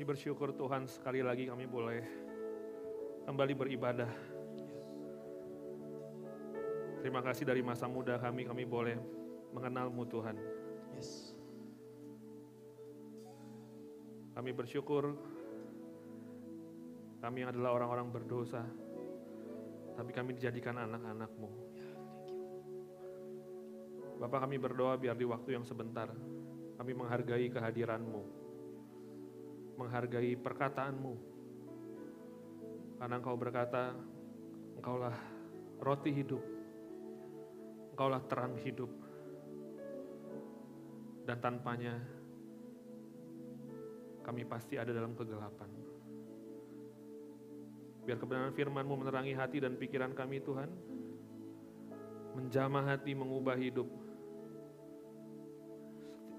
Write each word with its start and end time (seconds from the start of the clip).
Kami 0.00 0.16
bersyukur 0.16 0.56
Tuhan 0.56 0.88
sekali 0.88 1.20
lagi 1.20 1.44
kami 1.44 1.68
boleh 1.68 2.00
kembali 3.28 3.52
beribadah. 3.52 4.08
Terima 7.04 7.20
kasih 7.20 7.44
dari 7.44 7.60
masa 7.60 7.84
muda 7.84 8.16
kami, 8.16 8.48
kami 8.48 8.64
boleh 8.64 8.96
mengenalmu 9.52 10.00
Tuhan. 10.08 10.40
Yes. 10.96 11.36
Kami 14.32 14.56
bersyukur 14.56 15.20
kami 17.20 17.44
adalah 17.44 17.76
orang-orang 17.76 18.08
berdosa, 18.08 18.64
tapi 20.00 20.16
kami 20.16 20.32
dijadikan 20.32 20.80
anak-anakmu. 20.80 21.50
Bapak 24.16 24.48
kami 24.48 24.56
berdoa 24.56 24.96
biar 24.96 25.12
di 25.20 25.28
waktu 25.28 25.60
yang 25.60 25.64
sebentar, 25.68 26.08
kami 26.80 26.96
menghargai 26.96 27.52
kehadiranmu, 27.52 28.39
menghargai 29.80 30.36
perkataanmu. 30.36 31.14
Karena 33.00 33.16
engkau 33.16 33.36
berkata, 33.40 33.96
engkaulah 34.76 35.16
roti 35.80 36.12
hidup, 36.12 36.44
engkaulah 37.96 38.20
terang 38.28 38.60
hidup, 38.60 38.92
dan 41.24 41.40
tanpanya 41.40 41.96
kami 44.20 44.44
pasti 44.44 44.76
ada 44.76 44.92
dalam 44.92 45.16
kegelapan. 45.16 45.70
Biar 48.04 48.16
kebenaran 48.20 48.52
firman-Mu 48.52 48.94
menerangi 49.00 49.32
hati 49.36 49.62
dan 49.64 49.76
pikiran 49.80 50.12
kami 50.12 50.40
Tuhan. 50.44 50.68
Menjamah 52.36 52.94
hati, 52.94 53.12
mengubah 53.16 53.58
hidup. 53.58 53.88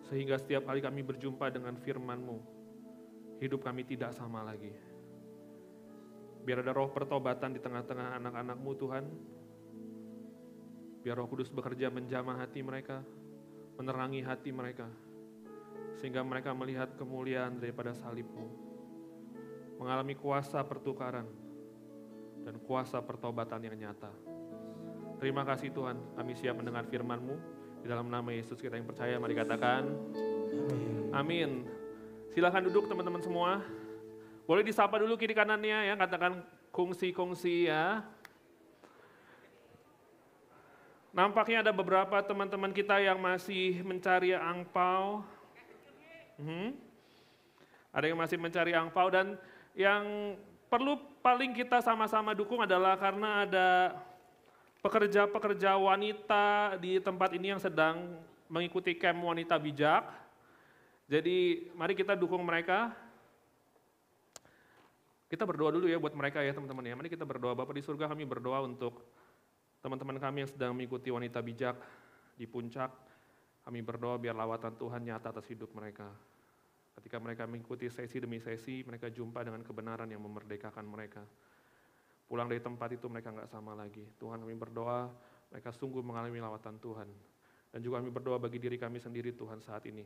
Sehingga 0.08 0.40
setiap 0.40 0.68
kali 0.68 0.84
kami 0.84 1.04
berjumpa 1.04 1.52
dengan 1.52 1.80
firman-Mu, 1.80 2.61
hidup 3.42 3.66
kami 3.66 3.82
tidak 3.84 4.14
sama 4.14 4.46
lagi. 4.46 4.70
Biar 6.46 6.62
ada 6.62 6.74
roh 6.74 6.94
pertobatan 6.94 7.58
di 7.58 7.60
tengah-tengah 7.62 8.22
anak-anak-Mu 8.22 8.72
Tuhan. 8.78 9.06
Biar 11.02 11.18
roh 11.18 11.26
kudus 11.26 11.50
bekerja 11.50 11.90
menjamah 11.90 12.38
hati 12.38 12.62
mereka, 12.62 13.02
menerangi 13.82 14.22
hati 14.22 14.54
mereka. 14.54 14.86
Sehingga 15.98 16.22
mereka 16.22 16.54
melihat 16.54 16.94
kemuliaan 16.94 17.58
daripada 17.58 17.98
salib-Mu. 17.98 18.46
Mengalami 19.82 20.14
kuasa 20.14 20.62
pertukaran, 20.62 21.26
dan 22.46 22.58
kuasa 22.62 23.02
pertobatan 23.02 23.62
yang 23.66 23.78
nyata. 23.78 24.14
Terima 25.22 25.46
kasih 25.46 25.70
Tuhan, 25.70 26.18
kami 26.18 26.34
siap 26.34 26.58
mendengar 26.58 26.86
firman-Mu. 26.90 27.36
Di 27.82 27.90
dalam 27.90 28.10
nama 28.10 28.30
Yesus 28.30 28.62
kita 28.62 28.78
yang 28.78 28.86
percaya, 28.86 29.18
mari 29.18 29.34
katakan 29.34 29.90
Amin. 31.14 31.14
amin. 31.14 31.52
Silahkan 32.32 32.64
duduk 32.64 32.88
teman-teman 32.88 33.20
semua. 33.20 33.60
Boleh 34.48 34.64
disapa 34.64 34.96
dulu 34.96 35.20
kiri 35.20 35.36
kanannya 35.36 35.92
ya, 35.92 35.96
katakan 36.00 36.40
kongsi-kongsi 36.72 37.68
ya. 37.68 38.08
Nampaknya 41.12 41.60
ada 41.60 41.76
beberapa 41.76 42.24
teman-teman 42.24 42.72
kita 42.72 43.04
yang 43.04 43.20
masih 43.20 43.84
mencari 43.84 44.32
angpau. 44.32 45.28
Hmm. 46.40 46.72
Ada 47.92 48.08
yang 48.08 48.20
masih 48.20 48.40
mencari 48.40 48.72
angpau 48.72 49.12
dan 49.12 49.36
yang 49.76 50.40
perlu 50.72 50.96
paling 51.20 51.52
kita 51.52 51.84
sama-sama 51.84 52.32
dukung 52.32 52.64
adalah 52.64 52.96
karena 52.96 53.44
ada 53.44 53.70
pekerja-pekerja 54.80 55.76
wanita 55.76 56.80
di 56.80 56.96
tempat 57.04 57.36
ini 57.36 57.52
yang 57.52 57.60
sedang 57.60 58.16
mengikuti 58.48 58.96
camp 58.96 59.20
wanita 59.20 59.60
bijak. 59.60 60.08
Jadi 61.12 61.68
mari 61.76 61.92
kita 61.92 62.16
dukung 62.16 62.40
mereka. 62.40 62.96
Kita 65.28 65.44
berdoa 65.44 65.76
dulu 65.76 65.92
ya 65.92 66.00
buat 66.00 66.16
mereka 66.16 66.40
ya 66.40 66.56
teman-teman 66.56 66.88
ya. 66.88 66.96
Mari 66.96 67.12
kita 67.12 67.28
berdoa. 67.28 67.52
Bapak 67.52 67.76
di 67.76 67.84
surga 67.84 68.08
kami 68.08 68.24
berdoa 68.24 68.64
untuk 68.64 69.04
teman-teman 69.84 70.16
kami 70.24 70.48
yang 70.48 70.52
sedang 70.56 70.72
mengikuti 70.72 71.12
wanita 71.12 71.44
bijak 71.44 71.76
di 72.40 72.48
puncak. 72.48 72.96
Kami 73.68 73.84
berdoa 73.84 74.16
biar 74.24 74.40
lawatan 74.40 74.80
Tuhan 74.80 75.04
nyata 75.04 75.36
atas 75.36 75.52
hidup 75.52 75.76
mereka. 75.76 76.08
Ketika 76.96 77.20
mereka 77.20 77.44
mengikuti 77.44 77.92
sesi 77.92 78.24
demi 78.24 78.40
sesi, 78.40 78.80
mereka 78.88 79.12
jumpa 79.12 79.44
dengan 79.44 79.68
kebenaran 79.68 80.08
yang 80.08 80.24
memerdekakan 80.24 80.88
mereka. 80.88 81.28
Pulang 82.32 82.48
dari 82.48 82.64
tempat 82.64 82.88
itu 82.96 83.12
mereka 83.12 83.36
nggak 83.36 83.52
sama 83.52 83.76
lagi. 83.76 84.08
Tuhan 84.16 84.40
kami 84.40 84.56
berdoa, 84.56 85.12
mereka 85.52 85.76
sungguh 85.76 86.00
mengalami 86.00 86.40
lawatan 86.40 86.80
Tuhan. 86.80 87.08
Dan 87.72 87.80
juga 87.84 88.00
kami 88.00 88.12
berdoa 88.12 88.40
bagi 88.40 88.60
diri 88.60 88.80
kami 88.80 89.00
sendiri 89.00 89.36
Tuhan 89.36 89.60
saat 89.60 89.84
ini. 89.88 90.04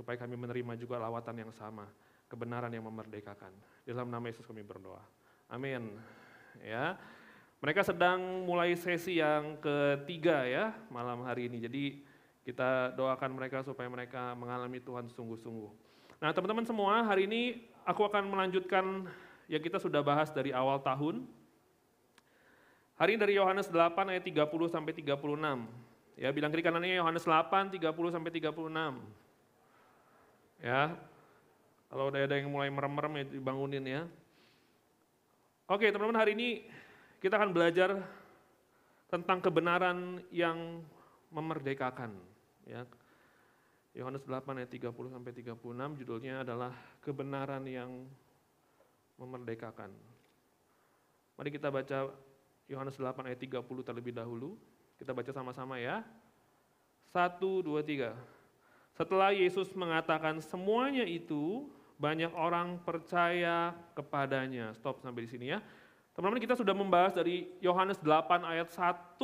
Supaya 0.00 0.16
kami 0.16 0.32
menerima 0.40 0.80
juga 0.80 0.96
lawatan 0.96 1.44
yang 1.44 1.52
sama. 1.52 1.84
Kebenaran 2.32 2.72
yang 2.72 2.88
memerdekakan. 2.88 3.52
Dalam 3.84 4.08
nama 4.08 4.24
Yesus 4.32 4.48
kami 4.48 4.64
berdoa. 4.64 5.04
Amin. 5.52 5.92
Ya, 6.64 6.96
mereka 7.60 7.84
sedang 7.84 8.48
mulai 8.48 8.72
sesi 8.72 9.20
yang 9.20 9.60
ketiga 9.60 10.48
ya 10.48 10.72
malam 10.88 11.28
hari 11.28 11.52
ini. 11.52 11.60
Jadi 11.60 11.84
kita 12.40 12.96
doakan 12.96 13.36
mereka 13.36 13.60
supaya 13.60 13.84
mereka 13.92 14.32
mengalami 14.32 14.80
Tuhan 14.80 15.12
sungguh-sungguh. 15.12 15.68
Nah 16.24 16.32
teman-teman 16.32 16.64
semua, 16.64 17.04
hari 17.04 17.28
ini 17.28 17.68
aku 17.84 18.08
akan 18.08 18.32
melanjutkan 18.32 19.04
yang 19.44 19.60
kita 19.60 19.76
sudah 19.76 20.00
bahas 20.00 20.32
dari 20.32 20.56
awal 20.56 20.80
tahun. 20.80 21.28
Hari 22.96 23.16
ini 23.16 23.20
dari 23.20 23.34
Yohanes 23.36 23.68
8 23.68 24.08
ayat 24.08 24.24
30 24.24 24.48
sampai 24.72 24.96
36. 24.96 25.20
Ya, 26.16 26.32
bilang 26.32 26.48
kiri 26.48 26.64
kanannya 26.64 26.96
Yohanes 26.96 27.28
8 27.28 27.76
30 27.76 27.92
sampai 28.08 28.32
36. 28.32 28.56
Ya. 30.60 30.94
Kalau 31.90 32.12
udah 32.12 32.22
ada 32.22 32.38
yang 32.38 32.52
mulai 32.52 32.70
merem-merem 32.70 33.12
ya 33.20 33.24
dibangunin 33.34 33.84
ya. 33.84 34.02
Oke, 35.66 35.90
teman-teman 35.90 36.20
hari 36.20 36.38
ini 36.38 36.68
kita 37.18 37.34
akan 37.40 37.50
belajar 37.50 37.98
tentang 39.10 39.42
kebenaran 39.42 40.22
yang 40.30 40.82
memerdekakan, 41.34 42.14
ya. 42.66 42.86
Yohanes 43.90 44.22
8 44.22 44.54
ayat 44.54 44.70
30 44.70 45.10
sampai 45.10 45.34
36 45.34 45.98
judulnya 45.98 46.46
adalah 46.46 46.70
kebenaran 47.02 47.66
yang 47.66 48.06
memerdekakan. 49.18 49.90
Mari 51.34 51.50
kita 51.50 51.74
baca 51.74 52.14
Yohanes 52.70 52.94
8 52.94 53.26
ayat 53.26 53.40
30 53.42 53.66
terlebih 53.82 54.14
dahulu. 54.14 54.54
Kita 54.94 55.10
baca 55.10 55.30
sama-sama 55.34 55.82
ya. 55.82 56.06
Satu, 57.10 57.66
dua, 57.66 57.82
tiga. 57.82 58.14
Setelah 59.00 59.32
Yesus 59.32 59.72
mengatakan 59.72 60.44
semuanya 60.44 61.08
itu, 61.08 61.72
banyak 61.96 62.36
orang 62.36 62.76
percaya 62.84 63.72
kepadanya. 63.96 64.76
Stop 64.76 65.00
sampai 65.00 65.24
di 65.24 65.30
sini 65.32 65.56
ya. 65.56 65.64
Teman-teman 66.12 66.44
kita 66.44 66.52
sudah 66.52 66.76
membahas 66.76 67.16
dari 67.16 67.48
Yohanes 67.64 67.96
8 67.96 68.44
ayat 68.44 68.68
1 68.68 69.16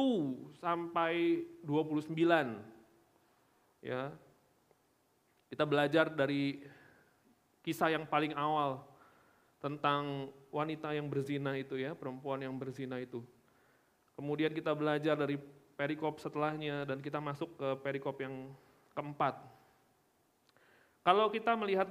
sampai 0.56 1.44
29. 1.60 2.08
Ya, 3.84 4.16
kita 5.52 5.68
belajar 5.68 6.08
dari 6.08 6.64
kisah 7.60 7.92
yang 7.92 8.08
paling 8.08 8.32
awal 8.32 8.80
tentang 9.60 10.32
wanita 10.48 10.96
yang 10.96 11.04
berzina 11.12 11.52
itu 11.52 11.76
ya, 11.76 11.92
perempuan 11.92 12.40
yang 12.40 12.56
berzina 12.56 12.96
itu. 12.96 13.20
Kemudian 14.16 14.56
kita 14.56 14.72
belajar 14.72 15.20
dari 15.20 15.36
perikop 15.76 16.16
setelahnya 16.16 16.88
dan 16.88 17.04
kita 17.04 17.20
masuk 17.20 17.60
ke 17.60 17.68
perikop 17.84 18.16
yang 18.24 18.56
keempat. 18.96 19.55
Kalau 21.06 21.30
kita 21.30 21.54
melihat 21.54 21.86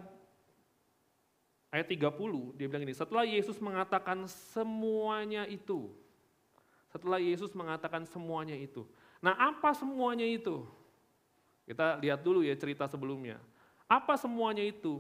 ayat 1.72 1.88
30, 1.88 2.60
dia 2.60 2.68
bilang 2.68 2.84
ini, 2.84 2.92
setelah 2.92 3.24
Yesus 3.24 3.56
mengatakan 3.64 4.28
semuanya 4.52 5.48
itu, 5.48 5.88
setelah 6.92 7.24
Yesus 7.24 7.56
mengatakan 7.56 8.04
semuanya 8.04 8.60
itu. 8.60 8.84
Nah 9.24 9.32
apa 9.40 9.72
semuanya 9.72 10.28
itu? 10.28 10.68
Kita 11.64 11.96
lihat 12.04 12.28
dulu 12.28 12.44
ya 12.44 12.60
cerita 12.60 12.92
sebelumnya. 12.92 13.40
Apa 13.88 14.20
semuanya 14.20 14.68
itu? 14.68 15.00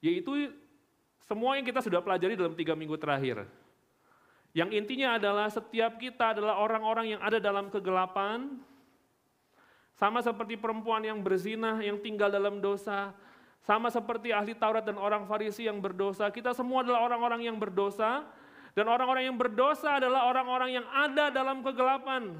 Yaitu 0.00 0.48
semua 1.28 1.60
yang 1.60 1.68
kita 1.68 1.84
sudah 1.84 2.00
pelajari 2.00 2.40
dalam 2.40 2.56
tiga 2.56 2.72
minggu 2.72 2.96
terakhir. 2.96 3.44
Yang 4.56 4.80
intinya 4.80 5.20
adalah 5.20 5.52
setiap 5.52 6.00
kita 6.00 6.32
adalah 6.32 6.56
orang-orang 6.56 7.16
yang 7.16 7.20
ada 7.20 7.36
dalam 7.36 7.68
kegelapan, 7.68 8.60
sama 9.92 10.24
seperti 10.24 10.56
perempuan 10.56 11.04
yang 11.04 11.20
berzina, 11.20 11.84
yang 11.84 12.00
tinggal 12.00 12.32
dalam 12.32 12.60
dosa, 12.60 13.12
sama 13.62 13.88
seperti 13.94 14.34
ahli 14.34 14.58
Taurat 14.58 14.82
dan 14.82 14.98
orang 14.98 15.22
Farisi 15.30 15.70
yang 15.70 15.78
berdosa. 15.78 16.26
Kita 16.34 16.50
semua 16.50 16.82
adalah 16.82 17.06
orang-orang 17.06 17.46
yang 17.46 17.56
berdosa, 17.58 18.26
dan 18.74 18.90
orang-orang 18.90 19.30
yang 19.30 19.36
berdosa 19.38 20.02
adalah 20.02 20.26
orang-orang 20.26 20.82
yang 20.82 20.86
ada 20.90 21.30
dalam 21.30 21.62
kegelapan. 21.62 22.34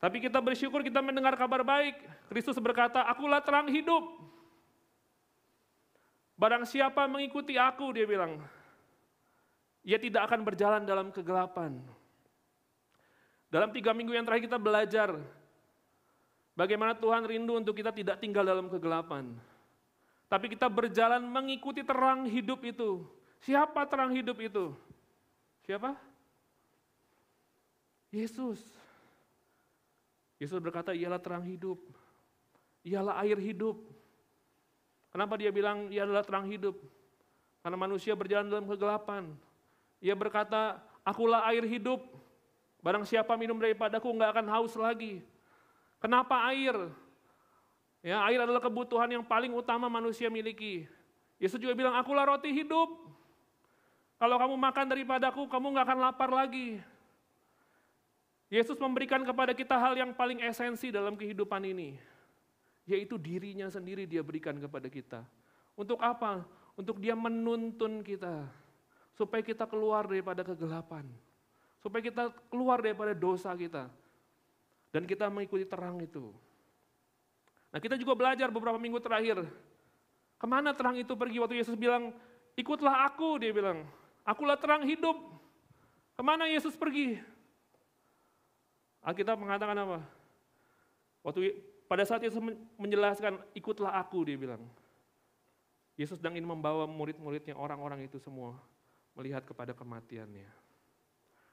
Tapi 0.00 0.16
kita 0.18 0.40
bersyukur 0.40 0.80
kita 0.80 1.04
mendengar 1.04 1.36
kabar 1.36 1.60
baik. 1.60 2.00
Kristus 2.32 2.56
berkata, 2.56 3.04
akulah 3.04 3.44
terang 3.44 3.68
hidup. 3.68 4.00
Barang 6.40 6.64
siapa 6.64 7.04
mengikuti 7.04 7.60
aku, 7.60 7.92
dia 7.92 8.08
bilang, 8.08 8.40
ia 9.84 10.00
tidak 10.00 10.24
akan 10.24 10.40
berjalan 10.40 10.82
dalam 10.88 11.12
kegelapan. 11.12 11.76
Dalam 13.52 13.68
tiga 13.76 13.92
minggu 13.92 14.14
yang 14.14 14.24
terakhir 14.24 14.46
kita 14.46 14.56
belajar 14.62 15.10
bagaimana 16.54 16.94
Tuhan 16.96 17.26
rindu 17.26 17.58
untuk 17.58 17.74
kita 17.76 17.90
tidak 17.90 18.22
tinggal 18.22 18.46
dalam 18.46 18.70
kegelapan. 18.70 19.36
Tapi 20.30 20.46
kita 20.46 20.70
berjalan 20.70 21.26
mengikuti 21.26 21.82
terang 21.82 22.22
hidup 22.22 22.62
itu. 22.62 23.02
Siapa 23.42 23.82
terang 23.90 24.14
hidup 24.14 24.38
itu? 24.38 24.70
Siapa? 25.66 25.98
Yesus. 28.14 28.62
Yesus 30.38 30.62
berkata, 30.62 30.94
ialah 30.94 31.18
terang 31.18 31.42
hidup. 31.42 31.82
Ialah 32.86 33.18
air 33.26 33.42
hidup. 33.42 33.82
Kenapa 35.10 35.34
dia 35.34 35.50
bilang 35.50 35.90
ia 35.90 36.06
adalah 36.06 36.22
terang 36.22 36.46
hidup? 36.46 36.78
Karena 37.66 37.74
manusia 37.74 38.14
berjalan 38.14 38.46
dalam 38.46 38.70
kegelapan. 38.70 39.34
Ia 39.98 40.14
berkata, 40.14 40.78
akulah 41.02 41.42
air 41.50 41.66
hidup. 41.66 42.06
Barang 42.80 43.02
siapa 43.02 43.34
minum 43.34 43.58
daripadaku 43.58 44.06
nggak 44.14 44.30
akan 44.38 44.46
haus 44.46 44.78
lagi. 44.78 45.20
Kenapa 45.98 46.48
air? 46.54 46.72
Ya, 48.00 48.16
air 48.24 48.40
adalah 48.40 48.64
kebutuhan 48.64 49.12
yang 49.12 49.24
paling 49.24 49.52
utama 49.52 49.84
manusia 49.92 50.32
miliki. 50.32 50.88
Yesus 51.36 51.60
juga 51.60 51.76
bilang, 51.76 51.92
akulah 51.96 52.24
roti 52.24 52.48
hidup. 52.52 52.88
Kalau 54.20 54.36
kamu 54.36 54.56
makan 54.56 54.84
daripadaku, 54.88 55.48
kamu 55.48 55.66
nggak 55.76 55.86
akan 55.88 55.98
lapar 56.00 56.28
lagi. 56.32 56.80
Yesus 58.52 58.76
memberikan 58.76 59.22
kepada 59.22 59.54
kita 59.54 59.78
hal 59.78 59.96
yang 59.96 60.12
paling 60.12 60.42
esensi 60.42 60.90
dalam 60.90 61.14
kehidupan 61.14 61.62
ini, 61.64 61.96
yaitu 62.82 63.14
dirinya 63.14 63.70
sendiri 63.70 64.04
dia 64.04 64.20
berikan 64.26 64.58
kepada 64.58 64.90
kita. 64.90 65.22
Untuk 65.78 66.02
apa? 66.02 66.44
Untuk 66.74 66.98
dia 66.98 67.14
menuntun 67.14 68.02
kita, 68.02 68.48
supaya 69.14 69.44
kita 69.44 69.70
keluar 69.70 70.08
daripada 70.08 70.42
kegelapan, 70.42 71.06
supaya 71.78 72.02
kita 72.02 72.32
keluar 72.50 72.82
daripada 72.82 73.14
dosa 73.14 73.54
kita, 73.54 73.86
dan 74.90 75.06
kita 75.06 75.30
mengikuti 75.30 75.64
terang 75.64 76.02
itu. 76.02 76.34
Nah 77.70 77.78
kita 77.78 77.94
juga 77.94 78.18
belajar 78.18 78.50
beberapa 78.50 78.78
minggu 78.78 78.98
terakhir, 78.98 79.46
ke 80.40 80.46
mana 80.46 80.74
terang 80.74 80.98
itu 80.98 81.14
pergi 81.14 81.38
waktu 81.38 81.62
Yesus 81.62 81.78
bilang, 81.78 82.10
ikutlah 82.58 83.06
aku, 83.06 83.38
dia 83.38 83.54
bilang, 83.54 83.86
akulah 84.26 84.58
terang 84.58 84.82
hidup. 84.82 85.14
Ke 86.18 86.22
mana 86.26 86.50
Yesus 86.50 86.74
pergi? 86.74 87.20
Alkitab 89.00 89.38
mengatakan 89.40 89.76
apa? 89.78 89.98
Waktu 91.24 91.60
pada 91.86 92.04
saat 92.04 92.20
Yesus 92.24 92.40
menjelaskan, 92.76 93.40
ikutlah 93.56 93.96
aku, 93.96 94.26
dia 94.26 94.36
bilang. 94.36 94.62
Yesus 96.00 96.16
sedang 96.16 96.32
ingin 96.32 96.48
membawa 96.48 96.88
murid-muridnya, 96.88 97.52
orang-orang 97.56 98.08
itu 98.08 98.16
semua, 98.16 98.56
melihat 99.12 99.44
kepada 99.44 99.76
kematiannya. 99.76 100.48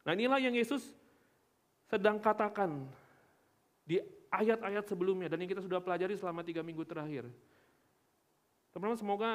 Nah 0.08 0.12
inilah 0.16 0.40
yang 0.40 0.56
Yesus 0.56 0.96
sedang 1.92 2.20
katakan 2.20 2.88
di 3.84 4.00
ayat-ayat 4.32 4.86
sebelumnya 4.88 5.32
dan 5.32 5.42
yang 5.42 5.52
kita 5.52 5.64
sudah 5.64 5.80
pelajari 5.80 6.16
selama 6.20 6.44
tiga 6.44 6.62
minggu 6.62 6.84
terakhir. 6.84 7.28
Teman-teman 8.76 9.00
semoga 9.00 9.32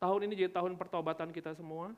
tahun 0.00 0.26
ini 0.26 0.34
jadi 0.46 0.50
tahun 0.52 0.74
pertobatan 0.74 1.30
kita 1.30 1.54
semua. 1.54 1.92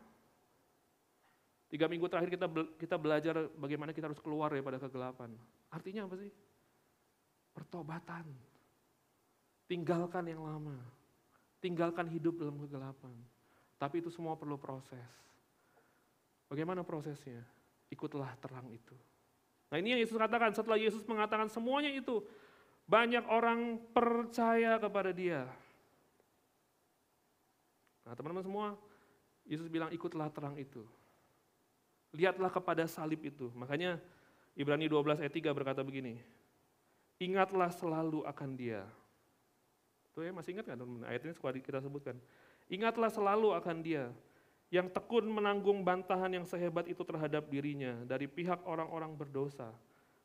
Tiga 1.73 1.89
minggu 1.89 2.05
terakhir 2.05 2.37
kita 2.37 2.47
kita 2.77 2.97
belajar 3.01 3.49
bagaimana 3.57 3.97
kita 3.97 4.13
harus 4.13 4.21
keluar 4.21 4.53
daripada 4.53 4.77
kegelapan. 4.77 5.33
Artinya 5.73 6.05
apa 6.05 6.21
sih? 6.21 6.29
Pertobatan. 7.57 8.29
Tinggalkan 9.65 10.29
yang 10.29 10.45
lama. 10.45 10.77
Tinggalkan 11.65 12.13
hidup 12.13 12.37
dalam 12.37 12.61
kegelapan. 12.61 13.15
Tapi 13.81 14.05
itu 14.05 14.13
semua 14.13 14.37
perlu 14.37 14.61
proses. 14.61 15.09
Bagaimana 16.53 16.85
prosesnya? 16.85 17.41
Ikutlah 17.89 18.37
terang 18.37 18.69
itu. 18.69 18.93
Nah 19.73 19.81
ini 19.81 19.97
yang 19.97 20.05
Yesus 20.05 20.21
katakan, 20.21 20.53
setelah 20.53 20.77
Yesus 20.77 21.01
mengatakan 21.09 21.49
semuanya 21.49 21.89
itu, 21.89 22.21
banyak 22.85 23.25
orang 23.25 23.81
percaya 23.97 24.77
kepada 24.77 25.17
dia. 25.17 25.49
Nah 28.05 28.13
teman-teman 28.13 28.45
semua, 28.45 28.67
Yesus 29.49 29.73
bilang 29.73 29.89
ikutlah 29.89 30.29
terang 30.29 30.61
itu. 30.61 30.85
Lihatlah 32.13 32.53
kepada 32.53 32.85
salib 32.85 33.25
itu. 33.25 33.49
Makanya 33.57 33.97
Ibrani 34.53 34.93
12 34.93 35.25
ayat 35.25 35.33
3 35.33 35.57
berkata 35.57 35.81
begini, 35.81 36.21
ingatlah 37.17 37.73
selalu 37.73 38.29
akan 38.29 38.51
dia. 38.53 38.85
Tuh 40.13 40.29
ya 40.29 40.37
masih 40.37 40.53
ingat 40.53 40.69
kan 40.69 40.77
teman-teman? 40.77 41.09
Ayat 41.09 41.25
ini 41.25 41.33
suka 41.33 41.49
kita 41.57 41.81
sebutkan. 41.81 42.21
Ingatlah 42.69 43.09
selalu 43.09 43.57
akan 43.57 43.81
dia 43.81 44.13
yang 44.73 44.89
tekun 44.89 45.29
menanggung 45.29 45.85
bantahan 45.85 46.33
yang 46.33 46.49
sehebat 46.49 46.89
itu 46.89 47.05
terhadap 47.05 47.45
dirinya 47.53 47.93
dari 48.09 48.25
pihak 48.25 48.65
orang-orang 48.65 49.13
berdosa, 49.13 49.69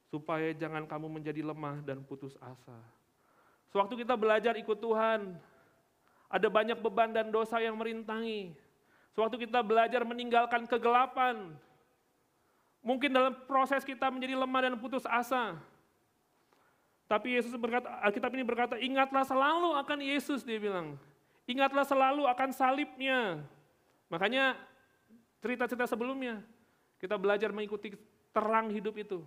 supaya 0.07 0.55
jangan 0.55 0.87
kamu 0.87 1.19
menjadi 1.19 1.43
lemah 1.43 1.83
dan 1.83 1.99
putus 1.99 2.39
asa. 2.39 2.79
Sewaktu 3.75 4.07
kita 4.07 4.15
belajar 4.15 4.55
ikut 4.55 4.79
Tuhan, 4.79 5.35
ada 6.31 6.47
banyak 6.47 6.79
beban 6.79 7.11
dan 7.11 7.27
dosa 7.27 7.59
yang 7.59 7.75
merintangi. 7.75 8.55
Sewaktu 9.11 9.43
kita 9.43 9.59
belajar 9.59 10.07
meninggalkan 10.07 10.63
kegelapan, 10.63 11.51
mungkin 12.79 13.11
dalam 13.11 13.35
proses 13.51 13.83
kita 13.83 14.07
menjadi 14.07 14.39
lemah 14.39 14.61
dan 14.63 14.79
putus 14.79 15.03
asa. 15.11 15.59
Tapi 17.03 17.35
Yesus 17.35 17.51
berkata, 17.59 17.99
Alkitab 17.99 18.31
ini 18.31 18.47
berkata, 18.47 18.79
ingatlah 18.79 19.27
selalu 19.27 19.75
akan 19.75 19.99
Yesus, 19.99 20.47
dia 20.47 20.55
bilang. 20.55 20.95
Ingatlah 21.43 21.83
selalu 21.83 22.23
akan 22.27 22.51
salibnya, 22.55 23.43
Makanya 24.07 24.55
cerita-cerita 25.43 25.85
sebelumnya, 25.87 26.39
kita 26.97 27.19
belajar 27.19 27.51
mengikuti 27.51 27.93
terang 28.31 28.71
hidup 28.71 28.95
itu. 28.97 29.19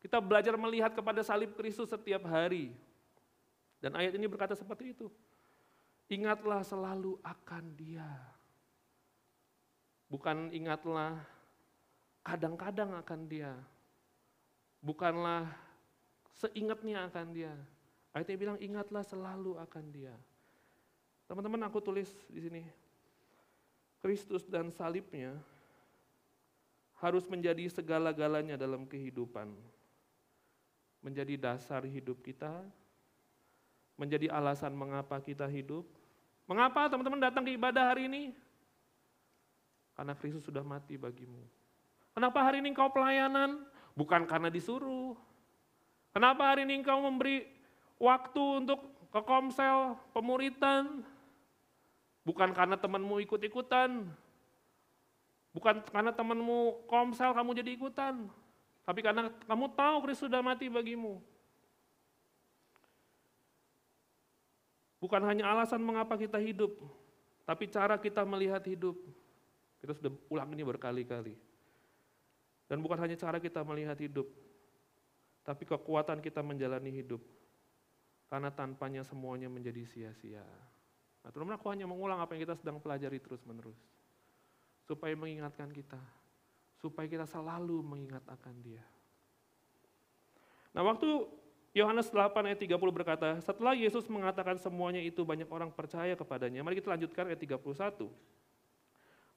Kita 0.00 0.20
belajar 0.20 0.56
melihat 0.60 0.92
kepada 0.92 1.24
salib 1.24 1.56
Kristus 1.56 1.88
setiap 1.88 2.28
hari. 2.28 2.76
Dan 3.80 3.96
ayat 3.96 4.16
ini 4.16 4.28
berkata 4.28 4.52
seperti 4.56 4.92
itu. 4.92 5.08
Ingatlah 6.12 6.60
selalu 6.60 7.16
akan 7.24 7.64
dia. 7.76 8.08
Bukan 10.12 10.52
ingatlah 10.52 11.16
kadang-kadang 12.20 12.92
akan 13.00 13.20
dia. 13.24 13.52
Bukanlah 14.84 15.48
seingatnya 16.36 17.08
akan 17.08 17.26
dia. 17.32 17.52
Ayatnya 18.12 18.36
bilang 18.36 18.58
ingatlah 18.60 19.00
selalu 19.00 19.56
akan 19.56 19.84
dia. 19.88 20.14
Teman-teman 21.24 21.64
aku 21.64 21.80
tulis 21.80 22.12
di 22.28 22.38
sini, 22.44 22.62
Kristus 24.04 24.44
dan 24.44 24.68
salibnya 24.68 25.32
harus 27.00 27.24
menjadi 27.24 27.64
segala-galanya 27.72 28.60
dalam 28.60 28.84
kehidupan. 28.84 29.48
Menjadi 31.00 31.40
dasar 31.40 31.88
hidup 31.88 32.20
kita, 32.20 32.52
menjadi 33.96 34.28
alasan 34.28 34.76
mengapa 34.76 35.16
kita 35.24 35.48
hidup. 35.48 35.88
Mengapa 36.44 36.84
teman-teman 36.92 37.24
datang 37.24 37.48
ke 37.48 37.56
ibadah 37.56 37.96
hari 37.96 38.04
ini? 38.04 38.36
Karena 39.96 40.12
Kristus 40.12 40.44
sudah 40.44 40.60
mati 40.60 41.00
bagimu. 41.00 41.40
Kenapa 42.12 42.44
hari 42.44 42.60
ini 42.60 42.76
engkau 42.76 42.92
pelayanan? 42.92 43.64
Bukan 43.96 44.28
karena 44.28 44.52
disuruh. 44.52 45.16
Kenapa 46.12 46.52
hari 46.52 46.68
ini 46.68 46.84
engkau 46.84 47.00
memberi 47.00 47.48
waktu 47.96 48.68
untuk 48.68 48.84
ke 49.08 49.20
komsel, 49.24 49.96
pemuritan, 50.12 51.00
Bukan 52.24 52.56
karena 52.56 52.80
temanmu 52.80 53.20
ikut-ikutan. 53.28 54.08
Bukan 55.54 55.84
karena 55.92 56.10
temanmu 56.10 56.88
komsel 56.90 57.30
kamu 57.36 57.52
jadi 57.60 57.70
ikutan. 57.76 58.26
Tapi 58.84 59.00
karena 59.00 59.32
kamu 59.48 59.72
tahu 59.76 59.96
Kristus 60.08 60.28
sudah 60.28 60.40
mati 60.44 60.68
bagimu. 60.68 61.20
Bukan 65.04 65.20
hanya 65.28 65.52
alasan 65.52 65.84
mengapa 65.84 66.16
kita 66.16 66.40
hidup, 66.40 66.80
tapi 67.44 67.68
cara 67.68 68.00
kita 68.00 68.24
melihat 68.24 68.64
hidup. 68.64 68.96
Kita 69.84 69.92
sudah 69.92 70.08
ulang 70.32 70.48
ini 70.56 70.64
berkali-kali. 70.64 71.36
Dan 72.64 72.80
bukan 72.80 72.96
hanya 72.96 73.12
cara 73.12 73.36
kita 73.36 73.60
melihat 73.68 74.00
hidup, 74.00 74.24
tapi 75.44 75.68
kekuatan 75.68 76.24
kita 76.24 76.40
menjalani 76.40 76.88
hidup. 76.88 77.20
Karena 78.32 78.48
tanpanya 78.48 79.04
semuanya 79.04 79.52
menjadi 79.52 79.84
sia-sia. 79.84 80.44
Nah, 81.24 81.32
teman-teman 81.32 81.56
aku 81.56 81.66
hanya 81.72 81.88
mengulang 81.88 82.20
apa 82.20 82.36
yang 82.36 82.44
kita 82.44 82.54
sedang 82.60 82.76
pelajari 82.76 83.16
terus-menerus. 83.16 83.80
Supaya 84.84 85.16
mengingatkan 85.16 85.72
kita. 85.72 85.98
Supaya 86.84 87.08
kita 87.08 87.24
selalu 87.24 87.80
mengingat 87.80 88.20
akan 88.28 88.54
dia. 88.60 88.84
Nah 90.74 90.82
waktu 90.82 91.06
Yohanes 91.74 92.10
8 92.10 92.34
ayat 92.50 92.58
30 92.58 92.76
berkata, 92.90 93.38
setelah 93.42 93.74
Yesus 93.78 94.06
mengatakan 94.10 94.58
semuanya 94.58 94.98
itu 95.00 95.22
banyak 95.22 95.46
orang 95.48 95.70
percaya 95.70 96.14
kepadanya. 96.18 96.60
Mari 96.66 96.82
kita 96.82 96.92
lanjutkan 96.92 97.30
ayat 97.30 97.40
31. 97.40 98.10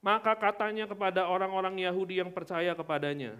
Maka 0.01 0.33
katanya 0.37 0.85
kepada 0.85 1.25
orang-orang 1.25 1.81
Yahudi 1.81 2.21
yang 2.21 2.29
percaya 2.29 2.77
kepadanya, 2.77 3.37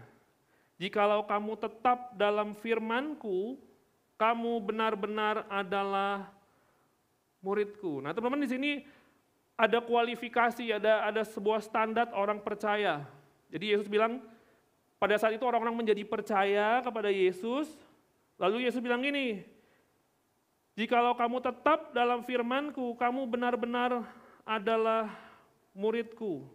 Jikalau 0.77 1.25
kamu 1.25 1.57
tetap 1.57 2.13
dalam 2.13 2.53
firmanku, 2.53 3.57
kamu 4.17 4.61
benar-benar 4.61 5.45
adalah 5.49 6.29
muridku. 7.47 8.03
Nah 8.03 8.11
teman-teman 8.11 8.43
di 8.43 8.51
sini 8.51 8.71
ada 9.55 9.79
kualifikasi, 9.79 10.75
ada 10.75 11.07
ada 11.07 11.23
sebuah 11.23 11.63
standar 11.63 12.11
orang 12.11 12.43
percaya. 12.43 13.07
Jadi 13.47 13.71
Yesus 13.71 13.87
bilang 13.87 14.19
pada 14.99 15.15
saat 15.15 15.39
itu 15.39 15.47
orang-orang 15.47 15.87
menjadi 15.87 16.03
percaya 16.03 16.83
kepada 16.83 17.07
Yesus, 17.07 17.71
lalu 18.35 18.67
Yesus 18.67 18.83
bilang 18.83 18.99
gini, 18.99 19.47
Jikalau 20.77 21.17
kamu 21.17 21.41
tetap 21.41 21.89
dalam 21.89 22.21
firmanku, 22.21 22.93
kamu 23.01 23.25
benar-benar 23.25 24.05
adalah 24.45 25.09
muridku. 25.73 26.45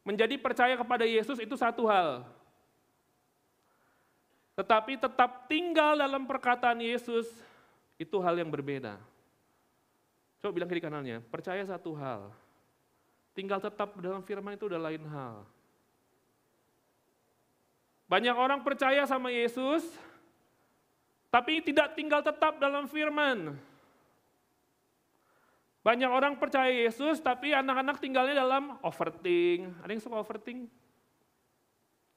Menjadi 0.00 0.40
percaya 0.40 0.72
kepada 0.72 1.04
Yesus 1.04 1.36
itu 1.36 1.52
satu 1.52 1.84
hal. 1.84 2.24
Tetapi 4.56 4.96
tetap 4.96 5.44
tinggal 5.52 6.00
dalam 6.00 6.24
perkataan 6.24 6.80
Yesus 6.80 7.28
itu 8.00 8.16
hal 8.24 8.40
yang 8.40 8.48
berbeda. 8.48 8.96
Coba 10.46 10.62
bilang 10.62 10.70
kiri 10.70 10.78
kanannya, 10.78 11.26
percaya 11.26 11.58
satu 11.66 11.90
hal. 11.98 12.30
Tinggal 13.34 13.58
tetap 13.58 13.98
dalam 13.98 14.22
firman 14.22 14.54
itu 14.54 14.70
udah 14.70 14.78
lain 14.78 15.02
hal. 15.10 15.42
Banyak 18.06 18.38
orang 18.38 18.62
percaya 18.62 19.02
sama 19.10 19.34
Yesus, 19.34 19.82
tapi 21.34 21.58
tidak 21.66 21.98
tinggal 21.98 22.22
tetap 22.22 22.62
dalam 22.62 22.86
firman. 22.86 23.58
Banyak 25.82 26.14
orang 26.14 26.38
percaya 26.38 26.70
Yesus, 26.70 27.18
tapi 27.18 27.50
anak-anak 27.50 27.98
tinggalnya 27.98 28.38
dalam 28.38 28.78
overthink. 28.86 29.66
Ada 29.82 29.90
yang 29.90 30.02
suka 30.06 30.22
overthink? 30.22 30.70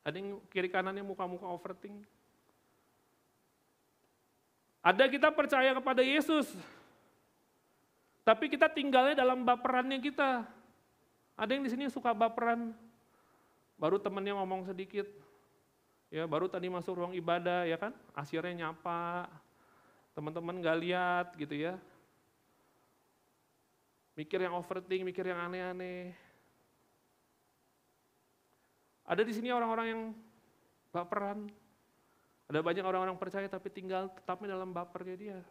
Ada 0.06 0.22
yang 0.22 0.38
kiri 0.54 0.70
kanannya 0.70 1.02
muka-muka 1.02 1.50
overthink? 1.50 2.06
Ada 4.86 5.10
kita 5.10 5.34
percaya 5.34 5.74
kepada 5.74 6.06
Yesus, 6.06 6.46
tapi 8.30 8.46
kita 8.46 8.70
tinggalnya 8.70 9.26
dalam 9.26 9.42
baperannya 9.42 9.98
kita. 9.98 10.46
Ada 11.34 11.58
yang 11.58 11.66
di 11.66 11.74
sini 11.74 11.90
suka 11.90 12.14
baperan, 12.14 12.78
baru 13.82 13.98
temennya 13.98 14.38
ngomong 14.38 14.70
sedikit, 14.70 15.10
ya 16.14 16.30
baru 16.30 16.46
tadi 16.46 16.70
masuk 16.70 17.02
ruang 17.02 17.18
ibadah 17.18 17.66
ya 17.66 17.82
kan, 17.82 17.90
asyirnya 18.14 18.70
nyapa, 18.70 19.26
teman-teman 20.14 20.62
gak 20.62 20.78
lihat 20.78 21.28
gitu 21.42 21.58
ya. 21.58 21.74
Mikir 24.14 24.46
yang 24.46 24.54
overthink, 24.62 25.02
mikir 25.02 25.26
yang 25.26 25.50
aneh-aneh. 25.50 26.14
Ada 29.10 29.26
di 29.26 29.34
sini 29.34 29.50
orang-orang 29.50 29.88
yang 29.90 30.02
baperan. 30.94 31.50
Ada 32.46 32.62
banyak 32.62 32.86
orang-orang 32.86 33.18
percaya 33.18 33.50
tapi 33.50 33.74
tinggal 33.74 34.14
tetapnya 34.14 34.54
dalam 34.54 34.70
bapernya 34.70 35.18
dia. 35.18 35.42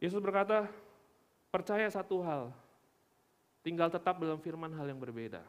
Yesus 0.00 0.16
berkata, 0.16 0.64
percaya 1.52 1.84
satu 1.92 2.24
hal, 2.24 2.48
tinggal 3.60 3.92
tetap 3.92 4.16
dalam 4.16 4.40
firman 4.40 4.72
hal 4.72 4.88
yang 4.88 4.96
berbeda. 4.96 5.44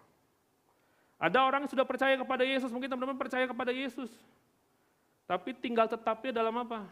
Ada 1.15 1.39
orang 1.47 1.63
yang 1.63 1.71
sudah 1.71 1.87
percaya 1.87 2.19
kepada 2.19 2.43
Yesus, 2.43 2.67
mungkin 2.67 2.91
teman-teman 2.91 3.15
percaya 3.15 3.47
kepada 3.47 3.71
Yesus. 3.71 4.11
Tapi 5.23 5.55
tinggal 5.55 5.87
tetapnya 5.87 6.35
dalam 6.35 6.51
apa? 6.59 6.83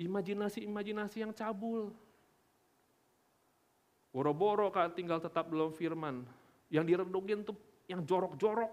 Imajinasi-imajinasi 0.00 1.26
yang 1.26 1.36
cabul. 1.36 1.92
Boro-boro 4.08 4.72
kan 4.72 4.88
tinggal 4.96 5.20
tetap 5.20 5.52
dalam 5.52 5.74
firman. 5.76 6.24
Yang 6.72 6.96
direndungin 6.96 7.44
tuh 7.44 7.58
yang 7.84 8.00
jorok-jorok. 8.06 8.72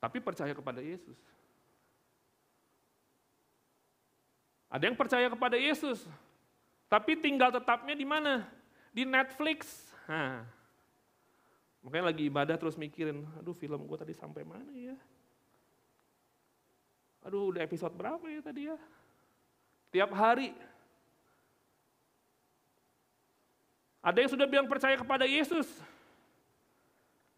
Tapi 0.00 0.18
percaya 0.24 0.56
kepada 0.56 0.80
Yesus. 0.80 1.18
Ada 4.72 4.88
yang 4.88 4.96
percaya 4.96 5.28
kepada 5.28 5.60
Yesus, 5.60 6.08
tapi 6.88 7.12
tinggal 7.20 7.52
tetapnya 7.52 7.92
di 7.92 8.08
mana? 8.08 8.48
Di 8.88 9.04
Netflix. 9.04 9.92
Nah, 10.08 10.48
makanya 11.84 12.08
lagi 12.08 12.24
ibadah 12.24 12.56
terus 12.56 12.80
mikirin, 12.80 13.20
aduh 13.36 13.52
film 13.52 13.84
gue 13.84 13.98
tadi 14.00 14.16
sampai 14.16 14.48
mana 14.48 14.72
ya? 14.72 14.96
Aduh 17.28 17.52
udah 17.52 17.60
episode 17.60 17.92
berapa 17.92 18.24
ya 18.32 18.40
tadi 18.40 18.72
ya? 18.72 18.76
Tiap 19.92 20.08
hari. 20.16 20.56
Ada 24.00 24.24
yang 24.24 24.32
sudah 24.32 24.48
bilang 24.48 24.66
percaya 24.72 24.96
kepada 24.96 25.28
Yesus, 25.28 25.68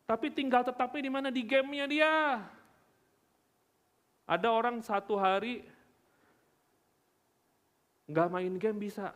tapi 0.07 0.31
tinggal 0.31 0.63
tetapnya 0.63 1.03
di 1.03 1.11
mana? 1.11 1.29
Di 1.35 1.43
gamenya 1.43 1.87
dia. 1.91 2.15
Ada 4.25 4.49
orang 4.49 4.81
satu 4.81 5.19
hari 5.19 5.74
nggak 8.09 8.29
main 8.31 8.55
game 8.61 8.79
bisa. 8.79 9.13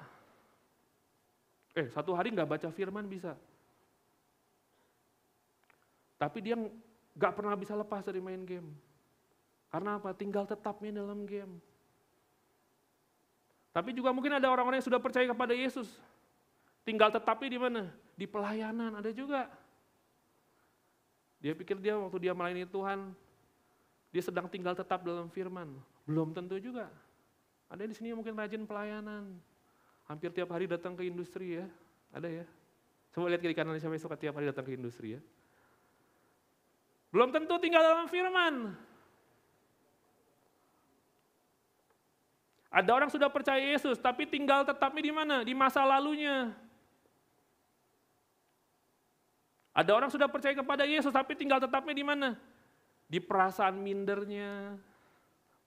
Eh, 1.76 1.86
satu 1.92 2.16
hari 2.16 2.32
nggak 2.32 2.48
baca 2.48 2.68
firman 2.72 3.06
bisa. 3.06 3.36
Tapi 6.18 6.38
dia 6.42 6.58
nggak 7.14 7.32
pernah 7.34 7.54
bisa 7.54 7.78
lepas 7.78 8.02
dari 8.02 8.18
main 8.18 8.42
game. 8.42 8.68
Karena 9.68 10.00
apa? 10.00 10.10
Tinggal 10.16 10.48
tetapnya 10.48 11.04
dalam 11.04 11.28
game. 11.28 11.60
Tapi 13.70 13.94
juga 13.94 14.10
mungkin 14.10 14.34
ada 14.34 14.50
orang-orang 14.50 14.82
yang 14.82 14.88
sudah 14.90 14.98
percaya 14.98 15.28
kepada 15.28 15.54
Yesus. 15.54 15.86
Tinggal 16.82 17.12
tetapnya 17.12 17.48
di 17.52 17.60
mana? 17.60 17.82
Di 18.18 18.26
pelayanan, 18.26 18.98
ada 18.98 19.12
juga. 19.12 19.46
Dia 21.38 21.54
pikir 21.54 21.78
dia 21.78 21.94
waktu 21.94 22.18
dia 22.18 22.34
melayani 22.34 22.66
Tuhan, 22.66 23.14
dia 24.10 24.22
sedang 24.24 24.50
tinggal 24.50 24.74
tetap 24.74 25.04
dalam 25.06 25.30
firman. 25.30 25.70
Belum 26.02 26.34
tentu 26.34 26.58
juga. 26.58 26.90
Ada 27.68 27.84
di 27.84 27.94
sini 27.94 28.12
yang 28.12 28.18
mungkin 28.20 28.36
rajin 28.36 28.64
pelayanan. 28.64 29.36
Hampir 30.08 30.32
tiap 30.32 30.48
hari 30.52 30.64
datang 30.64 30.96
ke 30.96 31.04
industri 31.04 31.60
ya. 31.60 31.66
Ada 32.16 32.28
ya? 32.42 32.46
Coba 33.12 33.28
lihat 33.28 33.44
kiri 33.44 33.52
kanan 33.52 33.76
siapa 33.76 33.92
yang 33.92 34.04
suka 34.04 34.16
tiap 34.16 34.36
hari 34.40 34.48
datang 34.48 34.64
ke 34.64 34.72
industri 34.72 35.16
ya. 35.16 35.20
Belum 37.12 37.28
tentu 37.32 37.56
tinggal 37.60 37.84
dalam 37.84 38.08
firman. 38.08 38.72
Ada 42.68 42.90
orang 42.92 43.08
sudah 43.08 43.32
percaya 43.32 43.60
Yesus, 43.64 43.96
tapi 43.96 44.28
tinggal 44.28 44.60
tetapnya 44.64 45.00
di 45.00 45.12
mana? 45.12 45.36
Di 45.40 45.56
masa 45.56 45.88
lalunya. 45.88 46.52
Ada 49.72 49.94
orang 49.96 50.10
sudah 50.12 50.28
percaya 50.28 50.52
kepada 50.52 50.84
Yesus, 50.84 51.08
tapi 51.08 51.32
tinggal 51.32 51.64
tetapnya 51.64 51.96
di 51.96 52.04
mana? 52.04 52.36
Di 53.08 53.24
perasaan 53.24 53.80
mindernya, 53.80 54.76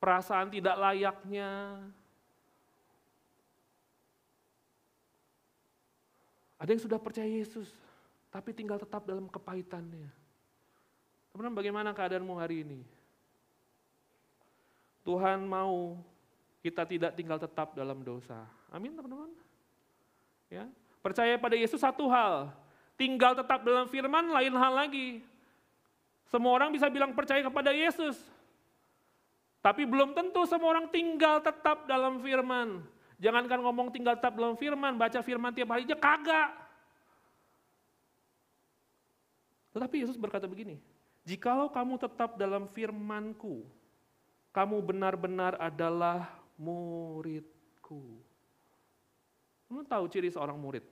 perasaan 0.02 0.50
tidak 0.50 0.74
layaknya. 0.82 1.78
Ada 6.58 6.74
yang 6.74 6.82
sudah 6.82 6.98
percaya 6.98 7.30
Yesus, 7.30 7.70
tapi 8.34 8.54
tinggal 8.54 8.82
tetap 8.82 9.06
dalam 9.06 9.30
kepahitannya. 9.30 10.10
Teman-teman, 11.30 11.58
bagaimana 11.58 11.90
keadaanmu 11.94 12.34
hari 12.38 12.66
ini? 12.66 12.82
Tuhan 15.02 15.42
mau 15.46 15.98
kita 16.62 16.86
tidak 16.86 17.18
tinggal 17.18 17.42
tetap 17.42 17.74
dalam 17.74 18.06
dosa. 18.06 18.46
Amin, 18.70 18.94
teman-teman. 18.94 19.34
Ya, 20.54 20.70
percaya 21.02 21.34
pada 21.42 21.58
Yesus 21.58 21.82
satu 21.82 22.06
hal, 22.10 22.54
tinggal 22.94 23.34
tetap 23.34 23.66
dalam 23.66 23.90
firman 23.90 24.30
lain 24.30 24.54
hal 24.54 24.74
lagi. 24.86 25.26
Semua 26.30 26.54
orang 26.54 26.70
bisa 26.70 26.86
bilang 26.94 27.18
percaya 27.18 27.42
kepada 27.42 27.74
Yesus, 27.74 28.22
tapi 29.62 29.86
belum 29.86 30.18
tentu 30.18 30.42
semua 30.50 30.74
orang 30.74 30.90
tinggal 30.90 31.38
tetap 31.38 31.86
dalam 31.86 32.18
firman. 32.18 32.82
Jangankan 33.22 33.62
ngomong 33.62 33.94
tinggal 33.94 34.18
tetap 34.18 34.34
dalam 34.34 34.58
firman, 34.58 34.98
baca 34.98 35.22
firman 35.22 35.54
tiap 35.54 35.70
hari 35.70 35.86
aja 35.86 35.94
kagak. 35.94 36.50
Tetapi 39.78 39.96
Yesus 40.02 40.18
berkata 40.18 40.50
begini, 40.50 40.82
jikalau 41.22 41.70
kamu 41.70 42.02
tetap 42.02 42.42
dalam 42.42 42.66
firmanku, 42.74 43.62
kamu 44.50 44.82
benar-benar 44.82 45.54
adalah 45.62 46.34
muridku. 46.58 48.18
Kamu 49.70 49.86
tahu 49.86 50.06
ciri 50.10 50.34
seorang 50.34 50.58
murid? 50.58 50.84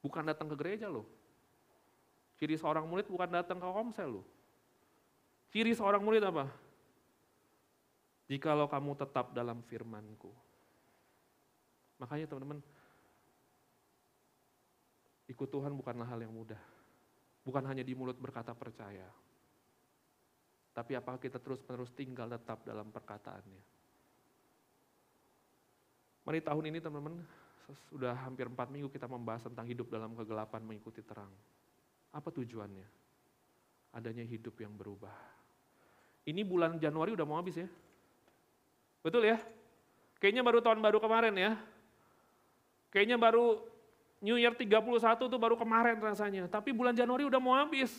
Bukan 0.00 0.22
datang 0.22 0.46
ke 0.46 0.56
gereja 0.56 0.86
loh. 0.86 1.04
Ciri 2.38 2.54
seorang 2.54 2.86
murid 2.86 3.10
bukan 3.10 3.42
datang 3.42 3.58
ke 3.58 3.66
komsel 3.66 4.22
loh. 4.22 4.26
Ciri 5.52 5.76
seorang 5.76 6.00
murid 6.00 6.24
apa? 6.24 6.48
Jikalau 8.24 8.64
kamu 8.72 8.96
tetap 8.96 9.36
dalam 9.36 9.60
firmanku. 9.68 10.32
Makanya 12.00 12.24
teman-teman, 12.24 12.64
ikut 15.28 15.48
Tuhan 15.52 15.76
bukanlah 15.76 16.08
hal 16.08 16.24
yang 16.24 16.32
mudah. 16.32 16.56
Bukan 17.44 17.60
hanya 17.68 17.84
di 17.84 17.92
mulut 17.92 18.16
berkata 18.16 18.56
percaya. 18.56 19.04
Tapi 20.72 20.96
apakah 20.96 21.20
kita 21.20 21.36
terus-menerus 21.36 21.92
tinggal 21.92 22.32
tetap 22.32 22.64
dalam 22.64 22.88
perkataannya. 22.88 23.62
Mari 26.24 26.40
tahun 26.40 26.64
ini 26.72 26.80
teman-teman, 26.80 27.20
sudah 27.92 28.16
hampir 28.24 28.48
empat 28.48 28.72
minggu 28.72 28.88
kita 28.88 29.04
membahas 29.04 29.44
tentang 29.44 29.68
hidup 29.68 29.92
dalam 29.92 30.16
kegelapan 30.16 30.64
mengikuti 30.64 31.04
terang. 31.04 31.28
Apa 32.08 32.32
tujuannya? 32.32 32.88
Adanya 33.92 34.24
hidup 34.24 34.56
yang 34.56 34.72
berubah. 34.72 35.41
Ini 36.22 36.46
bulan 36.46 36.78
Januari 36.78 37.14
udah 37.14 37.26
mau 37.26 37.38
habis 37.38 37.58
ya. 37.58 37.68
Betul 39.02 39.26
ya? 39.26 39.42
Kayaknya 40.22 40.42
baru 40.46 40.62
tahun 40.62 40.78
baru 40.78 41.02
kemarin 41.02 41.34
ya. 41.34 41.58
Kayaknya 42.94 43.18
baru 43.18 43.58
New 44.22 44.38
Year 44.38 44.54
31 44.54 44.70
tuh 45.18 45.40
baru 45.40 45.58
kemarin 45.58 45.98
rasanya. 45.98 46.46
Tapi 46.46 46.70
bulan 46.70 46.94
Januari 46.94 47.26
udah 47.26 47.40
mau 47.42 47.58
habis. 47.58 47.90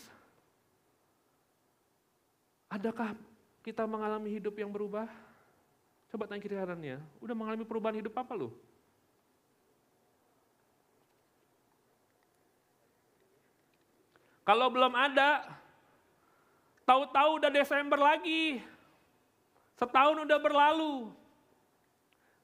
Adakah 2.72 3.12
kita 3.60 3.84
mengalami 3.84 4.32
hidup 4.40 4.56
yang 4.56 4.72
berubah? 4.72 5.04
Coba 6.14 6.30
tanya 6.30 6.40
kiri 6.46 6.54
kanannya, 6.54 7.02
udah 7.18 7.34
mengalami 7.34 7.66
perubahan 7.66 7.98
hidup 7.98 8.14
apa 8.14 8.38
lu? 8.38 8.54
Kalau 14.44 14.68
belum 14.68 14.92
ada, 14.94 15.42
tahu-tahu 16.84 17.42
udah 17.42 17.50
Desember 17.50 17.98
lagi. 17.98 18.60
Setahun 19.74 20.22
udah 20.22 20.38
berlalu. 20.38 21.10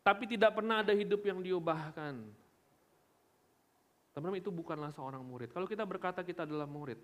Tapi 0.00 0.24
tidak 0.26 0.56
pernah 0.56 0.82
ada 0.82 0.96
hidup 0.96 1.22
yang 1.22 1.38
diubahkan. 1.44 2.18
Teman-teman 4.10 4.42
itu 4.42 4.50
bukanlah 4.50 4.90
seorang 4.90 5.22
murid. 5.22 5.54
Kalau 5.54 5.70
kita 5.70 5.86
berkata 5.86 6.26
kita 6.26 6.42
adalah 6.42 6.66
murid, 6.66 6.98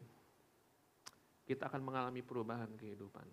kita 1.47 1.71
akan 1.71 1.81
mengalami 1.81 2.21
perubahan 2.25 2.69
kehidupan. 2.75 3.25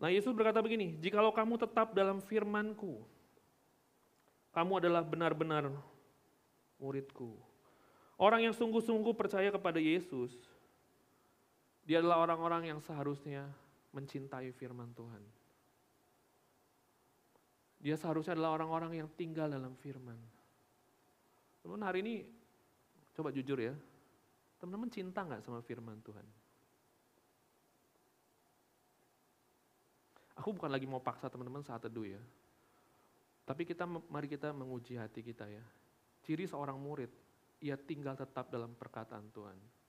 Nah 0.00 0.08
Yesus 0.08 0.32
berkata 0.32 0.64
begini, 0.64 0.96
jikalau 0.98 1.30
kamu 1.30 1.60
tetap 1.60 1.92
dalam 1.92 2.24
firmanku, 2.24 3.04
kamu 4.56 4.72
adalah 4.80 5.04
benar-benar 5.04 5.68
muridku. 6.80 7.36
Orang 8.16 8.40
yang 8.40 8.54
sungguh-sungguh 8.56 9.12
percaya 9.12 9.50
kepada 9.52 9.82
Yesus, 9.82 10.34
dia 11.84 12.00
adalah 12.00 12.24
orang-orang 12.24 12.72
yang 12.72 12.80
seharusnya 12.80 13.44
mencintai 13.92 14.50
firman 14.56 14.90
Tuhan. 14.96 15.22
Dia 17.84 18.00
seharusnya 18.00 18.32
adalah 18.32 18.56
orang-orang 18.56 19.04
yang 19.04 19.08
tinggal 19.12 19.52
dalam 19.52 19.76
firman. 19.76 20.16
Teman-teman 21.60 21.84
hari 21.84 22.00
ini, 22.00 22.14
coba 23.12 23.28
jujur 23.28 23.60
ya, 23.60 23.76
teman-teman 24.56 24.88
cinta 24.88 25.20
nggak 25.20 25.44
sama 25.44 25.60
firman 25.60 26.00
Tuhan? 26.00 26.24
Aku 30.40 30.56
bukan 30.56 30.72
lagi 30.72 30.88
mau 30.88 31.04
paksa 31.04 31.28
teman-teman 31.28 31.60
saat 31.60 31.84
teduh 31.84 32.08
ya. 32.08 32.20
Tapi 33.44 33.68
kita 33.68 33.84
mari 33.84 34.26
kita 34.26 34.56
menguji 34.56 34.96
hati 34.96 35.20
kita 35.20 35.44
ya. 35.44 35.60
Ciri 36.24 36.48
seorang 36.48 36.80
murid, 36.80 37.12
ia 37.60 37.76
tinggal 37.76 38.16
tetap 38.16 38.48
dalam 38.48 38.72
perkataan 38.72 39.28
Tuhan. 39.28 39.83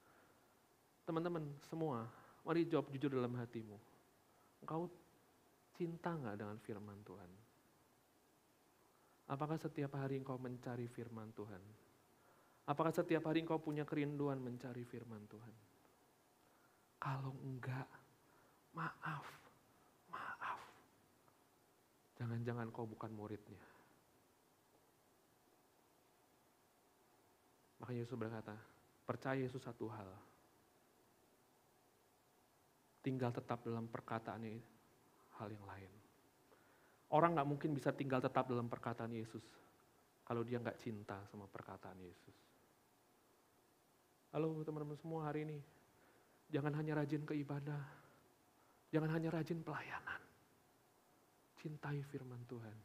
Teman-teman 1.05 1.45
semua, 1.69 2.09
mari 2.41 2.65
jawab 2.65 2.89
jujur 2.89 3.13
dalam 3.13 3.37
hatimu. 3.37 3.77
Engkau 4.65 4.89
cinta 5.77 6.17
nggak 6.17 6.35
dengan 6.41 6.57
firman 6.57 6.97
Tuhan? 7.05 7.31
Apakah 9.29 9.57
setiap 9.57 9.97
hari 9.97 10.17
engkau 10.21 10.37
mencari 10.41 10.89
firman 10.89 11.29
Tuhan? 11.37 11.61
Apakah 12.65 12.89
setiap 12.89 13.29
hari 13.29 13.45
engkau 13.45 13.61
punya 13.61 13.85
kerinduan 13.85 14.41
mencari 14.41 14.81
firman 14.81 15.21
Tuhan? 15.29 15.53
Kalau 16.97 17.37
enggak, 17.45 17.85
maaf, 18.73 19.25
maaf. 20.09 20.59
Jangan-jangan 22.17 22.73
kau 22.73 22.89
bukan 22.89 23.13
muridnya. 23.13 23.61
Maka 27.77 27.93
Yesus 27.93 28.17
berkata, 28.17 28.57
percaya 29.05 29.37
Yesus 29.37 29.61
satu 29.61 29.85
hal. 29.93 30.09
Tinggal 33.05 33.29
tetap 33.29 33.61
dalam 33.61 33.85
perkataannya 33.85 34.57
hal 35.37 35.49
yang 35.53 35.61
lain. 35.69 35.91
Orang 37.13 37.37
nggak 37.37 37.45
mungkin 37.45 37.69
bisa 37.77 37.93
tinggal 37.93 38.17
tetap 38.17 38.49
dalam 38.49 38.65
perkataan 38.65 39.13
Yesus 39.13 39.45
kalau 40.25 40.41
dia 40.41 40.57
nggak 40.57 40.81
cinta 40.81 41.21
sama 41.29 41.45
perkataan 41.45 42.01
Yesus. 42.01 42.33
Halo 44.33 44.57
teman-teman 44.65 44.97
semua 44.97 45.29
hari 45.29 45.45
ini, 45.45 45.61
jangan 46.49 46.73
hanya 46.81 46.97
rajin 46.97 47.23
ke 47.23 47.37
ibadah, 47.37 47.79
jangan 48.89 49.13
hanya 49.13 49.29
rajin 49.37 49.61
pelayanan. 49.61 50.21
Cintai 51.61 52.01
firman 52.09 52.41
Tuhan. 52.49 52.77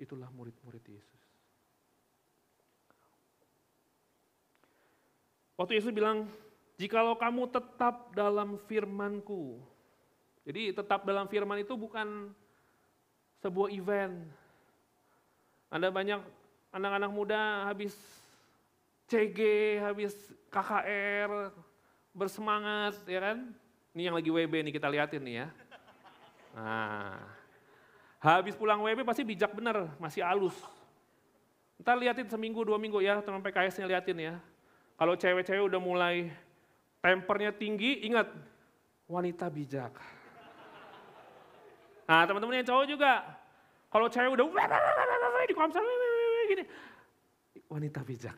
Itulah 0.00 0.32
murid-murid 0.32 0.82
Yesus. 0.88 1.22
Waktu 5.60 5.76
Yesus 5.76 5.92
bilang, 5.92 6.26
jikalau 6.78 7.18
kamu 7.18 7.50
tetap 7.50 8.14
dalam 8.14 8.56
firmanku. 8.70 9.58
Jadi 10.46 10.72
tetap 10.72 11.04
dalam 11.04 11.28
firman 11.28 11.60
itu 11.60 11.74
bukan 11.76 12.32
sebuah 13.44 13.68
event. 13.74 14.24
Ada 15.68 15.92
banyak 15.92 16.24
anak-anak 16.72 17.10
muda 17.12 17.68
habis 17.68 17.92
CG, 19.10 19.38
habis 19.84 20.14
KKR, 20.48 21.52
bersemangat, 22.16 22.96
ya 23.04 23.20
kan? 23.20 23.52
Ini 23.92 24.08
yang 24.08 24.16
lagi 24.16 24.30
WB 24.32 24.52
nih 24.64 24.72
kita 24.72 24.88
liatin 24.88 25.20
nih 25.20 25.34
ya. 25.44 25.48
Nah, 26.56 27.20
habis 28.20 28.56
pulang 28.56 28.80
WB 28.80 29.04
pasti 29.04 29.26
bijak 29.26 29.52
bener, 29.52 29.92
masih 30.00 30.24
halus. 30.24 30.56
Ntar 31.76 32.00
liatin 32.00 32.26
seminggu, 32.26 32.64
dua 32.64 32.80
minggu 32.80 32.98
ya, 33.04 33.20
teman 33.20 33.44
PKS-nya 33.44 33.86
liatin 33.86 34.18
ya. 34.18 34.34
Kalau 34.98 35.14
cewek-cewek 35.14 35.68
udah 35.68 35.80
mulai 35.80 36.32
tempernya 37.08 37.56
tinggi, 37.56 38.04
ingat 38.04 38.28
wanita 39.08 39.48
bijak. 39.48 39.96
Nah 42.04 42.28
teman-teman 42.28 42.60
yang 42.60 42.68
cowok 42.68 42.84
juga, 42.84 43.24
kalau 43.88 44.12
cewek 44.12 44.36
udah 44.36 44.44
di 45.48 45.56
komsel 45.56 45.80
gini, 46.52 46.64
wanita 47.72 48.04
bijak. 48.04 48.36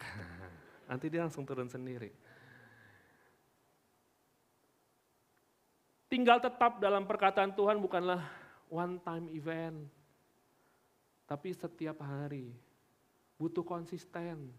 Nanti 0.87 1.11
dia 1.11 1.27
langsung 1.27 1.43
turun 1.43 1.67
sendiri. 1.67 2.15
Tinggal 6.07 6.39
tetap 6.39 6.79
dalam 6.79 7.11
perkataan 7.11 7.51
Tuhan 7.59 7.83
bukanlah 7.83 8.23
one 8.71 9.03
time 9.03 9.27
event. 9.35 9.83
Tapi 11.27 11.55
setiap 11.55 12.07
hari 12.07 12.55
butuh 13.35 13.67
konsisten. 13.67 14.51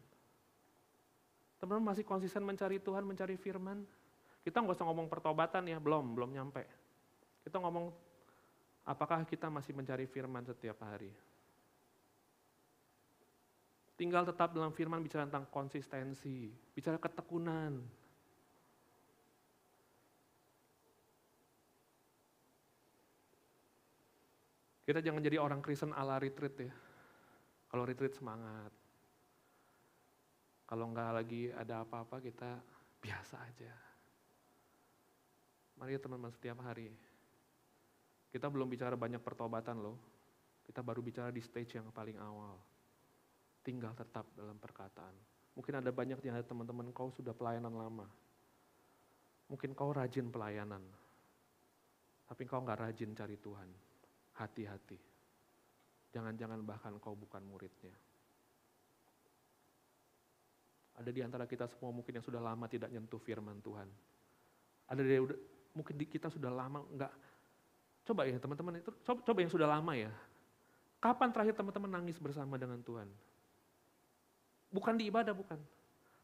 Teman-teman 1.59 1.95
masih 1.95 2.03
konsisten 2.03 2.43
mencari 2.43 2.79
Tuhan, 2.79 3.07
mencari 3.07 3.35
firman? 3.39 3.83
Kita 4.41 4.57
nggak 4.57 4.73
usah 4.73 4.87
ngomong 4.89 5.05
pertobatan 5.05 5.69
ya, 5.69 5.77
belum, 5.77 6.17
belum 6.17 6.33
nyampe. 6.33 6.65
Kita 7.45 7.61
ngomong 7.61 7.93
apakah 8.85 9.21
kita 9.25 9.49
masih 9.53 9.77
mencari 9.77 10.09
firman 10.09 10.41
setiap 10.41 10.81
hari. 10.81 11.13
Tinggal 14.01 14.25
tetap 14.25 14.49
dalam 14.57 14.73
firman 14.73 14.97
bicara 15.05 15.29
tentang 15.29 15.45
konsistensi, 15.53 16.49
bicara 16.73 16.97
ketekunan. 16.97 17.77
Kita 24.81 24.99
jangan 25.05 25.21
jadi 25.21 25.37
orang 25.37 25.61
Kristen 25.61 25.93
ala 25.93 26.17
retreat 26.17 26.57
ya. 26.57 26.73
Kalau 27.69 27.85
retreat 27.85 28.17
semangat, 28.17 28.73
kalau 30.65 30.89
nggak 30.89 31.11
lagi 31.13 31.53
ada 31.53 31.85
apa-apa 31.85 32.19
kita 32.19 32.57
biasa 32.99 33.37
aja. 33.37 33.90
Mari 35.81 35.97
teman-teman 35.97 36.29
setiap 36.29 36.61
hari. 36.61 36.93
Kita 38.29 38.45
belum 38.53 38.69
bicara 38.69 38.93
banyak 38.93 39.17
pertobatan 39.17 39.81
loh. 39.81 39.97
Kita 40.61 40.85
baru 40.85 41.01
bicara 41.01 41.33
di 41.33 41.41
stage 41.41 41.81
yang 41.81 41.89
paling 41.89 42.21
awal. 42.21 42.53
Tinggal 43.65 43.97
tetap 43.97 44.29
dalam 44.37 44.61
perkataan. 44.61 45.17
Mungkin 45.57 45.81
ada 45.81 45.89
banyak 45.89 46.21
di 46.21 46.29
teman-teman 46.29 46.93
kau 46.93 47.09
sudah 47.09 47.33
pelayanan 47.33 47.73
lama. 47.73 48.05
Mungkin 49.49 49.73
kau 49.73 49.89
rajin 49.89 50.29
pelayanan. 50.29 50.85
Tapi 52.29 52.45
kau 52.45 52.61
nggak 52.61 52.77
rajin 52.77 53.17
cari 53.17 53.41
Tuhan. 53.41 53.69
Hati-hati. 54.37 55.01
Jangan-jangan 56.13 56.61
bahkan 56.61 56.93
kau 57.01 57.17
bukan 57.17 57.41
muridnya. 57.41 57.97
Ada 61.01 61.09
di 61.09 61.25
antara 61.25 61.49
kita 61.49 61.65
semua 61.65 61.89
mungkin 61.89 62.21
yang 62.21 62.23
sudah 62.23 62.37
lama 62.37 62.69
tidak 62.69 62.93
nyentuh 62.93 63.17
firman 63.17 63.57
Tuhan. 63.65 63.89
Ada 64.85 65.01
dari 65.01 65.19
mungkin 65.71 65.95
kita 65.97 66.27
sudah 66.27 66.51
lama 66.51 66.83
enggak. 66.91 67.13
Coba 68.05 68.25
ya 68.27 68.37
teman-teman 68.41 68.81
itu 68.81 68.91
coba, 69.05 69.19
coba 69.23 69.39
yang 69.39 69.51
sudah 69.51 69.67
lama 69.69 69.93
ya. 69.93 70.11
Kapan 71.01 71.29
terakhir 71.33 71.57
teman-teman 71.57 71.89
nangis 72.01 72.17
bersama 72.21 72.57
dengan 72.61 72.77
Tuhan? 72.85 73.09
Bukan 74.69 74.93
di 74.95 75.09
ibadah 75.09 75.33
bukan. 75.33 75.57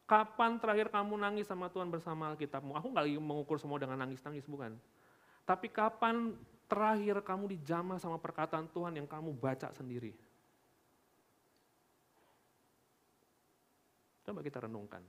Kapan 0.07 0.55
terakhir 0.55 0.88
kamu 0.88 1.19
nangis 1.19 1.49
sama 1.51 1.67
Tuhan 1.67 1.91
bersama 1.91 2.31
Alkitabmu? 2.31 2.77
Aku 2.79 2.95
nggak 2.95 3.05
mengukur 3.19 3.60
semua 3.60 3.75
dengan 3.75 3.99
nangis-nangis 3.99 4.47
bukan. 4.47 4.77
Tapi 5.43 5.67
kapan 5.67 6.31
terakhir 6.71 7.19
kamu 7.23 7.60
dijamah 7.60 7.99
sama 7.99 8.15
perkataan 8.15 8.71
Tuhan 8.71 8.95
yang 8.95 9.07
kamu 9.07 9.36
baca 9.36 9.71
sendiri? 9.75 10.15
Coba 14.27 14.39
kita 14.43 14.63
renungkan. 14.63 15.03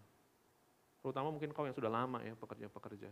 Terutama 1.03 1.31
mungkin 1.31 1.51
kau 1.55 1.67
yang 1.67 1.75
sudah 1.75 1.91
lama 1.91 2.23
ya 2.23 2.35
pekerja-pekerja. 2.35 3.11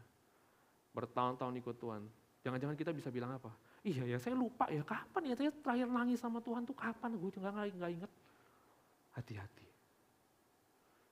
Bertahun-tahun 0.97 1.53
ikut 1.61 1.77
Tuhan. 1.77 2.09
Jangan-jangan 2.41 2.77
kita 2.79 2.97
bisa 2.97 3.13
bilang 3.13 3.37
apa? 3.37 3.53
Iya 3.85 4.03
ya 4.09 4.17
saya 4.17 4.33
lupa 4.33 4.65
ya 4.73 4.81
kapan 4.81 5.29
ya 5.29 5.35
saya 5.37 5.51
terakhir 5.53 5.87
nangis 5.93 6.19
sama 6.19 6.41
Tuhan 6.41 6.65
tuh 6.65 6.73
kapan? 6.73 7.13
Gue 7.21 7.29
juga 7.29 7.53
nggak 7.53 7.93
inget. 7.93 8.13
Hati-hati. 9.13 9.67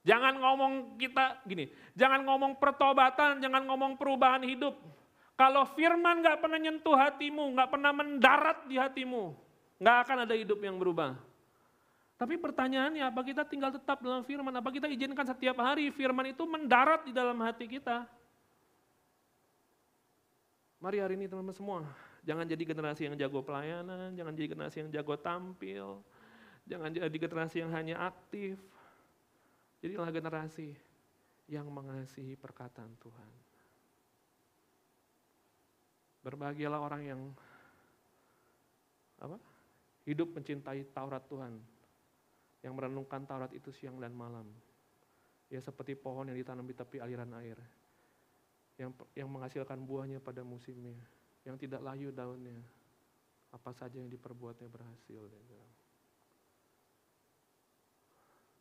Jangan 0.04 0.36
ngomong 0.36 0.72
kita 1.00 1.40
gini, 1.48 1.64
jangan 1.96 2.28
ngomong 2.28 2.60
pertobatan, 2.60 3.40
jangan 3.40 3.64
ngomong 3.64 3.96
perubahan 3.96 4.44
hidup. 4.44 4.76
Kalau 5.34 5.64
firman 5.72 6.20
nggak 6.20 6.44
pernah 6.44 6.60
nyentuh 6.60 6.92
hatimu, 6.92 7.56
nggak 7.56 7.68
pernah 7.72 7.92
mendarat 7.96 8.68
di 8.68 8.76
hatimu, 8.76 9.32
nggak 9.80 9.96
akan 10.04 10.16
ada 10.28 10.34
hidup 10.36 10.60
yang 10.60 10.76
berubah. 10.76 11.16
Tapi 12.14 12.38
pertanyaannya, 12.38 13.02
apa 13.02 13.20
kita 13.26 13.42
tinggal 13.42 13.74
tetap 13.74 13.98
dalam 13.98 14.22
firman? 14.22 14.54
Apa 14.54 14.70
kita 14.70 14.86
izinkan 14.86 15.26
setiap 15.26 15.58
hari 15.58 15.90
firman 15.90 16.30
itu 16.30 16.46
mendarat 16.46 17.02
di 17.02 17.10
dalam 17.10 17.34
hati 17.42 17.66
kita? 17.66 18.06
Mari 20.84 21.00
hari 21.00 21.16
ini 21.16 21.24
teman-teman 21.24 21.56
semua, 21.56 21.80
jangan 22.28 22.44
jadi 22.44 22.60
generasi 22.60 23.08
yang 23.08 23.16
jago 23.16 23.40
pelayanan, 23.40 24.12
jangan 24.12 24.36
jadi 24.36 24.48
generasi 24.52 24.76
yang 24.84 24.90
jago 24.92 25.16
tampil, 25.16 26.04
jangan 26.68 26.92
jadi 26.92 27.16
generasi 27.16 27.64
yang 27.64 27.72
hanya 27.72 28.04
aktif, 28.04 28.60
Jadilah 29.84 30.08
generasi 30.08 30.72
yang 31.52 31.68
mengasihi 31.68 32.40
perkataan 32.40 32.88
Tuhan. 33.04 33.30
Berbahagialah 36.24 36.80
orang 36.80 37.02
yang 37.04 37.20
apa? 39.20 39.36
Hidup 40.08 40.32
mencintai 40.40 40.88
Taurat 40.88 41.20
Tuhan. 41.28 41.60
Yang 42.64 42.72
merenungkan 42.80 43.28
Taurat 43.28 43.52
itu 43.52 43.68
siang 43.76 44.00
dan 44.00 44.16
malam. 44.16 44.48
Ya 45.52 45.60
seperti 45.60 45.92
pohon 45.92 46.32
yang 46.32 46.40
ditanam 46.40 46.64
di 46.64 46.72
tepi 46.72 47.04
aliran 47.04 47.36
air. 47.44 47.60
Yang 48.74 48.90
yang 49.14 49.28
menghasilkan 49.30 49.78
buahnya 49.86 50.18
pada 50.18 50.42
musimnya. 50.42 50.96
Yang 51.46 51.68
tidak 51.68 51.80
layu 51.84 52.10
daunnya. 52.10 52.58
Apa 53.54 53.70
saja 53.70 53.98
yang 53.98 54.10
diperbuatnya 54.10 54.66
berhasil. 54.66 55.22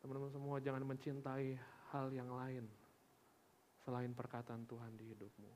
Teman-teman 0.04 0.32
semua 0.36 0.60
jangan 0.60 0.84
mencintai 0.84 1.56
hal 1.96 2.12
yang 2.12 2.28
lain 2.28 2.68
selain 3.88 4.12
perkataan 4.12 4.68
Tuhan 4.68 4.92
di 5.00 5.16
hidupmu. 5.16 5.52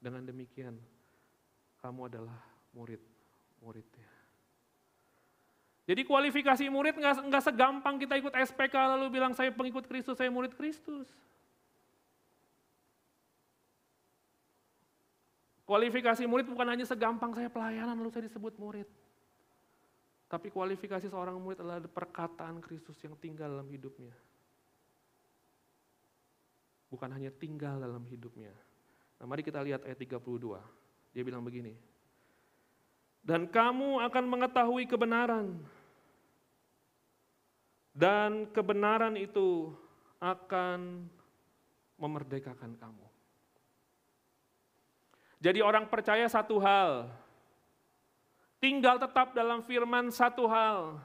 Dengan 0.00 0.24
demikian, 0.24 0.80
kamu 1.84 2.08
adalah 2.08 2.40
murid-muridnya. 2.72 4.08
Jadi 5.84 6.06
kualifikasi 6.06 6.64
murid 6.70 7.02
nggak 7.02 7.44
segampang 7.44 7.98
kita 7.98 8.14
ikut 8.16 8.30
SPK 8.30 8.96
lalu 8.96 9.18
bilang 9.18 9.34
saya 9.34 9.50
pengikut 9.50 9.90
Kristus, 9.90 10.16
saya 10.16 10.30
murid 10.30 10.54
Kristus. 10.54 11.10
Kualifikasi 15.70 16.26
murid 16.26 16.50
bukan 16.50 16.66
hanya 16.66 16.82
segampang 16.82 17.30
saya 17.30 17.46
pelayanan 17.46 17.94
lalu 17.94 18.10
saya 18.10 18.26
disebut 18.26 18.58
murid. 18.58 18.90
Tapi 20.26 20.50
kualifikasi 20.50 21.06
seorang 21.06 21.38
murid 21.38 21.62
adalah 21.62 21.78
perkataan 21.86 22.58
Kristus 22.58 22.98
yang 23.06 23.14
tinggal 23.14 23.54
dalam 23.54 23.70
hidupnya. 23.70 24.10
Bukan 26.90 27.06
hanya 27.14 27.30
tinggal 27.30 27.78
dalam 27.78 28.02
hidupnya. 28.02 28.50
Nah 29.22 29.30
mari 29.30 29.46
kita 29.46 29.62
lihat 29.62 29.86
ayat 29.86 29.94
32. 29.94 30.18
Dia 31.14 31.22
bilang 31.22 31.46
begini. 31.46 31.78
Dan 33.22 33.46
kamu 33.46 34.02
akan 34.10 34.24
mengetahui 34.26 34.90
kebenaran. 34.90 35.54
Dan 37.94 38.50
kebenaran 38.50 39.14
itu 39.14 39.70
akan 40.18 41.06
memerdekakan 41.94 42.74
kamu. 42.74 43.09
Jadi 45.40 45.64
orang 45.64 45.88
percaya 45.88 46.28
satu 46.28 46.60
hal, 46.60 47.08
tinggal 48.60 49.00
tetap 49.00 49.32
dalam 49.32 49.64
firman 49.64 50.12
satu 50.12 50.44
hal, 50.44 51.00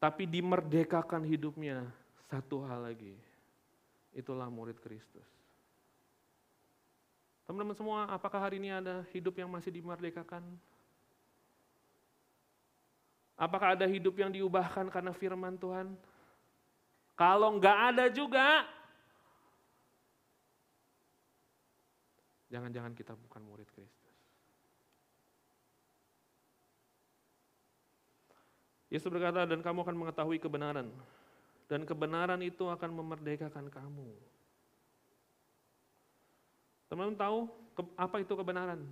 tapi 0.00 0.24
dimerdekakan 0.24 1.20
hidupnya 1.28 1.84
satu 2.32 2.64
hal 2.64 2.88
lagi. 2.88 3.12
Itulah 4.16 4.48
murid 4.48 4.80
Kristus. 4.80 5.28
Teman-teman 7.44 7.76
semua, 7.76 8.08
apakah 8.08 8.40
hari 8.40 8.56
ini 8.56 8.72
ada 8.72 9.04
hidup 9.12 9.36
yang 9.36 9.52
masih 9.52 9.68
dimerdekakan? 9.68 10.40
Apakah 13.36 13.76
ada 13.76 13.84
hidup 13.84 14.16
yang 14.16 14.32
diubahkan 14.32 14.88
karena 14.88 15.12
firman 15.12 15.60
Tuhan? 15.60 15.92
Kalau 17.18 17.52
nggak 17.60 17.78
ada 17.92 18.06
juga, 18.08 18.64
jangan-jangan 22.50 22.92
kita 22.92 23.14
bukan 23.14 23.42
murid 23.46 23.70
Kristus. 23.70 24.10
Yesus 28.90 29.06
berkata, 29.06 29.46
dan 29.46 29.62
kamu 29.62 29.86
akan 29.86 29.96
mengetahui 29.96 30.42
kebenaran. 30.42 30.90
Dan 31.70 31.86
kebenaran 31.86 32.42
itu 32.42 32.66
akan 32.66 32.90
memerdekakan 32.90 33.70
kamu. 33.70 34.10
Teman-teman 36.90 37.14
tahu 37.14 37.38
apa 37.94 38.16
itu 38.18 38.34
kebenaran? 38.34 38.82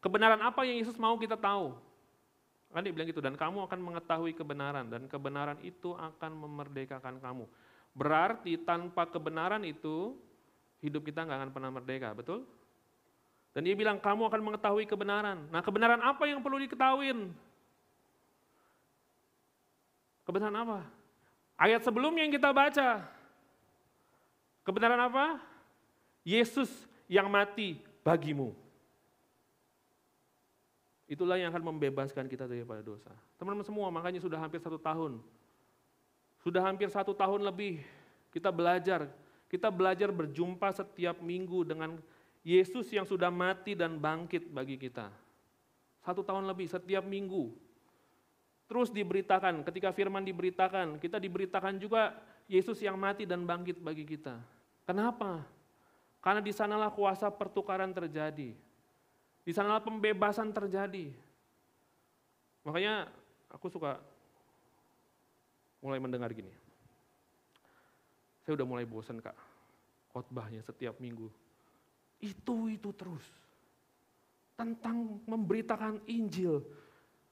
Kebenaran 0.00 0.40
apa 0.40 0.64
yang 0.64 0.80
Yesus 0.80 0.96
mau 0.96 1.20
kita 1.20 1.36
tahu? 1.36 1.76
Kan 2.72 2.80
dia 2.80 2.92
bilang 2.96 3.08
gitu, 3.12 3.20
dan 3.20 3.36
kamu 3.36 3.68
akan 3.68 3.80
mengetahui 3.80 4.32
kebenaran, 4.32 4.88
dan 4.88 5.04
kebenaran 5.04 5.60
itu 5.60 5.92
akan 5.92 6.32
memerdekakan 6.32 7.20
kamu. 7.20 7.44
Berarti 7.92 8.56
tanpa 8.64 9.04
kebenaran 9.04 9.64
itu, 9.68 10.16
hidup 10.82 11.02
kita 11.02 11.26
nggak 11.26 11.38
akan 11.38 11.50
pernah 11.50 11.70
merdeka, 11.74 12.10
betul? 12.14 12.46
Dan 13.56 13.66
dia 13.66 13.74
bilang, 13.74 13.98
kamu 13.98 14.28
akan 14.30 14.40
mengetahui 14.44 14.84
kebenaran. 14.86 15.48
Nah 15.50 15.60
kebenaran 15.64 15.98
apa 15.98 16.24
yang 16.30 16.38
perlu 16.38 16.62
diketahui? 16.62 17.10
Kebenaran 20.22 20.58
apa? 20.62 20.78
Ayat 21.58 21.82
sebelumnya 21.82 22.22
yang 22.22 22.30
kita 22.30 22.54
baca. 22.54 23.02
Kebenaran 24.62 25.00
apa? 25.00 25.42
Yesus 26.22 26.70
yang 27.08 27.26
mati 27.26 27.80
bagimu. 28.04 28.52
Itulah 31.08 31.40
yang 31.40 31.48
akan 31.48 31.72
membebaskan 31.72 32.28
kita 32.28 32.44
daripada 32.44 32.84
dosa. 32.84 33.10
Teman-teman 33.40 33.64
semua, 33.64 33.88
makanya 33.88 34.20
sudah 34.20 34.36
hampir 34.36 34.60
satu 34.60 34.76
tahun. 34.76 35.24
Sudah 36.44 36.60
hampir 36.60 36.92
satu 36.92 37.16
tahun 37.16 37.48
lebih 37.48 37.80
kita 38.28 38.52
belajar. 38.52 39.08
Kita 39.48 39.72
belajar 39.72 40.12
berjumpa 40.12 40.68
setiap 40.70 41.24
minggu 41.24 41.64
dengan 41.64 41.96
Yesus 42.44 42.92
yang 42.92 43.08
sudah 43.08 43.32
mati 43.32 43.72
dan 43.72 43.96
bangkit 43.96 44.52
bagi 44.52 44.76
kita. 44.76 45.08
Satu 46.04 46.20
tahun 46.20 46.46
lebih, 46.48 46.68
setiap 46.68 47.04
minggu 47.04 47.68
terus 48.68 48.92
diberitakan. 48.92 49.64
Ketika 49.64 49.90
firman 49.96 50.22
diberitakan, 50.22 51.00
kita 51.00 51.16
diberitakan 51.16 51.80
juga 51.80 52.14
Yesus 52.46 52.78
yang 52.84 53.00
mati 53.00 53.24
dan 53.24 53.48
bangkit 53.48 53.80
bagi 53.80 54.04
kita. 54.04 54.36
Kenapa? 54.84 55.42
Karena 56.20 56.44
di 56.44 56.52
sanalah 56.52 56.92
kuasa 56.92 57.32
pertukaran 57.32 57.90
terjadi. 57.96 58.52
Di 59.42 59.52
sanalah 59.56 59.80
pembebasan 59.80 60.52
terjadi. 60.52 61.08
Makanya 62.68 63.08
aku 63.48 63.72
suka 63.72 63.96
mulai 65.80 65.96
mendengar 65.96 66.28
gini. 66.36 66.52
Saya 68.48 68.56
udah 68.56 68.64
mulai 68.64 68.88
bosan 68.88 69.20
kak, 69.20 69.36
khotbahnya 70.08 70.64
setiap 70.64 70.96
minggu. 70.96 71.28
Itu-itu 72.16 72.96
terus. 72.96 73.28
Tentang 74.56 75.20
memberitakan 75.28 76.00
Injil, 76.08 76.64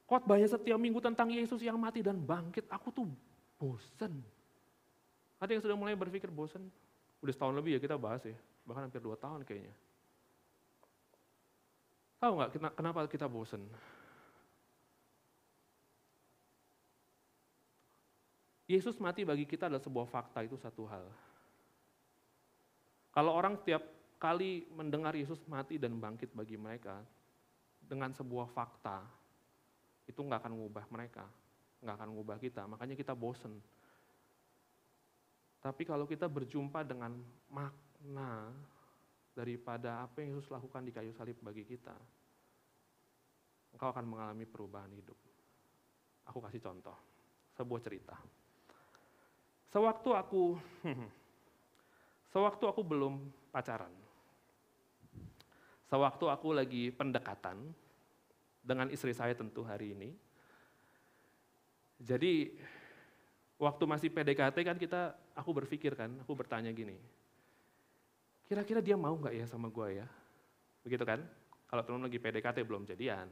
Khotbahnya 0.07 0.47
setiap 0.47 0.79
minggu 0.79 1.03
tentang 1.03 1.35
Yesus 1.35 1.59
yang 1.59 1.75
mati 1.83 1.99
dan 1.99 2.15
bangkit, 2.15 2.71
aku 2.71 2.95
tuh 2.95 3.11
bosen. 3.59 4.23
Ada 5.43 5.59
yang 5.59 5.63
sudah 5.67 5.75
mulai 5.75 5.99
berpikir 5.99 6.31
bosen? 6.31 6.63
Udah 7.19 7.35
setahun 7.35 7.59
lebih 7.59 7.75
ya 7.75 7.81
kita 7.83 7.99
bahas 7.99 8.23
ya, 8.23 8.39
bahkan 8.63 8.87
hampir 8.87 9.03
dua 9.03 9.19
tahun 9.19 9.43
kayaknya. 9.43 9.75
Tahu 12.23 12.33
nggak 12.39 12.51
kenapa 12.79 13.03
kita 13.11 13.27
bosen? 13.27 13.67
Yesus 18.67 18.99
mati 18.99 19.23
bagi 19.23 19.47
kita 19.47 19.71
adalah 19.71 19.83
sebuah 19.83 20.11
fakta 20.11 20.43
itu 20.43 20.59
satu 20.59 20.91
hal. 20.91 21.07
Kalau 23.15 23.33
orang 23.33 23.55
setiap 23.55 23.87
kali 24.19 24.67
mendengar 24.75 25.15
Yesus 25.15 25.39
mati 25.47 25.79
dan 25.79 25.95
bangkit 26.03 26.35
bagi 26.35 26.59
mereka 26.59 26.99
dengan 27.79 28.11
sebuah 28.11 28.51
fakta, 28.51 29.07
itu 30.11 30.19
nggak 30.19 30.43
akan 30.43 30.53
mengubah 30.59 30.85
mereka, 30.91 31.25
nggak 31.79 31.95
akan 31.95 32.09
mengubah 32.11 32.37
kita. 32.43 32.67
Makanya 32.67 32.99
kita 32.99 33.15
bosen. 33.15 33.55
Tapi 35.63 35.83
kalau 35.87 36.07
kita 36.07 36.27
berjumpa 36.27 36.83
dengan 36.83 37.15
makna 37.47 38.51
daripada 39.31 40.03
apa 40.03 40.27
yang 40.27 40.35
Yesus 40.35 40.51
lakukan 40.51 40.83
di 40.83 40.91
kayu 40.91 41.15
salib 41.15 41.39
bagi 41.39 41.63
kita, 41.63 41.95
engkau 43.75 43.95
akan 43.95 44.07
mengalami 44.11 44.43
perubahan 44.43 44.91
hidup. 44.91 45.19
Aku 46.27 46.43
kasih 46.43 46.59
contoh, 46.59 46.99
sebuah 47.55 47.81
cerita. 47.83 48.19
Sewaktu 49.77 50.09
aku, 50.17 50.57
sewaktu 52.33 52.65
aku 52.65 52.81
belum 52.81 53.21
pacaran, 53.53 53.93
sewaktu 55.85 56.33
aku 56.33 56.57
lagi 56.57 56.89
pendekatan, 56.89 57.77
dengan 58.65 58.89
istri 58.89 59.13
saya 59.13 59.37
tentu 59.37 59.69
hari 59.69 59.93
ini. 59.93 60.17
Jadi 62.01 62.57
waktu 63.61 63.85
masih 63.85 64.09
PDKT 64.09 64.57
kan 64.65 64.81
kita, 64.81 65.13
aku 65.37 65.53
berpikir 65.53 65.93
kan, 65.93 66.09
aku 66.25 66.33
bertanya 66.33 66.73
gini, 66.73 66.97
kira-kira 68.49 68.81
dia 68.81 68.97
mau 68.97 69.13
nggak 69.13 69.37
ya 69.37 69.45
sama 69.45 69.69
gue 69.69 70.01
ya? 70.01 70.09
Begitu 70.89 71.05
kan? 71.05 71.21
Kalau 71.69 71.85
teman 71.85 72.01
lagi 72.01 72.17
PDKT 72.17 72.65
belum 72.65 72.89
jadian. 72.89 73.29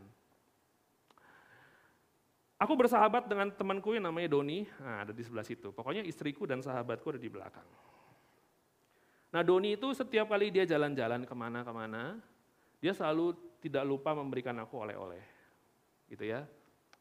Aku 2.54 2.78
bersahabat 2.78 3.26
dengan 3.26 3.50
temanku 3.50 3.98
yang 3.98 4.06
namanya 4.06 4.30
Doni, 4.30 4.62
nah, 4.78 5.02
ada 5.02 5.10
di 5.10 5.22
sebelah 5.26 5.42
situ. 5.42 5.74
Pokoknya 5.74 6.06
istriku 6.06 6.46
dan 6.46 6.62
sahabatku 6.62 7.14
ada 7.14 7.20
di 7.20 7.26
belakang. 7.26 7.66
Nah 9.34 9.42
Doni 9.42 9.74
itu 9.74 9.90
setiap 9.90 10.30
kali 10.30 10.54
dia 10.54 10.62
jalan-jalan 10.62 11.26
ke 11.26 11.34
mana-kemana, 11.34 12.22
dia 12.78 12.94
selalu 12.94 13.34
tidak 13.58 13.82
lupa 13.82 14.14
memberikan 14.14 14.54
aku 14.62 14.86
oleh-oleh. 14.86 15.24
Gitu 16.06 16.30
ya. 16.30 16.46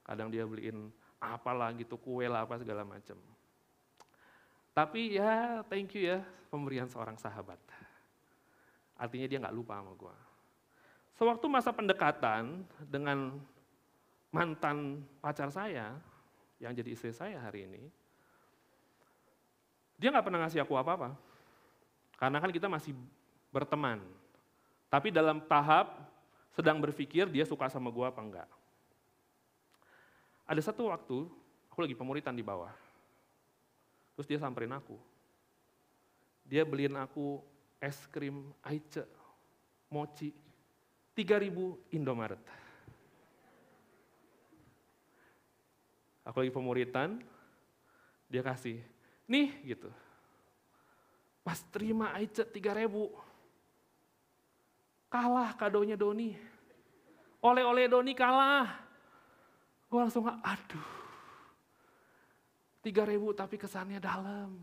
Kadang 0.01 0.33
dia 0.33 0.41
beliin 0.41 0.89
apalah 1.21 1.69
gitu, 1.77 2.01
kue 2.01 2.25
lah 2.25 2.49
apa 2.49 2.57
segala 2.57 2.81
macam. 2.81 3.15
Tapi 4.73 5.21
ya 5.21 5.61
thank 5.69 5.93
you 5.93 6.09
ya 6.09 6.25
pemberian 6.49 6.89
seorang 6.89 7.13
sahabat. 7.21 7.61
Artinya 8.97 9.29
dia 9.29 9.37
nggak 9.37 9.53
lupa 9.53 9.77
sama 9.77 9.93
gue. 9.93 10.15
Sewaktu 11.13 11.45
masa 11.45 11.69
pendekatan 11.69 12.65
dengan 12.89 13.37
mantan 14.33 15.05
pacar 15.21 15.53
saya, 15.53 15.93
yang 16.57 16.73
jadi 16.73 16.89
istri 16.97 17.13
saya 17.13 17.37
hari 17.37 17.69
ini, 17.69 17.85
dia 20.01 20.09
nggak 20.09 20.25
pernah 20.25 20.41
ngasih 20.43 20.65
aku 20.65 20.73
apa-apa. 20.73 21.13
Karena 22.17 22.41
kan 22.41 22.49
kita 22.49 22.65
masih 22.65 22.97
berteman. 23.53 24.01
Tapi 24.89 25.13
dalam 25.13 25.37
tahap 25.45 25.93
sedang 26.49 26.81
berpikir 26.81 27.29
dia 27.29 27.45
suka 27.45 27.69
sama 27.69 27.93
gue 27.93 28.05
apa 28.05 28.21
enggak. 28.21 28.49
Ada 30.49 30.73
satu 30.73 30.89
waktu, 30.89 31.29
aku 31.69 31.79
lagi 31.85 31.95
pemuritan 31.95 32.33
di 32.33 32.43
bawah. 32.43 32.73
Terus 34.17 34.27
dia 34.29 34.39
samperin 34.41 34.73
aku. 34.73 34.97
Dia 36.43 36.67
beliin 36.67 36.97
aku 36.99 37.39
es 37.79 37.95
krim 38.11 38.51
Aice, 38.61 39.07
mochi, 39.89 40.33
3000 41.15 41.95
Indomaret. 41.95 42.62
Aku 46.23 46.39
lagi 46.39 46.55
pemuritan, 46.55 47.19
dia 48.31 48.39
kasih, 48.39 48.79
nih 49.27 49.51
gitu. 49.75 49.91
Pas 51.43 51.59
terima 51.67 52.15
Aice 52.15 52.47
3000, 52.47 53.11
kalah 55.11 55.51
kadonya 55.59 55.99
Doni. 55.99 56.31
Oleh-oleh 57.43 57.91
Doni 57.91 58.15
kalah. 58.15 58.71
Gue 59.91 59.99
langsung, 59.99 60.23
aduh. 60.25 60.87
3000 62.79 63.35
tapi 63.35 63.55
kesannya 63.59 63.99
dalam. 63.99 64.55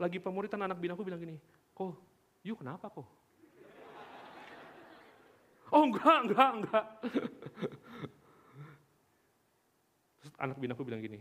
Lagi 0.00 0.16
pemuritan 0.16 0.64
anak 0.64 0.80
binaku 0.80 1.04
bilang 1.04 1.20
gini, 1.20 1.36
kok, 1.76 1.92
yuk 2.40 2.64
kenapa 2.64 2.88
kok? 2.88 3.04
Oh 5.70 5.86
enggak, 5.86 6.26
enggak, 6.26 6.50
enggak. 6.50 6.86
Anak 10.40 10.56
binaku 10.56 10.88
bilang 10.88 11.04
gini, 11.04 11.20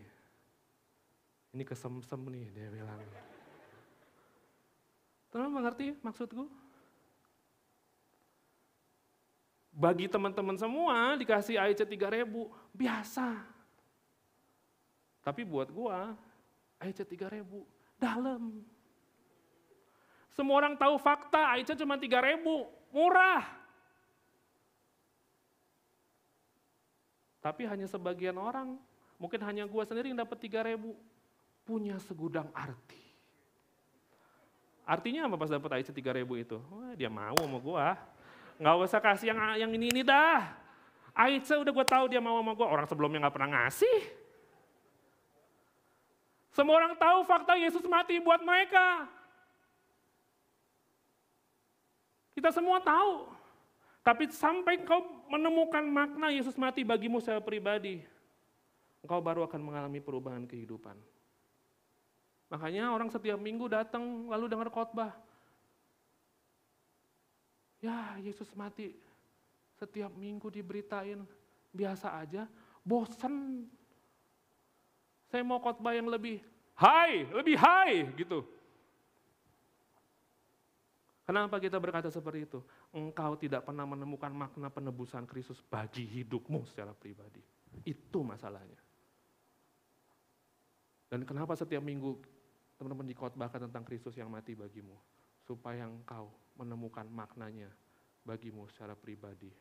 ini 1.52 1.64
kesemsem 1.68 2.24
nih, 2.32 2.48
dia 2.56 2.72
bilang. 2.72 3.04
Teman 5.28 5.52
mengerti 5.52 5.92
maksudku? 6.00 6.48
Bagi 9.76 10.08
teman-teman 10.08 10.56
semua 10.56 11.20
dikasih 11.20 11.60
AIC 11.60 11.84
3000, 11.84 12.48
biasa. 12.72 13.44
Tapi 15.20 15.44
buat 15.44 15.68
gua, 15.68 16.16
AIC 16.80 17.04
3000, 17.04 17.44
dalam. 18.00 18.64
Semua 20.32 20.64
orang 20.64 20.80
tahu 20.80 20.96
fakta, 20.96 21.60
AIC 21.60 21.76
cuma 21.76 22.00
3000, 22.00 22.40
murah. 22.96 23.44
Tapi 27.44 27.68
hanya 27.68 27.88
sebagian 27.88 28.36
orang, 28.36 28.80
mungkin 29.20 29.44
hanya 29.44 29.68
gua 29.68 29.84
sendiri 29.84 30.10
yang 30.10 30.24
dapat 30.24 30.40
3000, 30.40 30.80
punya 31.68 32.00
segudang 32.02 32.48
arti. 32.56 32.98
Artinya 34.90 35.30
apa 35.30 35.38
pas 35.38 35.54
dapat 35.54 35.70
Aisyah 35.78 35.94
3000 35.94 36.26
itu? 36.42 36.58
Wah, 36.58 36.98
dia 36.98 37.12
mau 37.14 37.38
sama 37.38 37.60
gua. 37.62 37.94
Nggak 38.58 38.76
usah 38.90 38.98
kasih 39.04 39.30
yang 39.30 39.40
yang 39.70 39.72
ini 39.76 39.94
ini 39.94 40.02
dah. 40.02 40.50
Aisyah 41.14 41.62
udah 41.62 41.72
gua 41.76 41.86
tahu 41.86 42.10
dia 42.10 42.18
mau 42.18 42.42
sama 42.42 42.58
gua. 42.58 42.68
Orang 42.74 42.88
sebelumnya 42.90 43.22
nggak 43.28 43.36
pernah 43.38 43.50
ngasih. 43.54 44.00
Semua 46.50 46.82
orang 46.82 46.98
tahu 46.98 47.22
fakta 47.30 47.54
Yesus 47.54 47.86
mati 47.86 48.18
buat 48.18 48.42
mereka. 48.42 49.06
Kita 52.34 52.50
semua 52.50 52.82
tahu. 52.82 53.30
Tapi 54.00 54.32
sampai 54.32 54.82
kau 54.88 55.06
menemukan 55.30 55.86
makna 55.86 56.34
Yesus 56.34 56.58
mati 56.58 56.82
bagimu 56.82 57.22
secara 57.22 57.44
pribadi, 57.44 58.02
engkau 59.04 59.20
baru 59.24 59.48
akan 59.48 59.62
mengalami 59.64 60.00
perubahan 60.04 60.44
kehidupan. 60.44 60.96
Makanya 62.50 62.90
orang 62.90 63.14
setiap 63.14 63.38
minggu 63.38 63.70
datang 63.70 64.26
lalu 64.28 64.50
dengar 64.50 64.74
khotbah. 64.74 65.14
Ya 67.80 68.18
Yesus 68.20 68.50
mati 68.58 68.92
setiap 69.80 70.12
minggu 70.12 70.52
diberitain 70.52 71.24
biasa 71.72 72.20
aja, 72.20 72.44
bosen. 72.84 73.70
Saya 75.30 75.46
mau 75.46 75.62
khotbah 75.62 75.94
yang 75.96 76.10
lebih 76.10 76.42
high, 76.76 77.30
lebih 77.32 77.56
high 77.56 78.10
gitu. 78.18 78.44
Kenapa 81.30 81.62
kita 81.62 81.78
berkata 81.78 82.10
seperti 82.10 82.50
itu? 82.50 82.60
Engkau 82.90 83.38
tidak 83.38 83.62
pernah 83.62 83.86
menemukan 83.86 84.34
makna 84.34 84.74
penebusan 84.74 85.30
Kristus 85.30 85.62
bagi 85.62 86.02
hidupmu 86.02 86.66
secara 86.66 86.90
pribadi. 86.98 87.46
Itu 87.86 88.26
masalahnya. 88.26 88.88
Dan 91.10 91.26
kenapa 91.26 91.58
setiap 91.58 91.82
minggu 91.82 92.22
teman-teman 92.78 93.10
dikotbahkan 93.12 93.67
tentang 93.67 93.84
Kristus 93.84 94.15
yang 94.15 94.30
mati 94.30 94.56
bagimu, 94.56 94.95
supaya 95.43 95.89
engkau 95.89 96.32
menemukan 96.56 97.04
maknanya 97.10 97.67
bagimu 98.24 98.69
secara 98.72 98.93
pribadi. 98.93 99.52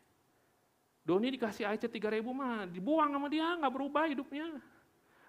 Doni 1.03 1.33
dikasih 1.33 1.65
aja 1.65 1.89
3000 1.89 2.21
mah, 2.37 2.69
dibuang 2.69 3.11
sama 3.17 3.33
dia, 3.33 3.49
nggak 3.57 3.73
berubah 3.73 4.05
hidupnya. 4.13 4.61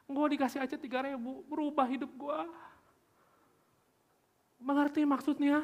Gue 0.05 0.27
dikasih 0.35 0.59
aja 0.59 0.75
3000, 0.75 1.15
berubah 1.47 1.87
hidup 1.87 2.11
gue. 2.11 2.39
Mengerti 4.59 5.07
maksudnya? 5.07 5.63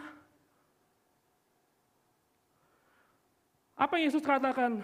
Apa 3.75 3.99
yang 3.99 4.07
Yesus 4.07 4.23
katakan? 4.23 4.79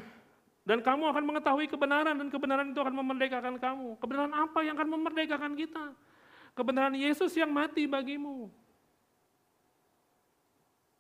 Dan 0.62 0.86
kamu 0.86 1.10
akan 1.10 1.24
mengetahui 1.26 1.66
kebenaran 1.66 2.16
dan 2.22 2.28
kebenaran 2.30 2.70
itu 2.70 2.78
akan 2.78 2.96
memerdekakan 3.02 3.58
kamu. 3.58 3.98
Kebenaran 3.98 4.34
apa 4.34 4.60
yang 4.62 4.78
akan 4.78 4.90
memerdekakan 4.94 5.54
kita? 5.58 5.86
Kebenaran 6.54 6.94
Yesus 6.94 7.34
yang 7.34 7.50
mati 7.50 7.90
bagimu. 7.90 8.54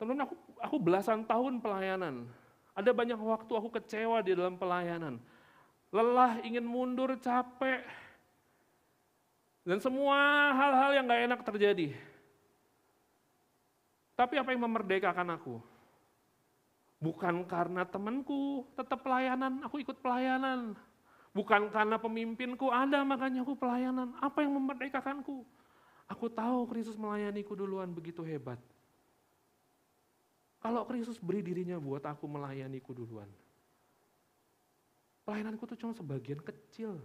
Teman-teman, 0.01 0.25
aku, 0.25 0.35
aku 0.57 0.77
belasan 0.81 1.21
tahun 1.29 1.61
pelayanan. 1.61 2.25
Ada 2.73 2.89
banyak 2.89 3.21
waktu 3.21 3.53
aku 3.53 3.69
kecewa 3.77 4.17
di 4.25 4.33
dalam 4.33 4.57
pelayanan. 4.57 5.21
Lelah, 5.93 6.41
ingin 6.41 6.65
mundur, 6.65 7.13
capek. 7.21 7.85
Dan 9.61 9.77
semua 9.77 10.17
hal-hal 10.57 10.97
yang 10.97 11.05
gak 11.05 11.21
enak 11.29 11.41
terjadi. 11.45 11.93
Tapi 14.17 14.41
apa 14.41 14.49
yang 14.49 14.65
memerdekakan 14.65 15.37
aku? 15.37 15.61
Bukan 17.01 17.49
karena 17.49 17.81
temanku 17.81 18.69
tetap 18.77 19.01
pelayanan, 19.01 19.65
aku 19.65 19.81
ikut 19.81 19.97
pelayanan. 20.05 20.77
Bukan 21.33 21.73
karena 21.73 21.97
pemimpinku 21.97 22.69
ada 22.69 23.01
makanya 23.01 23.41
aku 23.41 23.57
pelayanan. 23.57 24.13
Apa 24.21 24.45
yang 24.45 24.53
memerdekakanku? 24.53 25.41
Aku 26.05 26.29
tahu 26.29 26.69
Kristus 26.69 26.99
melayaniku 26.99 27.57
duluan 27.57 27.89
begitu 27.89 28.21
hebat. 28.21 28.61
Kalau 30.61 30.85
Kristus 30.85 31.17
beri 31.17 31.41
dirinya 31.41 31.81
buat 31.81 32.05
aku 32.05 32.29
melayaniku 32.29 32.93
duluan. 32.93 33.25
Pelayananku 35.25 35.65
tuh 35.65 35.79
cuma 35.81 35.97
sebagian 35.97 36.37
kecil. 36.37 37.01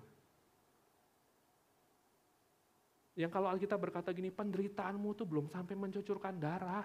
Yang 3.17 3.33
kalau 3.33 3.49
Alkitab 3.49 3.81
berkata 3.81 4.13
gini, 4.13 4.29
penderitaanmu 4.29 5.17
tuh 5.17 5.25
belum 5.25 5.49
sampai 5.49 5.73
mencucurkan 5.73 6.37
darah. 6.37 6.85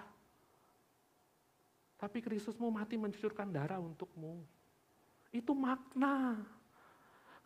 Tapi 2.02 2.18
Kristusmu 2.18 2.66
mati 2.66 2.98
mencucurkan 2.98 3.46
darah 3.54 3.78
untukmu. 3.78 4.42
Itu 5.30 5.54
makna. 5.54 6.34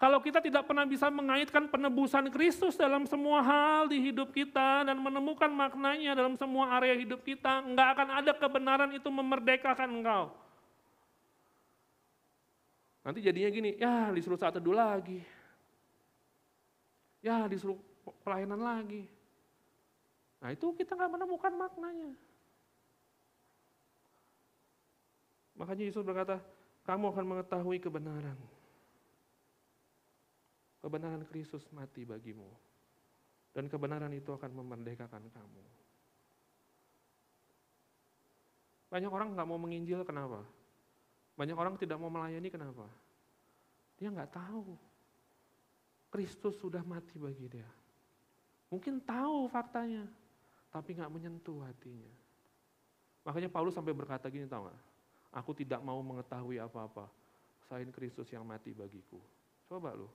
Kalau 0.01 0.16
kita 0.25 0.40
tidak 0.40 0.64
pernah 0.64 0.88
bisa 0.88 1.12
mengaitkan 1.12 1.69
penebusan 1.69 2.33
Kristus 2.33 2.73
dalam 2.77 3.05
semua 3.05 3.45
hal 3.45 3.92
di 3.92 4.01
hidup 4.01 4.33
kita 4.33 4.88
dan 4.88 4.97
menemukan 4.97 5.53
maknanya 5.53 6.16
dalam 6.16 6.40
semua 6.40 6.73
area 6.81 6.97
hidup 6.97 7.21
kita, 7.21 7.64
nggak 7.69 7.88
akan 7.97 8.09
ada 8.16 8.33
kebenaran 8.33 8.90
itu 8.97 9.09
memerdekakan 9.12 9.88
engkau. 9.92 10.33
Nanti 13.05 13.21
jadinya 13.21 13.51
gini, 13.53 13.71
ya 13.77 14.09
disuruh 14.09 14.40
saat 14.40 14.57
teduh 14.57 14.73
lagi. 14.73 15.21
Ya 17.21 17.45
disuruh 17.45 17.77
pelayanan 18.25 18.61
lagi. 18.61 19.05
Nah 20.40 20.49
itu 20.49 20.73
kita 20.73 20.97
nggak 20.97 21.12
menemukan 21.12 21.53
maknanya. 21.53 22.12
Makanya 25.57 25.88
Yesus 25.88 26.05
berkata, 26.05 26.40
kamu 26.85 27.11
akan 27.12 27.25
mengetahui 27.25 27.81
kebenaran. 27.81 28.37
Kebenaran 30.85 31.25
Kristus 31.27 31.66
mati 31.73 32.05
bagimu. 32.07 32.47
Dan 33.57 33.66
kebenaran 33.73 34.12
itu 34.12 34.31
akan 34.37 34.53
memerdekakan 34.53 35.25
kamu. 35.33 35.64
Banyak 38.92 39.11
orang 39.11 39.35
nggak 39.35 39.49
mau 39.49 39.59
menginjil, 39.59 40.05
kenapa? 40.07 40.45
Banyak 41.35 41.57
orang 41.57 41.75
tidak 41.81 41.99
mau 41.99 42.12
melayani, 42.12 42.53
kenapa? 42.53 42.87
Dia 43.97 44.12
nggak 44.12 44.31
tahu. 44.31 44.77
Kristus 46.12 46.55
sudah 46.61 46.85
mati 46.87 47.19
bagi 47.19 47.51
dia. 47.51 47.66
Mungkin 48.71 49.03
tahu 49.03 49.51
faktanya, 49.51 50.07
tapi 50.71 50.95
nggak 50.95 51.11
menyentuh 51.11 51.64
hatinya. 51.66 52.12
Makanya 53.27 53.51
Paulus 53.51 53.75
sampai 53.75 53.90
berkata 53.90 54.31
gini, 54.31 54.47
tahu 54.47 54.71
nggak? 54.71 54.81
Aku 55.35 55.53
tidak 55.53 55.83
mau 55.83 55.99
mengetahui 56.01 56.61
apa-apa 56.62 57.09
selain 57.67 57.91
Kristus 57.91 58.31
yang 58.31 58.47
mati 58.47 58.73
bagiku. 58.73 59.19
Coba 59.67 59.93
lu. 59.93 60.07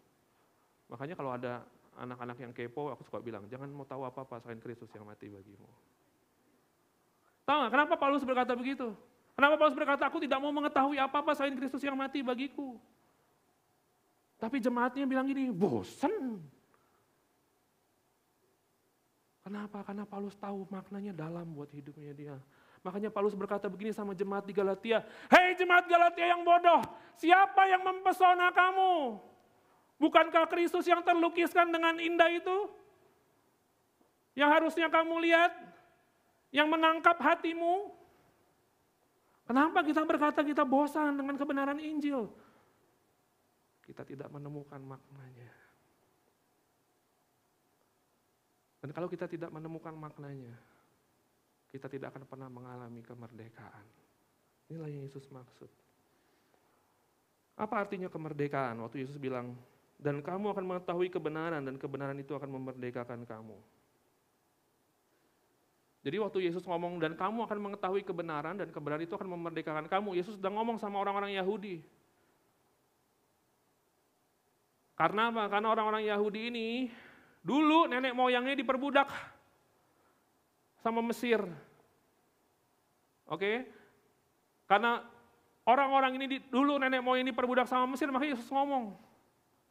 Makanya 0.88 1.16
kalau 1.16 1.32
ada 1.36 1.64
anak-anak 2.00 2.38
yang 2.40 2.52
kepo, 2.56 2.92
aku 2.92 3.04
suka 3.04 3.20
bilang, 3.20 3.48
jangan 3.52 3.68
mau 3.72 3.84
tahu 3.84 4.08
apa-apa 4.08 4.40
selain 4.44 4.60
Kristus 4.64 4.92
yang 4.96 5.04
mati 5.04 5.28
bagimu. 5.28 5.68
Tahu 7.44 7.58
nggak 7.68 7.72
kenapa 7.74 7.94
Paulus 8.00 8.24
berkata 8.24 8.56
begitu? 8.56 8.96
Kenapa 9.36 9.56
Paulus 9.60 9.76
berkata, 9.76 10.04
aku 10.08 10.20
tidak 10.24 10.40
mau 10.40 10.52
mengetahui 10.54 11.00
apa-apa 11.00 11.36
selain 11.36 11.56
Kristus 11.56 11.84
yang 11.84 11.96
mati 11.96 12.22
bagiku. 12.22 12.78
Tapi 14.42 14.58
jemaatnya 14.58 15.06
bilang 15.06 15.30
gini, 15.30 15.54
bosen. 15.54 16.42
Kenapa? 19.42 19.82
Karena 19.82 20.06
Paulus 20.06 20.38
tahu 20.38 20.70
maknanya 20.70 21.14
dalam 21.14 21.50
buat 21.54 21.70
hidupnya 21.74 22.14
dia. 22.14 22.36
Makanya 22.82 23.14
Paulus 23.14 23.38
berkata 23.38 23.70
begini 23.70 23.94
sama 23.94 24.18
jemaat 24.18 24.42
di 24.42 24.54
Galatia, 24.58 25.06
Hei 25.30 25.54
jemaat 25.54 25.86
Galatia 25.86 26.26
yang 26.26 26.42
bodoh, 26.42 26.82
siapa 27.14 27.70
yang 27.70 27.86
mempesona 27.86 28.50
kamu? 28.50 29.22
Bukankah 30.02 30.50
Kristus 30.50 30.90
yang 30.90 31.06
terlukiskan 31.06 31.70
dengan 31.70 32.02
indah 32.02 32.26
itu? 32.34 32.58
Yang 34.34 34.50
harusnya 34.50 34.88
kamu 34.90 35.14
lihat, 35.30 35.54
yang 36.50 36.66
menangkap 36.74 37.22
hatimu? 37.22 37.94
Kenapa 39.46 39.86
kita 39.86 40.02
berkata 40.02 40.42
kita 40.42 40.66
bosan 40.66 41.22
dengan 41.22 41.38
kebenaran 41.38 41.78
Injil? 41.78 42.34
Kita 43.86 44.02
tidak 44.02 44.34
menemukan 44.34 44.82
maknanya. 44.82 45.54
Dan 48.82 48.90
kalau 48.90 49.06
kita 49.06 49.30
tidak 49.30 49.54
menemukan 49.54 49.94
maknanya, 49.94 50.58
kita 51.72 51.88
tidak 51.88 52.12
akan 52.12 52.28
pernah 52.28 52.50
mengalami 52.52 53.00
kemerdekaan. 53.00 53.86
Inilah 54.68 54.92
yang 54.92 55.08
Yesus 55.08 55.24
maksud. 55.32 55.72
Apa 57.56 57.88
artinya 57.88 58.12
kemerdekaan? 58.12 58.76
Waktu 58.84 59.08
Yesus 59.08 59.16
bilang, 59.16 59.56
dan 59.96 60.20
kamu 60.20 60.52
akan 60.52 60.66
mengetahui 60.68 61.08
kebenaran 61.08 61.64
dan 61.64 61.76
kebenaran 61.80 62.18
itu 62.20 62.36
akan 62.36 62.50
memerdekakan 62.60 63.24
kamu. 63.24 63.56
Jadi 66.02 66.18
waktu 66.18 66.40
Yesus 66.50 66.66
ngomong 66.66 66.98
dan 66.98 67.14
kamu 67.14 67.46
akan 67.46 67.60
mengetahui 67.62 68.02
kebenaran 68.02 68.58
dan 68.58 68.74
kebenaran 68.74 69.06
itu 69.06 69.14
akan 69.14 69.30
memerdekakan 69.38 69.86
kamu, 69.86 70.18
Yesus 70.18 70.42
sedang 70.42 70.58
ngomong 70.58 70.82
sama 70.82 70.98
orang-orang 70.98 71.38
Yahudi. 71.38 71.86
Karena 74.98 75.30
apa? 75.30 75.46
Karena 75.48 75.70
orang-orang 75.72 76.04
Yahudi 76.10 76.50
ini 76.50 76.70
dulu 77.46 77.86
nenek 77.86 78.18
moyangnya 78.18 78.58
diperbudak 78.58 79.10
sama 80.82 81.00
Mesir. 81.06 81.40
Oke? 83.30 83.64
Karena 84.68 85.06
orang-orang 85.64 86.20
ini 86.20 86.42
dulu 86.50 86.76
nenek 86.82 87.00
moyang 87.00 87.24
ini 87.24 87.32
diperbudak 87.32 87.70
sama 87.70 87.88
Mesir, 87.96 88.10
maka 88.12 88.28
Yesus 88.28 88.50
ngomong, 88.52 88.98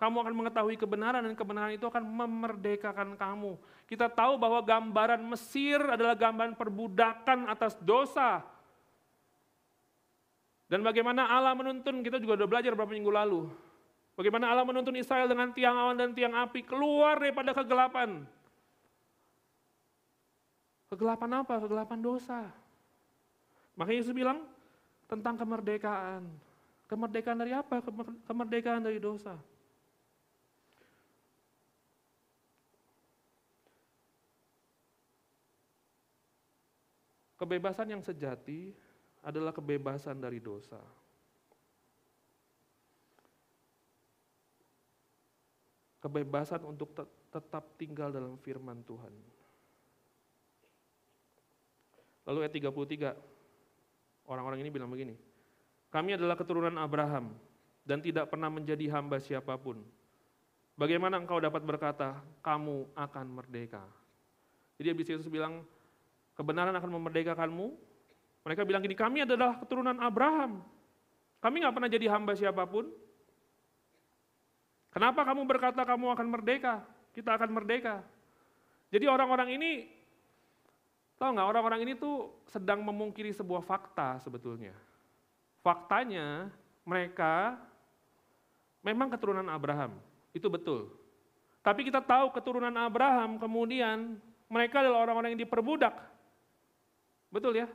kamu 0.00 0.16
akan 0.24 0.34
mengetahui 0.34 0.80
kebenaran 0.80 1.20
dan 1.28 1.36
kebenaran 1.36 1.76
itu 1.76 1.84
akan 1.84 2.00
memerdekakan 2.00 3.20
kamu. 3.20 3.60
Kita 3.84 4.08
tahu 4.08 4.40
bahwa 4.40 4.64
gambaran 4.64 5.20
Mesir 5.28 5.76
adalah 5.76 6.16
gambaran 6.16 6.56
perbudakan 6.56 7.52
atas 7.52 7.76
dosa. 7.84 8.40
Dan 10.70 10.80
bagaimana 10.86 11.26
Allah 11.28 11.52
menuntun, 11.52 12.00
kita 12.00 12.22
juga 12.22 12.38
sudah 12.38 12.48
belajar 12.48 12.72
beberapa 12.72 12.94
minggu 12.94 13.12
lalu. 13.12 13.50
Bagaimana 14.14 14.48
Allah 14.54 14.64
menuntun 14.64 14.94
Israel 14.96 15.26
dengan 15.26 15.50
tiang 15.50 15.76
awan 15.76 15.96
dan 15.98 16.14
tiang 16.14 16.32
api 16.32 16.62
keluar 16.64 17.18
daripada 17.18 17.50
kegelapan. 17.52 18.24
Kegelapan 20.90 21.46
apa? 21.46 21.62
Kegelapan 21.62 22.02
dosa. 22.02 22.50
Makanya 23.78 23.98
Yesus 24.02 24.10
bilang 24.10 24.42
tentang 25.06 25.38
kemerdekaan. 25.38 26.26
Kemerdekaan 26.90 27.38
dari 27.38 27.54
apa? 27.54 27.78
Kemerdekaan 28.26 28.82
dari 28.82 28.98
dosa. 28.98 29.38
Kebebasan 37.38 37.88
yang 37.88 38.02
sejati 38.04 38.74
adalah 39.24 39.54
kebebasan 39.54 40.18
dari 40.18 40.42
dosa. 40.42 40.76
Kebebasan 46.02 46.66
untuk 46.66 46.92
tetap 47.30 47.64
tinggal 47.78 48.12
dalam 48.12 48.36
firman 48.42 48.82
Tuhan. 48.84 49.39
Lalu 52.28 52.38
ayat 52.44 52.52
33, 52.52 54.28
orang-orang 54.28 54.60
ini 54.60 54.70
bilang 54.70 54.90
begini, 54.92 55.16
kami 55.90 56.14
adalah 56.14 56.38
keturunan 56.38 56.74
Abraham 56.78 57.34
dan 57.82 57.98
tidak 57.98 58.30
pernah 58.30 58.46
menjadi 58.52 58.86
hamba 58.94 59.18
siapa 59.18 59.56
pun. 59.58 59.82
Bagaimana 60.78 61.20
engkau 61.20 61.42
dapat 61.42 61.60
berkata, 61.60 62.16
kamu 62.40 62.88
akan 62.96 63.26
merdeka? 63.28 63.84
Jadi 64.80 64.88
habis 64.88 65.06
Yesus 65.12 65.28
bilang, 65.28 65.60
kebenaran 66.38 66.72
akan 66.72 66.88
memerdekakanmu. 66.96 67.66
Mereka 68.48 68.64
bilang 68.64 68.80
gini, 68.80 68.96
kami 68.96 69.28
adalah 69.28 69.60
keturunan 69.60 70.00
Abraham. 70.00 70.64
Kami 71.44 71.56
nggak 71.60 71.74
pernah 71.76 71.90
jadi 71.92 72.06
hamba 72.08 72.32
siapa 72.32 72.64
pun. 72.64 72.88
Kenapa 74.88 75.20
kamu 75.22 75.44
berkata 75.44 75.84
kamu 75.84 76.16
akan 76.16 76.26
merdeka? 76.32 76.80
Kita 77.12 77.36
akan 77.36 77.50
merdeka. 77.52 78.00
Jadi 78.88 79.04
orang-orang 79.04 79.60
ini, 79.60 79.84
tahu 81.20 81.36
nggak 81.36 81.50
orang-orang 81.52 81.80
ini 81.84 81.92
tuh 82.00 82.32
sedang 82.48 82.80
memungkiri 82.80 83.28
sebuah 83.36 83.60
fakta 83.60 84.16
sebetulnya. 84.24 84.72
Faktanya 85.60 86.48
mereka 86.88 87.60
memang 88.80 89.12
keturunan 89.12 89.44
Abraham, 89.52 90.00
itu 90.32 90.48
betul. 90.48 90.88
Tapi 91.60 91.84
kita 91.84 92.00
tahu 92.00 92.32
keturunan 92.32 92.72
Abraham 92.72 93.36
kemudian 93.36 94.16
mereka 94.48 94.80
adalah 94.80 95.04
orang-orang 95.04 95.36
yang 95.36 95.44
diperbudak. 95.44 95.92
Betul 97.28 97.60
ya? 97.60 97.68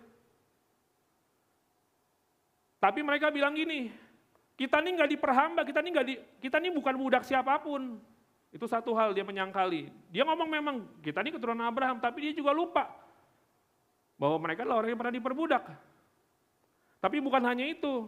Tapi 2.81 3.05
mereka 3.05 3.29
bilang 3.29 3.53
gini, 3.53 3.93
kita 4.57 4.81
ini 4.81 4.97
nggak 4.97 5.11
diperhamba, 5.13 5.61
kita 5.61 5.85
ini 5.85 5.89
nggak 5.93 6.07
di, 6.09 6.15
kita 6.41 6.57
ini 6.57 6.73
bukan 6.73 6.97
budak 6.97 7.21
siapa 7.21 7.61
pun. 7.61 8.01
Itu 8.49 8.65
satu 8.65 8.97
hal 8.97 9.13
dia 9.13 9.21
menyangkali. 9.21 9.93
Dia 10.09 10.25
ngomong 10.25 10.49
memang 10.49 10.75
kita 11.05 11.21
ini 11.21 11.29
keturunan 11.29 11.69
Abraham, 11.69 12.01
tapi 12.01 12.25
dia 12.25 12.33
juga 12.33 12.49
lupa 12.49 13.04
bahwa 14.15 14.37
mereka 14.39 14.63
adalah 14.63 14.83
orang 14.83 14.89
yang 14.95 14.99
pernah 14.99 15.15
diperbudak. 15.15 15.63
Tapi 17.03 17.17
bukan 17.21 17.43
hanya 17.43 17.65
itu. 17.67 18.07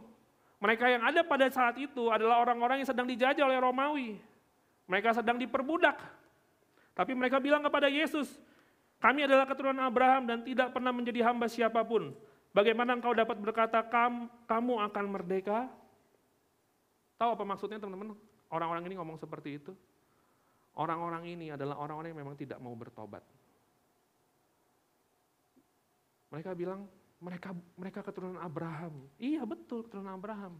Mereka 0.57 0.85
yang 0.89 1.03
ada 1.05 1.21
pada 1.21 1.45
saat 1.53 1.77
itu 1.77 2.09
adalah 2.09 2.41
orang-orang 2.41 2.81
yang 2.81 2.89
sedang 2.89 3.05
dijajah 3.05 3.45
oleh 3.45 3.61
Romawi. 3.61 4.17
Mereka 4.89 5.13
sedang 5.13 5.37
diperbudak. 5.37 5.99
Tapi 6.97 7.13
mereka 7.13 7.37
bilang 7.37 7.61
kepada 7.61 7.85
Yesus, 7.91 8.41
kami 8.97 9.29
adalah 9.29 9.45
keturunan 9.45 9.85
Abraham 9.85 10.25
dan 10.25 10.41
tidak 10.41 10.73
pernah 10.73 10.89
menjadi 10.89 11.29
hamba 11.29 11.45
siapa 11.45 11.85
pun. 11.85 12.09
Bagaimana 12.57 12.97
engkau 12.97 13.13
dapat 13.13 13.37
berkata 13.37 13.85
kamu 14.49 14.75
akan 14.89 15.05
merdeka? 15.05 15.69
Tahu 17.21 17.37
apa 17.37 17.43
maksudnya 17.45 17.77
teman-teman? 17.77 18.17
Orang-orang 18.49 18.81
ini 18.89 18.97
ngomong 18.97 19.21
seperti 19.21 19.61
itu. 19.61 19.77
Orang-orang 20.73 21.25
ini 21.29 21.53
adalah 21.53 21.77
orang-orang 21.77 22.17
yang 22.17 22.21
memang 22.25 22.33
tidak 22.33 22.57
mau 22.57 22.73
bertobat. 22.73 23.21
Mereka 26.31 26.51
bilang, 26.53 26.87
mereka 27.17 27.55
mereka 27.75 27.99
keturunan 28.05 28.37
Abraham. 28.41 29.07
Iya 29.17 29.41
betul 29.47 29.87
keturunan 29.87 30.13
Abraham. 30.13 30.59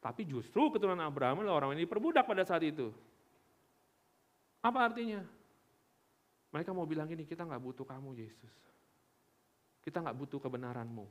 Tapi 0.00 0.24
justru 0.24 0.72
keturunan 0.72 1.04
Abraham 1.04 1.44
adalah 1.44 1.64
orang 1.64 1.76
yang 1.76 1.84
diperbudak 1.84 2.24
pada 2.24 2.42
saat 2.42 2.64
itu. 2.64 2.88
Apa 4.64 4.88
artinya? 4.88 5.20
Mereka 6.50 6.74
mau 6.74 6.88
bilang 6.88 7.06
gini, 7.06 7.28
kita 7.28 7.46
nggak 7.46 7.62
butuh 7.62 7.86
kamu 7.86 8.16
Yesus. 8.18 8.54
Kita 9.84 10.02
nggak 10.02 10.16
butuh 10.18 10.40
kebenaranmu. 10.42 11.06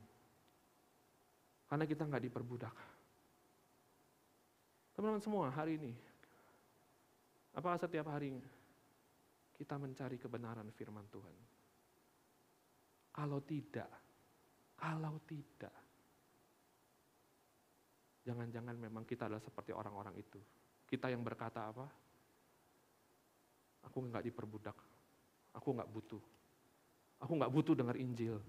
Karena 1.70 1.84
kita 1.86 2.02
nggak 2.04 2.22
diperbudak. 2.28 2.74
Teman-teman 4.92 5.22
semua 5.22 5.48
hari 5.48 5.80
ini, 5.80 5.94
apakah 7.56 7.78
setiap 7.80 8.10
harinya 8.12 8.44
kita 9.56 9.76
mencari 9.76 10.16
kebenaran 10.16 10.68
firman 10.72 11.06
Tuhan. 11.08 11.36
Kalau 13.20 13.44
tidak, 13.44 13.92
kalau 14.80 15.20
tidak, 15.28 15.76
jangan-jangan 18.24 18.72
memang 18.80 19.04
kita 19.04 19.28
adalah 19.28 19.44
seperti 19.44 19.76
orang-orang 19.76 20.16
itu. 20.16 20.40
Kita 20.88 21.12
yang 21.12 21.20
berkata 21.20 21.68
apa? 21.68 21.84
Aku 23.84 24.08
nggak 24.08 24.24
diperbudak, 24.24 24.72
aku 25.52 25.68
nggak 25.68 25.90
butuh. 25.92 26.24
Aku 27.20 27.36
nggak 27.36 27.52
butuh 27.52 27.76
dengar 27.76 28.00
Injil. 28.00 28.40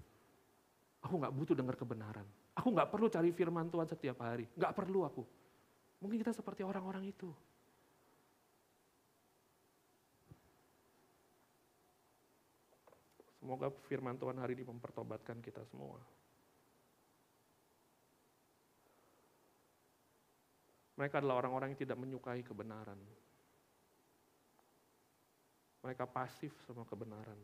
Aku 1.04 1.20
nggak 1.20 1.36
butuh 1.36 1.52
dengar 1.52 1.76
kebenaran. 1.76 2.24
Aku 2.56 2.72
nggak 2.72 2.88
perlu 2.88 3.12
cari 3.12 3.28
firman 3.28 3.68
Tuhan 3.68 3.84
setiap 3.84 4.24
hari. 4.24 4.48
Nggak 4.56 4.72
perlu 4.72 5.04
aku. 5.04 5.20
Mungkin 6.00 6.16
kita 6.16 6.32
seperti 6.32 6.64
orang-orang 6.64 7.12
itu. 7.12 7.28
Semoga 13.42 13.74
firman 13.90 14.14
Tuhan 14.14 14.38
hari 14.38 14.54
ini 14.54 14.62
mempertobatkan 14.62 15.42
kita 15.42 15.66
semua. 15.66 15.98
Mereka 20.94 21.18
adalah 21.18 21.42
orang-orang 21.42 21.74
yang 21.74 21.82
tidak 21.82 21.98
menyukai 21.98 22.46
kebenaran. 22.46 22.94
Mereka 25.82 26.06
pasif 26.06 26.54
sama 26.70 26.86
kebenaran. 26.86 27.34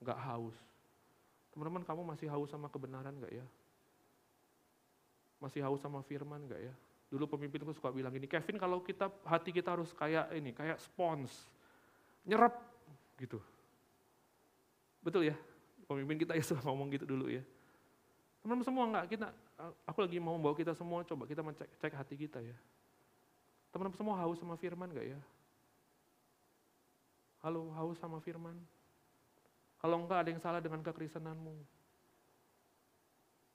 Nggak 0.00 0.16
haus. 0.16 0.56
Teman-teman 1.52 1.84
kamu 1.84 2.08
masih 2.08 2.32
haus 2.32 2.48
sama 2.48 2.72
kebenaran 2.72 3.12
nggak 3.12 3.44
ya? 3.44 3.44
Masih 5.44 5.60
haus 5.60 5.84
sama 5.84 6.00
firman 6.08 6.40
nggak 6.48 6.72
ya? 6.72 6.74
Dulu 7.12 7.28
pemimpinku 7.36 7.76
suka 7.76 7.92
bilang 7.92 8.16
gini, 8.16 8.24
Kevin 8.24 8.56
kalau 8.56 8.80
kita 8.80 9.12
hati 9.28 9.52
kita 9.52 9.76
harus 9.76 9.92
kayak 9.92 10.32
ini, 10.32 10.56
kayak 10.56 10.80
spons. 10.80 11.52
Nyerap 12.24 12.56
gitu. 13.20 13.44
Betul 15.08 15.32
ya? 15.32 15.36
Pemimpin 15.88 16.20
kita 16.20 16.36
ya 16.36 16.44
suka 16.52 16.60
ngomong 16.68 16.92
gitu 16.92 17.08
dulu 17.08 17.32
ya. 17.32 17.40
Teman-teman 18.44 18.66
semua 18.68 18.84
enggak, 18.84 19.04
kita, 19.16 19.32
aku 19.88 20.04
lagi 20.04 20.20
mau 20.20 20.36
membawa 20.36 20.52
kita 20.52 20.76
semua, 20.76 21.00
coba 21.08 21.24
kita 21.24 21.40
mencek 21.40 21.64
cek 21.80 21.96
hati 21.96 22.14
kita 22.20 22.44
ya. 22.44 22.52
Teman-teman 23.72 23.96
semua 23.96 24.20
haus 24.20 24.36
sama 24.36 24.60
firman 24.60 24.92
enggak 24.92 25.16
ya? 25.16 25.20
Halo, 27.40 27.72
haus 27.72 27.96
sama 27.96 28.20
firman? 28.20 28.52
Kalau 29.80 29.96
enggak 30.04 30.28
ada 30.28 30.28
yang 30.28 30.42
salah 30.44 30.60
dengan 30.60 30.84
kekristenanmu. 30.84 31.56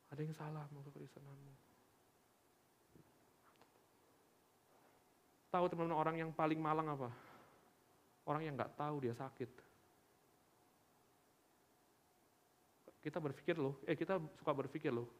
Ada 0.10 0.22
yang 0.26 0.34
salah 0.34 0.66
sama 0.66 0.82
kekristenanmu. 0.90 1.54
Tahu 5.54 5.66
teman-teman 5.70 6.02
orang 6.02 6.16
yang 6.18 6.34
paling 6.34 6.58
malang 6.58 6.90
apa? 6.90 7.14
Orang 8.26 8.42
yang 8.42 8.58
nggak 8.58 8.74
tahu 8.74 9.06
dia 9.06 9.14
sakit. 9.14 9.63
Kita 13.04 13.20
berpikir 13.20 13.60
loh, 13.60 13.84
eh 13.84 14.00
kita 14.00 14.16
suka 14.40 14.56
berpikir 14.56 14.88
loh, 14.96 15.12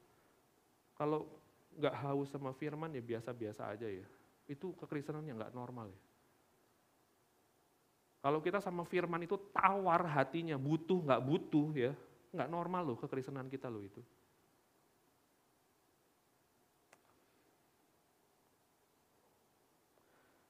kalau 0.96 1.28
nggak 1.76 1.96
haus 2.00 2.32
sama 2.32 2.56
firman 2.56 2.96
ya 2.96 3.04
biasa-biasa 3.04 3.68
aja 3.68 3.92
ya. 3.92 4.08
Itu 4.48 4.72
kekristenan 4.80 5.28
yang 5.28 5.36
nggak 5.36 5.52
normal 5.52 5.92
ya. 5.92 6.02
Kalau 8.24 8.40
kita 8.40 8.64
sama 8.64 8.88
firman 8.88 9.28
itu 9.28 9.36
tawar 9.52 10.08
hatinya, 10.08 10.56
butuh 10.56 11.04
nggak 11.04 11.22
butuh 11.28 11.68
ya, 11.76 11.92
nggak 12.32 12.48
normal 12.48 12.96
loh 12.96 12.98
kekristenan 13.04 13.52
kita 13.52 13.68
loh 13.68 13.84
itu. 13.84 14.00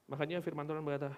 Makanya 0.06 0.38
firman 0.38 0.70
Tuhan 0.70 0.86
berkata, 0.86 1.10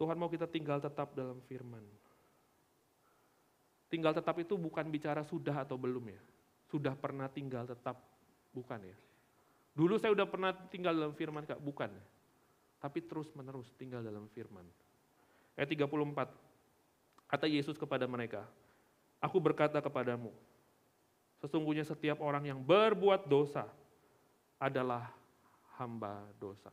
Tuhan 0.00 0.16
mau 0.16 0.32
kita 0.32 0.48
tinggal 0.48 0.80
tetap 0.80 1.12
dalam 1.12 1.44
firman. 1.44 1.84
Tinggal 3.92 4.16
tetap 4.16 4.32
itu 4.40 4.56
bukan 4.56 4.88
bicara 4.88 5.20
sudah 5.28 5.60
atau 5.60 5.76
belum 5.76 6.08
ya. 6.08 6.20
Sudah 6.72 6.96
pernah 6.96 7.28
tinggal 7.28 7.68
tetap, 7.68 8.00
bukan 8.56 8.80
ya. 8.80 8.96
Dulu 9.76 10.00
saya 10.00 10.16
udah 10.16 10.24
pernah 10.24 10.56
tinggal 10.72 10.96
dalam 10.96 11.12
firman, 11.12 11.44
Kak, 11.44 11.60
bukan. 11.60 11.92
Ya. 11.92 12.04
Tapi 12.80 13.04
terus 13.04 13.28
menerus 13.36 13.68
tinggal 13.76 14.00
dalam 14.00 14.24
firman. 14.32 14.64
Ayat 15.52 15.68
34, 15.68 15.84
kata 17.28 17.46
Yesus 17.50 17.76
kepada 17.76 18.08
mereka, 18.08 18.48
Aku 19.20 19.36
berkata 19.36 19.84
kepadamu, 19.84 20.32
sesungguhnya 21.44 21.84
setiap 21.84 22.24
orang 22.24 22.48
yang 22.48 22.56
berbuat 22.64 23.28
dosa 23.28 23.68
adalah 24.56 25.12
hamba 25.76 26.24
dosa. 26.40 26.72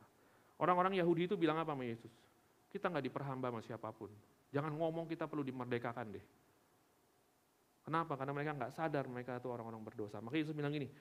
Orang-orang 0.56 0.96
Yahudi 0.96 1.28
itu 1.28 1.36
bilang 1.36 1.60
apa 1.60 1.76
sama 1.76 1.84
Yesus? 1.84 2.27
Kita 2.68 2.92
nggak 2.92 3.04
diperhamba 3.08 3.48
sama 3.48 3.60
siapa 3.64 3.88
pun. 3.92 4.12
Jangan 4.52 4.72
ngomong 4.76 5.08
kita 5.08 5.24
perlu 5.24 5.44
dimerdekakan 5.44 6.16
deh. 6.16 6.24
Kenapa? 7.88 8.20
Karena 8.20 8.36
mereka 8.36 8.52
nggak 8.52 8.72
sadar 8.76 9.08
mereka 9.08 9.40
itu 9.40 9.48
orang-orang 9.48 9.80
berdosa. 9.80 10.20
Maka 10.20 10.36
Yesus 10.36 10.52
bilang 10.52 10.68
gini, 10.68 10.92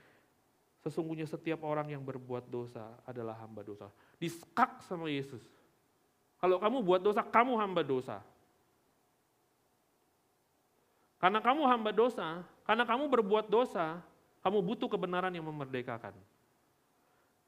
sesungguhnya 0.80 1.28
setiap 1.28 1.68
orang 1.68 1.92
yang 1.92 2.00
berbuat 2.00 2.48
dosa 2.48 2.96
adalah 3.04 3.36
hamba 3.44 3.60
dosa. 3.60 3.92
Diskak 4.16 4.80
sama 4.88 5.12
Yesus. 5.12 5.44
Kalau 6.40 6.62
kamu 6.64 6.86
buat 6.88 7.02
dosa, 7.04 7.26
kamu 7.28 7.60
hamba 7.60 7.84
dosa. 7.84 8.24
Karena 11.18 11.42
kamu 11.42 11.66
hamba 11.66 11.92
dosa, 11.92 12.46
karena 12.64 12.86
kamu 12.86 13.10
berbuat 13.10 13.50
dosa, 13.50 14.00
kamu 14.46 14.62
butuh 14.62 14.88
kebenaran 14.88 15.34
yang 15.34 15.44
memerdekakan. 15.44 16.14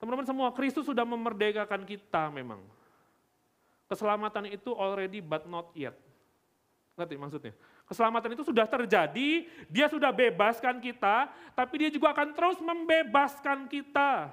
Teman-teman 0.02 0.26
semua, 0.26 0.50
Kristus 0.52 0.84
sudah 0.90 1.06
memerdekakan 1.06 1.86
kita 1.86 2.34
memang. 2.34 2.60
Keselamatan 3.90 4.54
itu 4.54 4.70
already 4.78 5.18
but 5.18 5.50
not 5.50 5.74
yet. 5.74 5.98
Ngerti 6.94 7.16
maksudnya? 7.18 7.54
Keselamatan 7.90 8.38
itu 8.38 8.46
sudah 8.46 8.70
terjadi, 8.70 9.50
dia 9.66 9.90
sudah 9.90 10.14
bebaskan 10.14 10.78
kita, 10.78 11.34
tapi 11.58 11.82
dia 11.82 11.90
juga 11.90 12.14
akan 12.14 12.38
terus 12.38 12.62
membebaskan 12.62 13.66
kita. 13.66 14.30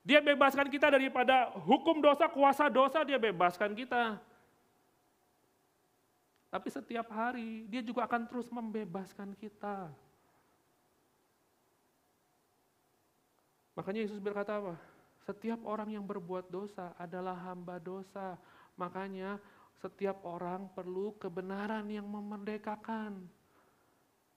Dia 0.00 0.24
bebaskan 0.24 0.72
kita 0.72 0.88
daripada 0.88 1.52
hukum 1.68 2.00
dosa, 2.00 2.24
kuasa 2.32 2.72
dosa, 2.72 3.04
dia 3.04 3.20
bebaskan 3.20 3.76
kita. 3.76 4.16
Tapi 6.48 6.68
setiap 6.72 7.10
hari 7.12 7.68
dia 7.68 7.84
juga 7.84 8.08
akan 8.08 8.24
terus 8.24 8.48
membebaskan 8.48 9.36
kita. 9.36 9.92
Makanya 13.74 14.06
Yesus 14.06 14.22
berkata 14.22 14.54
apa? 14.62 14.93
Setiap 15.24 15.64
orang 15.64 15.88
yang 15.88 16.04
berbuat 16.04 16.52
dosa 16.52 16.92
adalah 17.00 17.32
hamba 17.48 17.80
dosa. 17.80 18.36
Makanya 18.76 19.40
setiap 19.80 20.20
orang 20.24 20.68
perlu 20.76 21.16
kebenaran 21.16 21.88
yang 21.88 22.04
memerdekakan. 22.04 23.24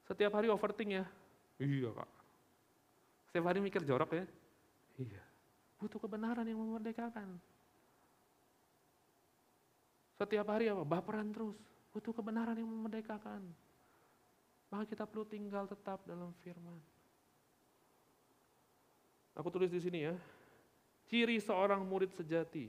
Setiap 0.07 0.39
hari 0.39 0.47
overthink 0.47 1.03
ya? 1.03 1.05
Iya 1.59 1.91
kak. 1.91 2.09
Setiap 3.27 3.45
hari 3.51 3.59
mikir 3.59 3.83
jorok 3.83 4.15
ya? 4.15 4.25
Iya. 4.95 5.23
Butuh 5.77 5.99
kebenaran 5.99 6.47
yang 6.47 6.63
memerdekakan. 6.63 7.35
Setiap 10.17 10.47
hari 10.49 10.71
apa? 10.71 10.87
Baperan 10.87 11.29
terus. 11.35 11.59
Butuh 11.91 12.15
kebenaran 12.15 12.55
yang 12.55 12.71
memerdekakan. 12.71 13.43
Maka 14.71 14.83
kita 14.87 15.03
perlu 15.03 15.27
tinggal 15.27 15.67
tetap 15.67 16.01
dalam 16.07 16.31
firman. 16.41 16.79
Aku 19.37 19.51
tulis 19.53 19.69
di 19.69 19.77
sini 19.77 20.07
ya. 20.07 20.15
Ciri 21.07 21.39
seorang 21.39 21.87
murid 21.87 22.11
sejati 22.11 22.67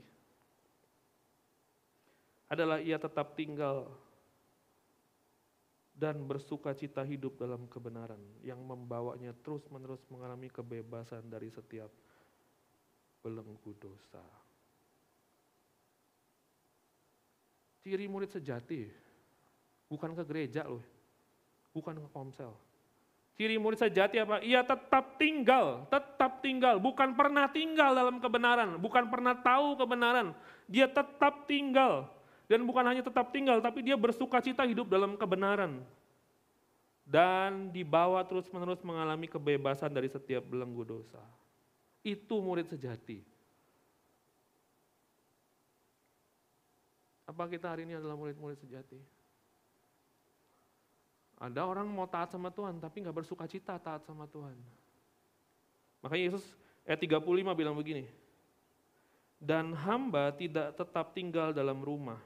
adalah 2.47 2.79
ia 2.79 2.95
tetap 2.95 3.35
tinggal 3.35 3.91
dan 5.99 6.23
bersuka 6.23 6.71
cita 6.71 7.03
hidup 7.03 7.35
dalam 7.35 7.67
kebenaran 7.67 8.23
yang 8.39 8.63
membawanya 8.63 9.35
terus-menerus 9.43 9.99
mengalami 10.07 10.47
kebebasan 10.47 11.27
dari 11.27 11.51
setiap 11.51 11.91
belenggu 13.19 13.75
dosa. 13.75 14.23
Ciri 17.83 18.07
murid 18.07 18.31
sejati 18.31 18.87
bukan 19.91 20.15
ke 20.15 20.23
gereja 20.23 20.63
loh, 20.63 20.83
bukan 21.75 21.99
ke 21.99 22.07
komsel. 22.15 22.55
Ciri 23.39 23.55
murid 23.55 23.79
sejati 23.79 24.19
apa? 24.19 24.43
Ia 24.43 24.67
tetap 24.67 25.15
tinggal, 25.15 25.87
tetap 25.87 26.43
tinggal, 26.43 26.75
bukan 26.75 27.15
pernah 27.15 27.47
tinggal 27.47 27.95
dalam 27.95 28.19
kebenaran, 28.19 28.75
bukan 28.75 29.07
pernah 29.07 29.31
tahu 29.31 29.79
kebenaran. 29.79 30.35
Dia 30.67 30.91
tetap 30.91 31.47
tinggal. 31.47 32.11
Dan 32.51 32.67
bukan 32.67 32.83
hanya 32.83 32.99
tetap 32.99 33.31
tinggal, 33.31 33.63
tapi 33.63 33.79
dia 33.79 33.95
bersuka 33.95 34.43
cita 34.43 34.67
hidup 34.67 34.91
dalam 34.91 35.15
kebenaran. 35.15 35.79
Dan 37.07 37.71
dibawa 37.71 38.27
terus-menerus 38.27 38.83
mengalami 38.83 39.31
kebebasan 39.31 39.87
dari 39.87 40.11
setiap 40.11 40.43
belenggu 40.43 40.83
dosa. 40.83 41.23
Itu 42.03 42.43
murid 42.43 42.67
sejati. 42.67 43.23
Apa 47.23 47.47
kita 47.47 47.71
hari 47.71 47.87
ini 47.87 47.95
adalah 47.95 48.19
murid-murid 48.19 48.59
sejati? 48.59 48.99
Ada 51.39 51.63
orang 51.63 51.87
mau 51.87 52.03
taat 52.03 52.35
sama 52.35 52.51
Tuhan, 52.51 52.83
tapi 52.83 52.99
nggak 52.99 53.15
bersuka 53.15 53.47
cita 53.47 53.79
taat 53.79 54.03
sama 54.03 54.27
Tuhan. 54.27 54.59
Makanya 56.03 56.23
Yesus 56.27 56.43
ayat 56.83 56.99
35 56.99 57.23
bilang 57.55 57.75
begini, 57.79 58.03
Dan 59.39 59.71
hamba 59.71 60.35
tidak 60.35 60.75
tetap 60.75 61.15
tinggal 61.15 61.55
dalam 61.55 61.79
rumah, 61.79 62.19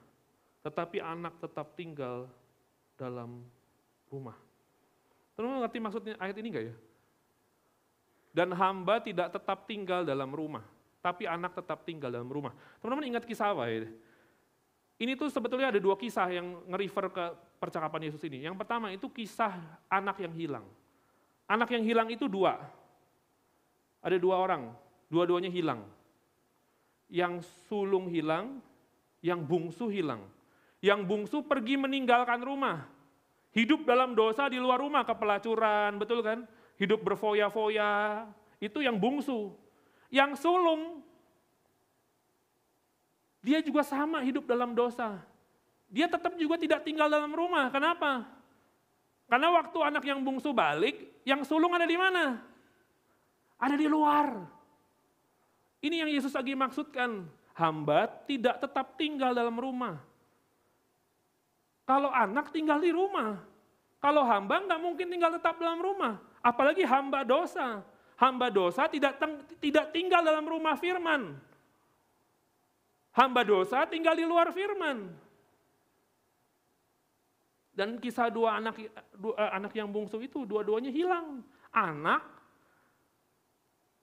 tetapi 0.66 0.98
anak 0.98 1.38
tetap 1.38 1.78
tinggal 1.78 2.26
dalam 2.98 3.46
rumah. 4.10 4.34
Teman-teman 5.38 5.62
ngerti 5.62 5.78
maksudnya 5.78 6.14
ayat 6.18 6.36
ini 6.42 6.48
enggak 6.50 6.66
ya? 6.74 6.76
Dan 8.34 8.50
hamba 8.58 8.98
tidak 8.98 9.30
tetap 9.30 9.70
tinggal 9.70 10.02
dalam 10.02 10.34
rumah, 10.34 10.66
tapi 11.06 11.30
anak 11.30 11.54
tetap 11.54 11.86
tinggal 11.86 12.10
dalam 12.10 12.26
rumah. 12.34 12.50
Teman-teman 12.82 13.14
ingat 13.14 13.30
kisah 13.30 13.54
apa 13.54 13.70
ya? 13.70 13.86
Ini 15.02 15.18
tuh 15.18 15.28
sebetulnya 15.30 15.74
ada 15.74 15.82
dua 15.82 15.98
kisah 15.98 16.30
yang 16.30 16.64
nge-refer 16.70 17.06
ke 17.10 17.26
percakapan 17.58 18.08
Yesus 18.08 18.22
ini. 18.26 18.46
Yang 18.46 18.56
pertama 18.62 18.94
itu 18.94 19.10
kisah 19.10 19.58
anak 19.90 20.22
yang 20.22 20.34
hilang. 20.38 20.66
Anak 21.50 21.70
yang 21.74 21.84
hilang 21.84 22.08
itu 22.14 22.30
dua. 22.30 22.62
Ada 24.04 24.20
dua 24.20 24.40
orang, 24.40 24.72
dua-duanya 25.10 25.50
hilang 25.50 25.84
yang 27.14 27.46
sulung 27.70 28.10
hilang, 28.10 28.58
yang 29.22 29.46
bungsu 29.46 29.86
hilang. 29.94 30.26
Yang 30.82 31.06
bungsu 31.06 31.38
pergi 31.46 31.78
meninggalkan 31.78 32.42
rumah. 32.42 32.90
Hidup 33.54 33.86
dalam 33.86 34.18
dosa 34.18 34.50
di 34.50 34.58
luar 34.58 34.82
rumah, 34.82 35.06
kepelacuran, 35.06 36.02
betul 36.02 36.26
kan? 36.26 36.42
Hidup 36.82 37.06
berfoya-foya, 37.06 38.26
itu 38.58 38.82
yang 38.82 38.98
bungsu. 38.98 39.54
Yang 40.10 40.42
sulung, 40.42 41.03
dia 43.44 43.60
juga 43.60 43.84
sama 43.84 44.24
hidup 44.24 44.48
dalam 44.48 44.72
dosa. 44.72 45.20
Dia 45.92 46.08
tetap 46.08 46.34
juga 46.40 46.56
tidak 46.56 46.88
tinggal 46.88 47.12
dalam 47.12 47.36
rumah. 47.36 47.68
Kenapa? 47.68 48.24
Karena 49.28 49.52
waktu 49.52 49.78
anak 49.84 50.04
yang 50.08 50.24
bungsu 50.24 50.56
balik, 50.56 51.22
yang 51.28 51.44
sulung 51.44 51.76
ada 51.76 51.84
di 51.84 52.00
mana? 52.00 52.40
Ada 53.60 53.76
di 53.76 53.86
luar. 53.92 54.42
Ini 55.84 56.08
yang 56.08 56.10
Yesus 56.10 56.32
lagi 56.32 56.56
maksudkan. 56.56 57.28
Hamba 57.54 58.10
tidak 58.26 58.64
tetap 58.64 58.98
tinggal 58.98 59.36
dalam 59.36 59.54
rumah. 59.60 60.02
Kalau 61.84 62.10
anak 62.10 62.50
tinggal 62.56 62.80
di 62.80 62.90
rumah. 62.90 63.38
Kalau 64.00 64.24
hamba 64.24 64.64
nggak 64.64 64.82
mungkin 64.82 65.08
tinggal 65.12 65.36
tetap 65.36 65.60
dalam 65.60 65.84
rumah. 65.84 66.18
Apalagi 66.40 66.88
hamba 66.88 67.28
dosa. 67.28 67.84
Hamba 68.18 68.48
dosa 68.48 68.88
tidak 68.88 69.20
tidak 69.60 69.92
tinggal 69.92 70.24
dalam 70.24 70.48
rumah 70.48 70.80
firman. 70.80 71.36
Hamba 73.14 73.46
dosa 73.46 73.86
tinggal 73.86 74.18
di 74.18 74.26
luar 74.26 74.50
firman. 74.50 75.14
Dan 77.74 77.98
kisah 77.98 78.30
dua 78.30 78.62
anak 78.62 78.78
dua, 79.18 79.34
eh, 79.38 79.52
anak 79.58 79.74
yang 79.74 79.90
bungsu 79.90 80.22
itu 80.22 80.46
dua-duanya 80.46 80.94
hilang. 80.94 81.42
Anak 81.74 82.22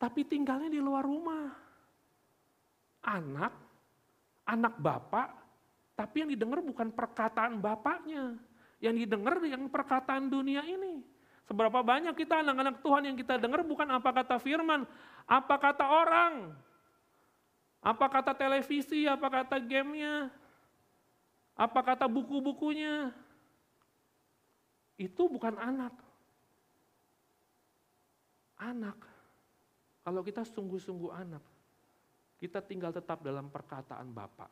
tapi 0.01 0.25
tinggalnya 0.25 0.73
di 0.73 0.81
luar 0.81 1.05
rumah 1.05 1.71
anak, 3.05 3.53
anak 4.45 4.75
bapak, 4.81 5.29
tapi 5.97 6.25
yang 6.25 6.31
didengar 6.33 6.61
bukan 6.61 6.93
perkataan 6.93 7.61
bapaknya. 7.61 8.37
Yang 8.81 9.05
didengar 9.05 9.37
yang 9.45 9.69
perkataan 9.69 10.33
dunia 10.33 10.65
ini. 10.65 11.05
Seberapa 11.45 11.83
banyak 11.85 12.15
kita 12.17 12.41
anak-anak 12.41 12.81
Tuhan 12.81 13.03
yang 13.13 13.17
kita 13.19 13.37
dengar 13.37 13.61
bukan 13.67 13.89
apa 13.91 14.11
kata 14.15 14.39
firman, 14.41 14.87
apa 15.27 15.55
kata 15.59 15.85
orang, 15.85 16.55
apa 17.81 18.07
kata 18.13 18.37
televisi, 18.37 19.09
apa 19.09 19.27
kata 19.29 19.57
gamenya, 19.57 20.29
apa 21.57 21.81
kata 21.81 22.05
buku-bukunya. 22.05 23.13
Itu 25.01 25.33
bukan 25.33 25.57
anak. 25.57 25.97
Anak. 28.61 29.01
Kalau 30.05 30.21
kita 30.21 30.45
sungguh-sungguh 30.45 31.09
anak, 31.09 31.41
kita 32.37 32.61
tinggal 32.61 32.93
tetap 32.93 33.25
dalam 33.25 33.49
perkataan 33.49 34.13
Bapa, 34.13 34.49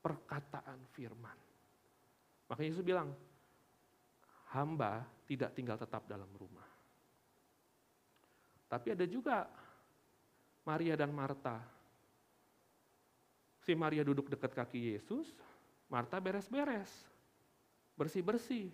perkataan 0.00 0.80
firman. 0.96 1.36
Makanya 2.48 2.68
Yesus 2.72 2.84
bilang, 2.84 3.12
hamba 4.52 5.04
tidak 5.28 5.52
tinggal 5.52 5.76
tetap 5.76 6.08
dalam 6.08 6.28
rumah. 6.36 6.66
Tapi 8.70 8.94
ada 8.94 9.06
juga 9.08 9.48
Maria 10.64 10.94
dan 10.94 11.10
Marta. 11.10 11.79
Si 13.60 13.76
Maria 13.76 14.00
duduk 14.00 14.32
dekat 14.32 14.56
kaki 14.56 14.96
Yesus, 14.96 15.36
Marta 15.90 16.16
beres-beres, 16.16 16.88
bersih-bersih. 17.98 18.72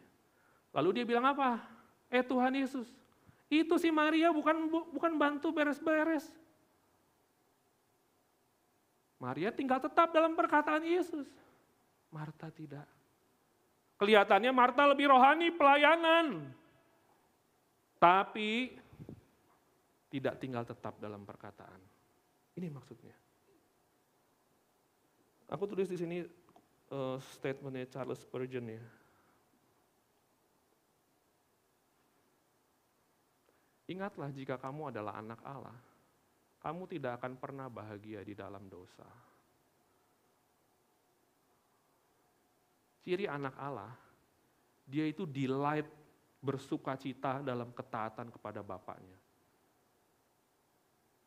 Lalu 0.71 1.03
dia 1.03 1.05
bilang 1.09 1.27
apa? 1.27 1.59
Eh 2.07 2.23
Tuhan 2.23 2.55
Yesus, 2.55 2.87
itu 3.51 3.75
si 3.83 3.91
Maria 3.91 4.31
bukan 4.31 4.71
bukan 4.71 5.13
bantu 5.19 5.51
beres-beres, 5.51 6.31
Maria 9.17 9.49
tinggal 9.49 9.81
tetap 9.81 10.13
dalam 10.13 10.37
perkataan 10.37 10.85
Yesus. 10.85 11.29
Marta 12.13 12.53
tidak. 12.53 12.85
Kelihatannya 13.97 14.53
Marta 14.53 14.85
lebih 14.85 15.09
rohani 15.09 15.49
pelayanan. 15.57 16.53
Tapi 17.97 18.77
tidak 20.13 20.37
tinggal 20.37 20.69
tetap 20.69 21.01
dalam 21.01 21.25
perkataan. 21.25 21.81
Ini 22.61 22.69
maksudnya. 22.69 23.17
Aku 25.47 25.63
tulis 25.71 25.87
di 25.87 25.95
sini 25.95 26.27
uh, 26.91 27.19
statementnya 27.39 27.87
Charles 27.87 28.19
Spurgeon 28.19 28.67
ya. 28.67 28.83
Ingatlah 33.87 34.35
jika 34.35 34.59
kamu 34.59 34.91
adalah 34.91 35.23
anak 35.23 35.39
Allah, 35.47 35.79
kamu 36.59 36.91
tidak 36.91 37.23
akan 37.23 37.39
pernah 37.39 37.71
bahagia 37.71 38.27
di 38.27 38.35
dalam 38.35 38.67
dosa. 38.67 39.07
Ciri 43.07 43.31
anak 43.31 43.55
Allah, 43.55 43.95
dia 44.83 45.07
itu 45.07 45.23
delight 45.23 45.87
bersuka 46.43 46.99
cita 46.99 47.39
dalam 47.47 47.71
ketaatan 47.71 48.35
kepada 48.35 48.67
Bapaknya. 48.67 49.15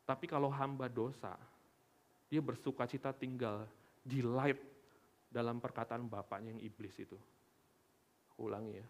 Tapi 0.04 0.28
kalau 0.28 0.52
hamba 0.52 0.92
dosa, 0.92 1.40
dia 2.28 2.44
bersuka 2.44 2.84
cita 2.84 3.08
tinggal 3.16 3.64
delight 4.02 4.58
dalam 5.30 5.62
perkataan 5.62 6.10
Bapaknya 6.10 6.56
yang 6.56 6.62
iblis 6.62 6.96
itu. 6.98 7.16
Aku 8.34 8.50
ulangi 8.50 8.74
ya, 8.74 8.86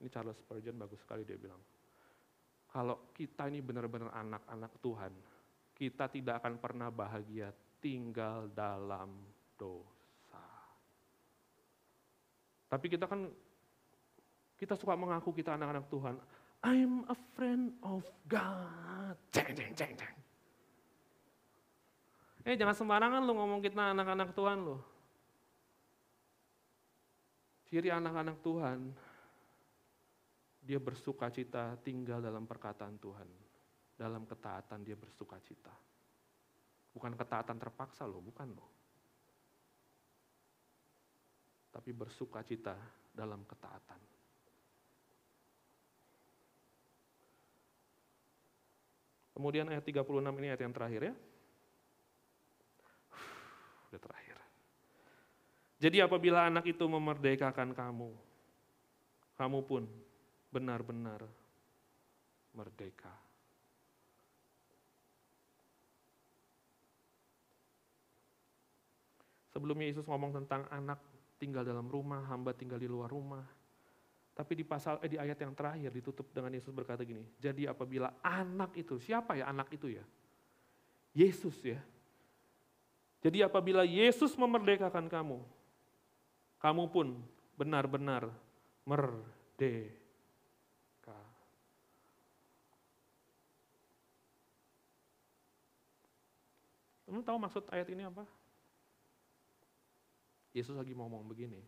ini 0.00 0.08
Charles 0.08 0.38
Spurgeon 0.40 0.80
bagus 0.80 1.00
sekali 1.02 1.26
dia 1.26 1.36
bilang. 1.36 1.60
Kalau 2.66 3.08
kita 3.16 3.48
ini 3.48 3.64
benar-benar 3.64 4.12
anak-anak 4.12 4.72
Tuhan, 4.84 5.12
kita 5.76 6.08
tidak 6.12 6.44
akan 6.44 6.54
pernah 6.60 6.88
bahagia 6.92 7.52
tinggal 7.80 8.48
dalam 8.52 9.24
dosa. 9.56 10.44
Tapi 12.68 12.86
kita 12.90 13.08
kan, 13.08 13.28
kita 14.56 14.76
suka 14.76 14.96
mengaku 14.96 15.32
kita 15.32 15.56
anak-anak 15.56 15.88
Tuhan. 15.88 16.16
I'm 16.64 17.06
a 17.06 17.16
friend 17.36 17.76
of 17.84 18.02
God. 18.26 19.16
Ceng, 19.30 19.54
ceng, 19.54 19.72
ceng, 19.76 19.92
ceng. 19.96 20.16
Eh 22.46 22.54
jangan 22.54 22.78
sembarangan 22.78 23.26
lu 23.26 23.34
ngomong 23.34 23.58
kita 23.58 23.90
anak-anak 23.90 24.30
Tuhan 24.30 24.62
lu. 24.62 24.78
Ciri 27.66 27.90
anak-anak 27.90 28.38
Tuhan, 28.38 28.94
dia 30.62 30.78
bersuka 30.78 31.26
cita 31.34 31.74
tinggal 31.82 32.22
dalam 32.22 32.46
perkataan 32.46 32.94
Tuhan 33.02 33.26
dalam 33.98 34.28
ketaatan 34.28 34.86
dia 34.86 34.94
bersuka 34.94 35.40
cita. 35.42 35.74
Bukan 36.94 37.18
ketaatan 37.18 37.58
terpaksa 37.58 38.06
loh, 38.06 38.22
bukan 38.22 38.54
loh. 38.54 38.70
Tapi 41.74 41.90
bersuka 41.90 42.46
cita 42.46 42.78
dalam 43.10 43.42
ketaatan. 43.42 44.00
Kemudian 49.36 49.68
ayat 49.68 49.84
36 49.84 50.32
ini 50.40 50.48
ayat 50.48 50.62
yang 50.64 50.72
terakhir 50.72 51.02
ya. 51.12 51.14
Udah 53.96 54.12
terakhir. 54.12 54.36
Jadi 55.80 56.04
apabila 56.04 56.44
anak 56.44 56.68
itu 56.68 56.84
memerdekakan 56.84 57.72
kamu, 57.72 58.12
kamu 59.40 59.60
pun 59.64 59.88
benar-benar 60.52 61.24
merdeka. 62.52 63.08
Sebelumnya 69.56 69.88
Yesus 69.88 70.04
ngomong 70.04 70.36
tentang 70.44 70.68
anak 70.68 71.00
tinggal 71.40 71.64
dalam 71.64 71.88
rumah, 71.88 72.20
hamba 72.28 72.52
tinggal 72.52 72.76
di 72.76 72.84
luar 72.84 73.08
rumah. 73.08 73.48
Tapi 74.36 74.52
di 74.60 74.64
pasal 74.68 75.00
eh, 75.00 75.08
di 75.08 75.16
ayat 75.16 75.40
yang 75.40 75.56
terakhir 75.56 75.88
ditutup 75.88 76.28
dengan 76.36 76.52
Yesus 76.52 76.68
berkata 76.68 77.00
gini, 77.00 77.24
jadi 77.40 77.72
apabila 77.72 78.20
anak 78.20 78.76
itu, 78.76 79.00
siapa 79.00 79.40
ya 79.40 79.48
anak 79.48 79.72
itu 79.72 79.96
ya? 79.96 80.04
Yesus 81.16 81.56
ya. 81.64 81.80
Jadi 83.26 83.42
apabila 83.42 83.82
Yesus 83.82 84.38
memerdekakan 84.38 85.10
kamu, 85.10 85.42
kamu 86.62 86.84
pun 86.94 87.18
benar-benar 87.58 88.30
merdeka. 88.86 89.98
Teman 97.02 97.26
tahu 97.26 97.34
maksud 97.42 97.66
ayat 97.74 97.90
ini 97.90 98.06
apa? 98.06 98.22
Yesus 100.54 100.78
lagi 100.78 100.94
ngomong 100.94 101.26
begini. 101.26 101.58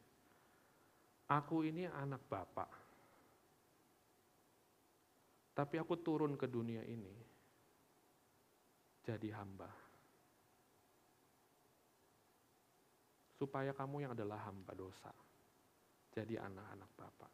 Aku 1.27 1.67
ini 1.67 1.91
anak 1.91 2.23
Bapak. 2.31 2.71
Tapi 5.59 5.75
aku 5.75 5.99
turun 5.99 6.39
ke 6.39 6.47
dunia 6.47 6.87
ini 6.87 7.19
jadi 9.03 9.35
hamba. 9.35 9.88
Supaya 13.39 13.71
kamu 13.71 14.03
yang 14.03 14.13
adalah 14.19 14.43
hamba 14.51 14.75
dosa. 14.75 15.15
Jadi 16.11 16.35
anak-anak 16.35 16.91
Bapak. 16.99 17.33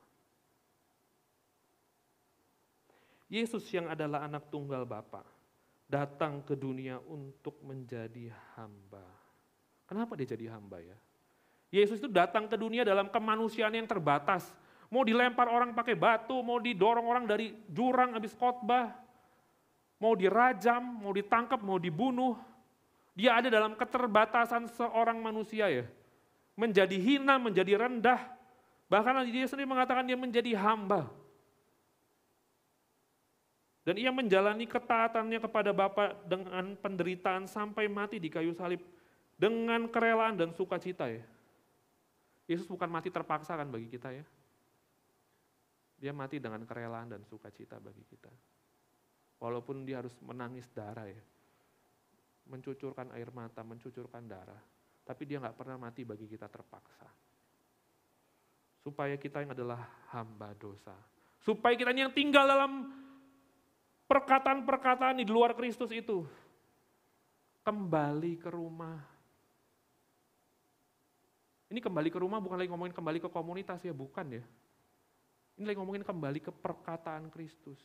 Yesus 3.33 3.65
yang 3.73 3.89
adalah 3.89 4.29
anak 4.29 4.53
tunggal 4.53 4.85
Bapak 4.85 5.25
datang 5.89 6.45
ke 6.45 6.53
dunia 6.53 7.01
untuk 7.09 7.57
menjadi 7.65 8.29
hamba. 8.57 9.05
Kenapa 9.89 10.17
dia 10.17 10.29
jadi 10.37 10.53
hamba 10.53 10.81
ya? 10.81 10.97
Yesus 11.75 11.99
itu 11.99 12.07
datang 12.07 12.47
ke 12.47 12.55
dunia 12.55 12.87
dalam 12.87 13.11
kemanusiaan 13.11 13.75
yang 13.75 13.89
terbatas. 13.89 14.53
Mau 14.93 15.03
dilempar 15.03 15.51
orang 15.51 15.75
pakai 15.75 15.99
batu, 15.99 16.39
mau 16.39 16.63
didorong 16.63 17.03
orang 17.03 17.25
dari 17.27 17.51
jurang 17.67 18.15
habis 18.15 18.31
khotbah, 18.39 18.95
mau 19.99 20.15
dirajam, 20.15 21.03
mau 21.03 21.11
ditangkap, 21.11 21.59
mau 21.59 21.81
dibunuh. 21.83 22.39
Dia 23.15 23.39
ada 23.39 23.47
dalam 23.47 23.79
keterbatasan 23.79 24.67
seorang 24.75 25.23
manusia 25.23 25.71
ya. 25.71 25.87
Menjadi 26.59 26.99
hina, 26.99 27.39
menjadi 27.39 27.79
rendah. 27.79 28.19
Bahkan 28.91 29.27
dia 29.31 29.47
sendiri 29.47 29.71
mengatakan 29.71 30.03
dia 30.03 30.19
menjadi 30.19 30.51
hamba. 30.59 31.07
Dan 33.87 34.01
ia 34.03 34.11
menjalani 34.11 34.67
ketaatannya 34.67 35.39
kepada 35.39 35.71
Bapa 35.71 36.19
dengan 36.27 36.75
penderitaan 36.75 37.47
sampai 37.47 37.87
mati 37.87 38.19
di 38.19 38.27
kayu 38.27 38.51
salib. 38.51 38.83
Dengan 39.35 39.87
kerelaan 39.91 40.35
dan 40.35 40.51
sukacita 40.51 41.07
ya. 41.11 41.23
Yesus 42.51 42.67
bukan 42.67 42.91
mati 42.91 43.09
terpaksa 43.15 43.55
kan 43.55 43.71
bagi 43.71 43.87
kita 43.87 44.11
ya. 44.11 44.25
Dia 46.03 46.13
mati 46.13 46.43
dengan 46.43 46.67
kerelaan 46.67 47.15
dan 47.15 47.23
sukacita 47.25 47.79
bagi 47.79 48.03
kita. 48.05 48.31
Walaupun 49.39 49.87
dia 49.87 50.03
harus 50.03 50.15
menangis 50.23 50.67
darah 50.73 51.07
ya. 51.07 51.23
Mencucurkan 52.45 53.13
air 53.17 53.33
mata, 53.33 53.65
mencucurkan 53.65 54.25
darah. 54.29 54.61
Tapi 55.05 55.23
dia 55.29 55.41
nggak 55.41 55.57
pernah 55.57 55.77
mati 55.77 56.05
bagi 56.05 56.25
kita 56.29 56.49
terpaksa. 56.49 57.09
Supaya 58.81 59.17
kita 59.17 59.41
yang 59.41 59.57
adalah 59.57 59.81
hamba 60.13 60.53
dosa. 60.57 60.93
Supaya 61.41 61.77
kita 61.77 61.93
yang 61.93 62.13
tinggal 62.13 62.45
dalam 62.45 62.93
perkataan-perkataan 64.09 65.21
di 65.21 65.25
luar 65.29 65.57
Kristus 65.57 65.93
itu. 65.93 66.25
Kembali 67.65 68.37
ke 68.37 68.53
rumah. 68.53 69.01
Ini 71.73 71.81
kembali 71.81 72.13
ke 72.13 72.21
rumah 72.21 72.39
bukan 72.39 72.61
lagi 72.61 72.69
ngomongin 72.69 72.93
kembali 72.93 73.19
ke 73.25 73.29
komunitas 73.33 73.81
ya, 73.83 73.97
bukan 73.97 74.41
ya. 74.41 74.45
Ini 75.57 75.65
lagi 75.65 75.79
ngomongin 75.81 76.05
kembali 76.05 76.39
ke 76.45 76.53
perkataan 76.53 77.33
Kristus. 77.33 77.81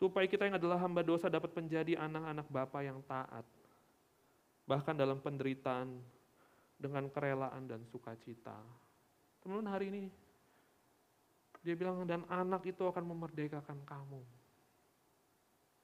Supaya 0.00 0.24
kita 0.24 0.48
yang 0.48 0.56
adalah 0.56 0.80
hamba 0.80 1.04
dosa 1.04 1.28
dapat 1.28 1.52
menjadi 1.52 2.00
anak-anak 2.00 2.48
Bapa 2.48 2.80
yang 2.80 3.04
taat. 3.04 3.44
Bahkan 4.64 4.96
dalam 4.96 5.20
penderitaan 5.20 6.00
dengan 6.80 7.04
kerelaan 7.12 7.68
dan 7.68 7.84
sukacita. 7.84 8.56
Teman-teman 9.44 9.68
hari 9.68 9.92
ini 9.92 10.04
dia 11.60 11.76
bilang 11.76 12.08
dan 12.08 12.24
anak 12.32 12.64
itu 12.64 12.80
akan 12.80 13.04
memerdekakan 13.04 13.84
kamu. 13.84 14.24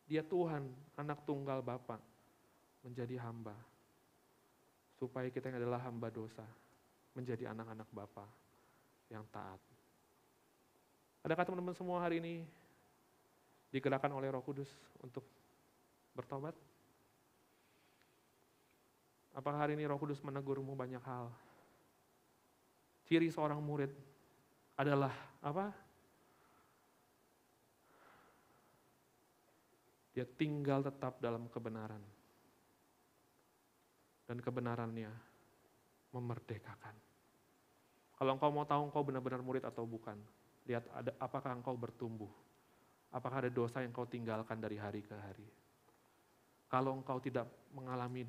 Dia 0.08 0.24
Tuhan, 0.24 0.64
anak 0.96 1.28
tunggal 1.28 1.60
Bapa 1.60 2.00
menjadi 2.80 3.20
hamba. 3.20 3.52
Supaya 4.96 5.28
kita 5.28 5.52
yang 5.52 5.60
adalah 5.60 5.84
hamba 5.84 6.08
dosa 6.08 6.48
menjadi 7.12 7.52
anak-anak 7.52 7.88
Bapa 7.92 8.24
yang 9.12 9.28
taat. 9.28 9.60
Adakah 11.20 11.44
teman-teman 11.44 11.76
semua 11.76 12.00
hari 12.00 12.16
ini 12.24 12.48
digerakkan 13.70 14.12
oleh 14.14 14.30
Roh 14.30 14.42
Kudus 14.42 14.70
untuk 15.02 15.26
bertobat? 16.16 16.54
Apakah 19.36 19.68
hari 19.68 19.76
ini 19.76 19.84
Roh 19.84 20.00
Kudus 20.00 20.22
menegurmu 20.24 20.72
banyak 20.72 21.02
hal? 21.04 21.28
Ciri 23.04 23.28
seorang 23.28 23.60
murid 23.60 23.92
adalah 24.74 25.12
apa? 25.44 25.70
Dia 30.16 30.24
tinggal 30.24 30.80
tetap 30.80 31.20
dalam 31.20 31.44
kebenaran. 31.52 32.00
Dan 34.26 34.40
kebenarannya 34.40 35.12
memerdekakan. 36.10 36.96
Kalau 38.16 38.32
engkau 38.32 38.48
mau 38.48 38.64
tahu 38.64 38.88
engkau 38.88 39.04
benar-benar 39.04 39.44
murid 39.44 39.62
atau 39.68 39.84
bukan, 39.84 40.16
lihat 40.64 40.88
ada, 40.96 41.12
apakah 41.20 41.52
engkau 41.52 41.76
bertumbuh. 41.76 42.32
Apakah 43.14 43.46
ada 43.46 43.50
dosa 43.52 43.80
yang 43.80 43.94
kau 43.94 44.08
tinggalkan 44.08 44.58
dari 44.58 44.76
hari 44.76 45.00
ke 45.02 45.14
hari. 45.14 45.46
Kalau 46.66 46.98
engkau 46.98 47.22
tidak 47.22 47.46
mengalami 47.70 48.26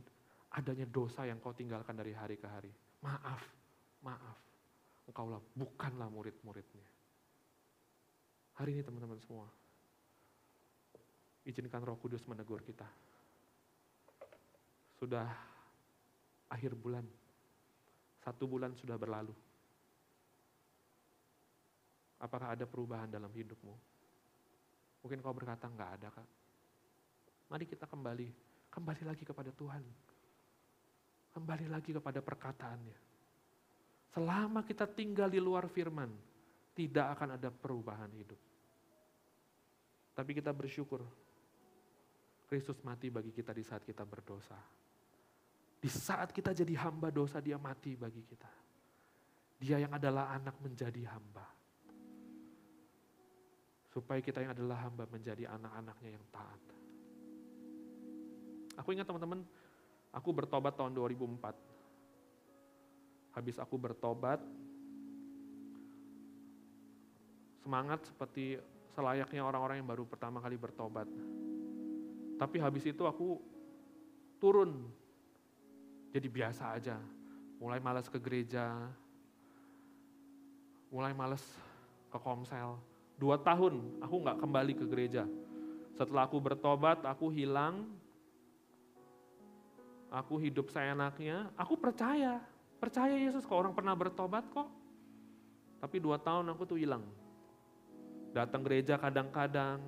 adanya 0.53 0.85
dosa 0.87 1.25
yang 1.25 1.41
kau 1.41 1.51
tinggalkan 1.51 1.97
dari 1.97 2.13
hari 2.13 2.37
ke 2.37 2.47
hari, 2.47 2.71
maaf, 3.01 3.41
maaf. 4.05 4.37
Engkaulah 5.09 5.41
bukanlah 5.55 6.07
murid-muridnya. 6.11 6.87
Hari 8.57 8.77
ini 8.77 8.81
teman-teman 8.83 9.21
semua, 9.21 9.47
izinkan 11.45 11.81
roh 11.85 11.97
kudus 11.97 12.25
menegur 12.25 12.59
kita. 12.65 12.85
Sudah 14.97 15.29
akhir 16.49 16.73
bulan, 16.73 17.05
satu 18.25 18.49
bulan 18.49 18.73
sudah 18.73 18.97
berlalu. 18.97 19.33
Apakah 22.17 22.57
ada 22.57 22.65
perubahan 22.65 23.07
dalam 23.07 23.29
hidupmu? 23.29 23.96
Mungkin 25.07 25.23
kau 25.23 25.31
berkata, 25.31 25.71
enggak 25.71 25.95
ada 25.95 26.11
kak. 26.11 26.27
Mari 27.47 27.63
kita 27.63 27.87
kembali, 27.87 28.27
kembali 28.67 29.07
lagi 29.07 29.23
kepada 29.23 29.55
Tuhan. 29.55 29.79
Kembali 31.31 31.71
lagi 31.71 31.95
kepada 31.95 32.19
perkataannya. 32.19 32.99
Selama 34.11 34.67
kita 34.67 34.83
tinggal 34.83 35.31
di 35.31 35.39
luar 35.39 35.71
firman, 35.71 36.11
tidak 36.75 37.15
akan 37.15 37.39
ada 37.39 37.47
perubahan 37.47 38.11
hidup. 38.19 38.35
Tapi 40.11 40.31
kita 40.35 40.51
bersyukur, 40.51 40.99
Kristus 42.51 42.75
mati 42.83 43.07
bagi 43.07 43.31
kita 43.31 43.55
di 43.55 43.63
saat 43.63 43.87
kita 43.87 44.03
berdosa. 44.03 44.59
Di 45.79 45.87
saat 45.87 46.35
kita 46.35 46.51
jadi 46.51 46.83
hamba 46.83 47.15
dosa, 47.15 47.39
dia 47.39 47.55
mati 47.55 47.95
bagi 47.95 48.27
kita. 48.27 48.51
Dia 49.55 49.79
yang 49.79 49.95
adalah 49.95 50.35
anak 50.35 50.59
menjadi 50.59 51.15
hamba. 51.15 51.56
Supaya 53.97 54.21
kita 54.21 54.45
yang 54.45 54.53
adalah 54.53 54.85
hamba 54.85 55.09
menjadi 55.09 55.49
anak-anaknya 55.49 56.09
yang 56.13 56.25
taat. 56.29 56.61
Aku 58.77 58.93
ingat 58.93 59.09
teman-teman, 59.09 59.41
aku 60.13 60.29
bertobat 60.37 60.77
tahun 60.77 60.93
2004. 60.93 61.49
Habis 63.33 63.57
aku 63.57 63.73
bertobat, 63.81 64.37
semangat 67.65 68.05
seperti 68.05 68.61
selayaknya 68.93 69.41
orang-orang 69.41 69.81
yang 69.81 69.89
baru 69.89 70.05
pertama 70.05 70.37
kali 70.45 70.61
bertobat. 70.61 71.09
Tapi 72.37 72.57
habis 72.61 72.85
itu 72.85 73.01
aku 73.01 73.41
turun 74.37 74.85
jadi 76.13 76.29
biasa 76.29 76.77
aja. 76.77 77.01
Mulai 77.57 77.81
malas 77.81 78.05
ke 78.05 78.21
gereja, 78.21 78.77
mulai 80.93 81.17
malas 81.17 81.41
ke 82.13 82.17
komsel. 82.21 82.77
Dua 83.17 83.41
tahun 83.41 83.97
aku 83.97 84.15
nggak 84.21 84.37
kembali 84.37 84.73
ke 84.77 84.85
gereja. 84.85 85.25
Setelah 85.97 86.29
aku 86.29 86.37
bertobat, 86.37 87.01
aku 87.01 87.33
hilang. 87.33 87.89
Aku 90.13 90.37
hidup 90.37 90.69
seenaknya. 90.69 91.49
Aku 91.57 91.73
percaya, 91.75 92.39
percaya 92.77 93.17
Yesus 93.17 93.43
kok 93.43 93.57
orang 93.57 93.73
pernah 93.73 93.97
bertobat 93.97 94.45
kok. 94.53 94.69
Tapi 95.81 95.97
dua 95.97 96.21
tahun 96.21 96.53
aku 96.53 96.63
tuh 96.63 96.77
hilang. 96.77 97.03
Datang 98.31 98.61
gereja 98.61 99.01
kadang-kadang, 99.01 99.81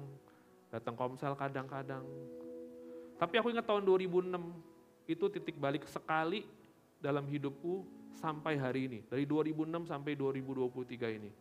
datang 0.73 0.97
komsel 0.97 1.37
kadang-kadang. 1.37 2.01
Tapi 3.21 3.35
aku 3.37 3.53
ingat 3.53 3.67
tahun 3.67 3.85
2006, 3.85 4.31
itu 5.05 5.25
titik 5.29 5.59
balik 5.59 5.85
sekali 5.85 6.47
dalam 6.97 7.27
hidupku 7.29 7.85
sampai 8.17 8.57
hari 8.57 8.89
ini. 8.89 8.99
Dari 9.05 9.23
2006 9.27 9.85
sampai 9.85 10.17
2023 10.17 11.17
ini. 11.19 11.31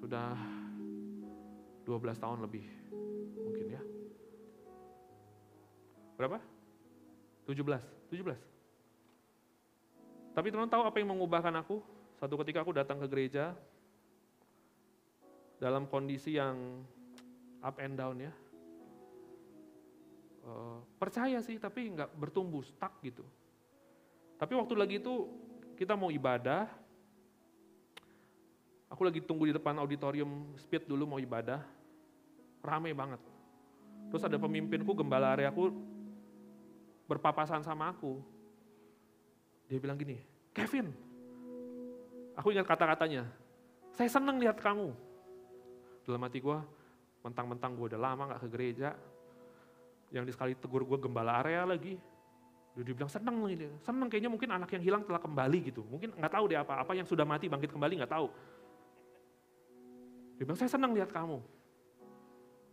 Sudah 0.00 0.34
12 1.84 2.22
tahun 2.22 2.38
lebih 2.46 2.64
mungkin 3.42 3.66
ya. 3.74 3.82
Berapa? 6.16 6.38
17, 7.46 7.82
17. 8.10 8.38
Tapi 10.32 10.48
teman 10.48 10.70
tahu 10.70 10.86
apa 10.86 10.96
yang 10.96 11.12
mengubahkan 11.12 11.52
aku? 11.60 11.82
Satu 12.16 12.38
ketika 12.40 12.62
aku 12.62 12.72
datang 12.72 13.02
ke 13.02 13.06
gereja 13.10 13.52
dalam 15.58 15.86
kondisi 15.90 16.38
yang 16.38 16.86
up 17.62 17.78
and 17.78 17.94
down 17.98 18.18
ya. 18.18 18.32
eh, 20.42 20.78
percaya 20.98 21.38
sih 21.38 21.54
tapi 21.62 21.86
nggak 21.94 22.18
bertumbuh 22.18 22.66
stuck 22.66 22.98
gitu. 23.02 23.22
Tapi 24.42 24.58
waktu 24.58 24.74
lagi 24.74 24.98
itu 24.98 25.30
kita 25.78 25.94
mau 25.94 26.10
ibadah, 26.10 26.66
aku 28.92 29.08
lagi 29.08 29.24
tunggu 29.24 29.48
di 29.48 29.56
depan 29.56 29.72
auditorium 29.80 30.52
speed 30.60 30.84
dulu 30.84 31.16
mau 31.16 31.18
ibadah, 31.18 31.64
rame 32.60 32.92
banget. 32.92 33.18
Terus 34.12 34.28
ada 34.28 34.36
pemimpinku, 34.36 34.92
gembala 34.92 35.32
area 35.32 35.48
aku 35.48 35.72
berpapasan 37.08 37.64
sama 37.64 37.88
aku. 37.88 38.20
Dia 39.72 39.80
bilang 39.80 39.96
gini, 39.96 40.20
Kevin, 40.52 40.92
aku 42.36 42.52
ingat 42.52 42.68
kata-katanya, 42.68 43.24
saya 43.96 44.12
senang 44.12 44.36
lihat 44.36 44.60
kamu. 44.60 44.92
Dalam 46.04 46.20
hati 46.28 46.44
gue, 46.44 46.58
mentang-mentang 47.24 47.72
gue 47.72 47.96
udah 47.96 48.00
lama 48.00 48.36
gak 48.36 48.44
ke 48.44 48.48
gereja, 48.52 48.92
yang 50.12 50.28
sekali 50.28 50.52
tegur 50.52 50.84
gue 50.84 51.00
gembala 51.00 51.40
area 51.40 51.64
lagi, 51.64 51.96
dia 52.72 52.92
bilang 52.92 53.08
senang 53.08 53.36
ini, 53.48 53.68
senang 53.80 54.12
kayaknya 54.12 54.28
mungkin 54.28 54.48
anak 54.52 54.68
yang 54.76 54.84
hilang 54.84 55.02
telah 55.08 55.20
kembali 55.20 55.72
gitu. 55.72 55.84
Mungkin 55.88 56.16
nggak 56.16 56.32
tahu 56.32 56.44
deh 56.48 56.56
apa, 56.56 56.80
apa 56.80 56.92
yang 56.96 57.04
sudah 57.04 57.24
mati 57.24 57.48
bangkit 57.48 57.72
kembali 57.72 58.00
nggak 58.00 58.12
tahu. 58.12 58.28
Dia 60.42 60.50
bilang 60.50 60.58
saya 60.58 60.74
senang 60.74 60.90
lihat 60.90 61.14
kamu. 61.14 61.38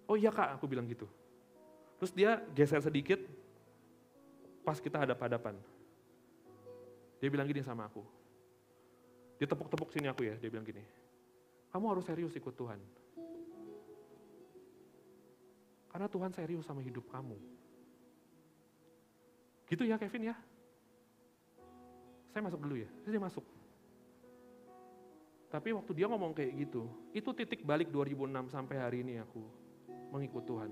Oh 0.10 0.18
iya 0.18 0.34
kak, 0.34 0.58
aku 0.58 0.66
bilang 0.66 0.90
gitu. 0.90 1.06
Terus 2.02 2.10
dia 2.18 2.42
geser 2.58 2.82
sedikit, 2.82 3.22
pas 4.66 4.82
kita 4.82 4.98
hadap-hadapan. 4.98 5.54
Dia 7.22 7.30
bilang 7.30 7.46
gini 7.46 7.62
sama 7.62 7.86
aku. 7.86 8.02
Dia 9.38 9.46
tepuk-tepuk 9.46 9.94
sini 9.94 10.10
aku 10.10 10.26
ya, 10.26 10.34
dia 10.42 10.50
bilang 10.50 10.66
gini. 10.66 10.82
Kamu 11.70 11.94
harus 11.94 12.10
serius 12.10 12.34
ikut 12.34 12.58
Tuhan. 12.58 12.82
Karena 15.94 16.10
Tuhan 16.10 16.34
serius 16.34 16.66
sama 16.66 16.82
hidup 16.82 17.06
kamu. 17.06 17.38
Gitu 19.70 19.86
ya 19.86 20.02
Kevin 20.02 20.34
ya? 20.34 20.36
Saya 22.34 22.42
masuk 22.50 22.66
dulu 22.66 22.82
ya, 22.82 22.90
saya 23.06 23.22
masuk. 23.22 23.59
Tapi 25.50 25.74
waktu 25.74 25.92
dia 25.98 26.06
ngomong 26.06 26.38
kayak 26.38 26.54
gitu, 26.62 26.86
itu 27.10 27.30
titik 27.34 27.66
balik 27.66 27.90
2006 27.90 28.54
sampai 28.54 28.78
hari 28.78 29.02
ini 29.02 29.18
aku 29.18 29.42
mengikut 30.14 30.46
Tuhan. 30.46 30.72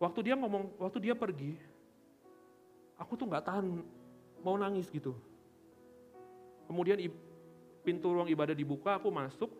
Waktu 0.00 0.20
dia 0.24 0.34
ngomong, 0.34 0.80
waktu 0.80 0.98
dia 0.98 1.14
pergi, 1.14 1.60
aku 2.96 3.12
tuh 3.14 3.28
nggak 3.28 3.44
tahan 3.44 3.84
mau 4.40 4.56
nangis 4.56 4.88
gitu. 4.88 5.12
Kemudian 6.64 6.96
pintu 7.84 8.16
ruang 8.16 8.32
ibadah 8.32 8.56
dibuka, 8.56 8.96
aku 8.96 9.12
masuk, 9.12 9.52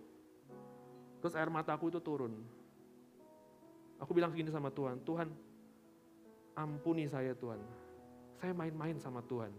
terus 1.20 1.36
air 1.36 1.52
mataku 1.52 1.92
itu 1.92 2.00
turun. 2.00 2.32
Aku 4.00 4.16
bilang 4.16 4.32
segini 4.32 4.48
sama 4.48 4.72
Tuhan, 4.72 4.98
Tuhan 5.04 5.28
ampuni 6.56 7.04
saya 7.04 7.36
Tuhan. 7.36 7.60
Saya 8.40 8.56
main-main 8.56 8.96
sama 8.98 9.22
Tuhan. 9.22 9.52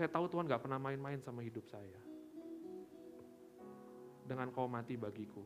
Saya 0.00 0.08
tahu 0.08 0.32
Tuhan 0.32 0.48
gak 0.48 0.64
pernah 0.64 0.80
main-main 0.80 1.20
sama 1.20 1.44
hidup 1.44 1.68
saya. 1.68 2.00
Dengan 4.24 4.48
kau 4.48 4.64
mati 4.64 4.96
bagiku. 4.96 5.44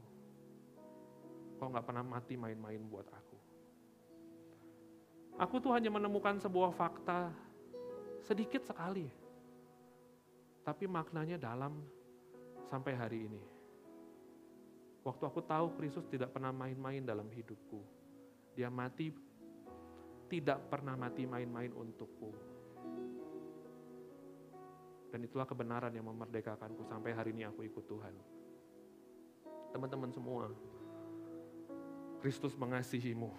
Kau 1.58 1.74
gak 1.74 1.82
pernah 1.82 2.06
mati 2.06 2.38
main-main 2.38 2.78
buat 2.86 3.02
aku. 3.10 3.38
Aku 5.42 5.58
tuh 5.58 5.74
hanya 5.74 5.90
menemukan 5.90 6.38
sebuah 6.38 6.70
fakta 6.70 7.34
sedikit 8.22 8.62
sekali. 8.62 9.10
Tapi 10.62 10.86
maknanya 10.86 11.34
dalam 11.34 11.82
sampai 12.70 12.94
hari 12.94 13.26
ini. 13.26 13.42
Waktu 15.02 15.34
aku 15.34 15.42
tahu 15.42 15.74
Kristus 15.82 16.06
tidak 16.06 16.30
pernah 16.30 16.54
main-main 16.54 17.02
dalam 17.02 17.26
hidupku. 17.26 17.82
Dia 18.54 18.70
mati 18.70 19.10
tidak 20.30 20.70
pernah 20.70 20.94
mati 20.94 21.26
main-main 21.26 21.74
untukku. 21.74 22.53
Dan 25.14 25.22
itulah 25.22 25.46
kebenaran 25.46 25.94
yang 25.94 26.10
memerdekakanku 26.10 26.82
sampai 26.90 27.14
hari 27.14 27.30
ini 27.30 27.46
aku 27.46 27.62
ikut 27.62 27.86
Tuhan. 27.86 28.10
Teman-teman 29.70 30.10
semua, 30.10 30.50
Kristus 32.18 32.58
mengasihimu. 32.58 33.30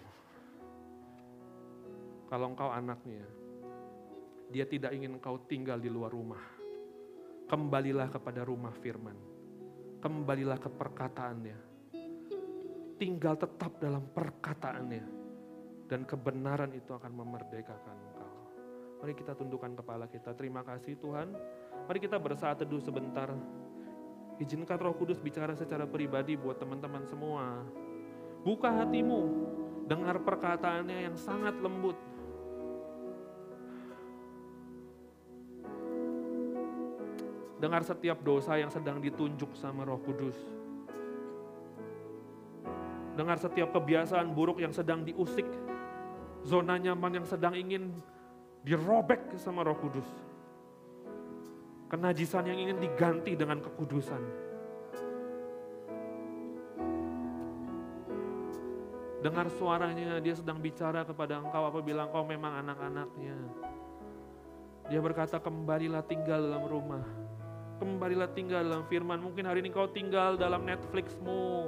Kalau 2.32 2.48
engkau 2.48 2.72
anaknya, 2.72 3.28
dia 4.48 4.64
tidak 4.64 4.96
ingin 4.96 5.20
engkau 5.20 5.36
tinggal 5.44 5.76
di 5.76 5.92
luar 5.92 6.16
rumah. 6.16 6.40
Kembalilah 7.44 8.08
kepada 8.08 8.40
rumah 8.48 8.72
firman. 8.80 9.20
Kembalilah 10.00 10.56
ke 10.56 10.72
perkataannya. 10.72 11.58
Tinggal 12.96 13.36
tetap 13.36 13.76
dalam 13.76 14.00
perkataannya. 14.16 15.04
Dan 15.92 16.08
kebenaran 16.08 16.72
itu 16.72 16.96
akan 16.96 17.12
memerdekakan 17.12 17.96
engkau. 18.00 18.32
Mari 19.04 19.12
kita 19.12 19.36
tundukkan 19.36 19.76
kepala 19.76 20.08
kita. 20.08 20.32
Terima 20.32 20.64
kasih 20.64 20.96
Tuhan. 20.96 21.28
Mari 21.86 22.02
kita 22.02 22.18
bersaat 22.18 22.58
teduh 22.58 22.82
sebentar. 22.82 23.30
Izinkan 24.42 24.76
roh 24.76 24.92
kudus 24.92 25.22
bicara 25.22 25.54
secara 25.54 25.86
pribadi 25.86 26.34
buat 26.34 26.58
teman-teman 26.58 27.06
semua. 27.06 27.62
Buka 28.42 28.68
hatimu, 28.68 29.22
dengar 29.86 30.18
perkataannya 30.20 31.06
yang 31.06 31.16
sangat 31.16 31.54
lembut. 31.62 31.94
Dengar 37.56 37.86
setiap 37.86 38.20
dosa 38.20 38.58
yang 38.58 38.68
sedang 38.68 39.00
ditunjuk 39.00 39.54
sama 39.54 39.86
roh 39.86 40.02
kudus. 40.02 40.36
Dengar 43.16 43.40
setiap 43.40 43.72
kebiasaan 43.72 44.34
buruk 44.34 44.60
yang 44.60 44.74
sedang 44.74 45.06
diusik. 45.06 45.48
Zona 46.44 46.76
nyaman 46.76 47.22
yang 47.22 47.26
sedang 47.26 47.56
ingin 47.56 47.94
dirobek 48.60 49.38
sama 49.40 49.64
roh 49.64 49.78
kudus. 49.78 50.25
Kenajisan 51.86 52.50
yang 52.50 52.58
ingin 52.58 52.78
diganti 52.82 53.38
dengan 53.38 53.62
kekudusan. 53.62 54.18
Dengar 59.22 59.46
suaranya, 59.54 60.18
dia 60.18 60.34
sedang 60.34 60.58
bicara 60.58 61.06
kepada 61.06 61.38
engkau 61.38 61.66
apabila 61.66 62.06
engkau 62.10 62.26
memang 62.26 62.62
anak-anaknya. 62.62 63.38
Dia 64.86 65.02
berkata, 65.02 65.42
kembalilah 65.42 66.02
tinggal 66.06 66.42
dalam 66.46 66.66
rumah. 66.66 67.02
Kembalilah 67.82 68.30
tinggal 68.34 68.62
dalam 68.62 68.86
firman. 68.86 69.18
Mungkin 69.18 69.46
hari 69.46 69.62
ini 69.62 69.74
kau 69.74 69.90
tinggal 69.90 70.38
dalam 70.38 70.62
Netflixmu. 70.62 71.66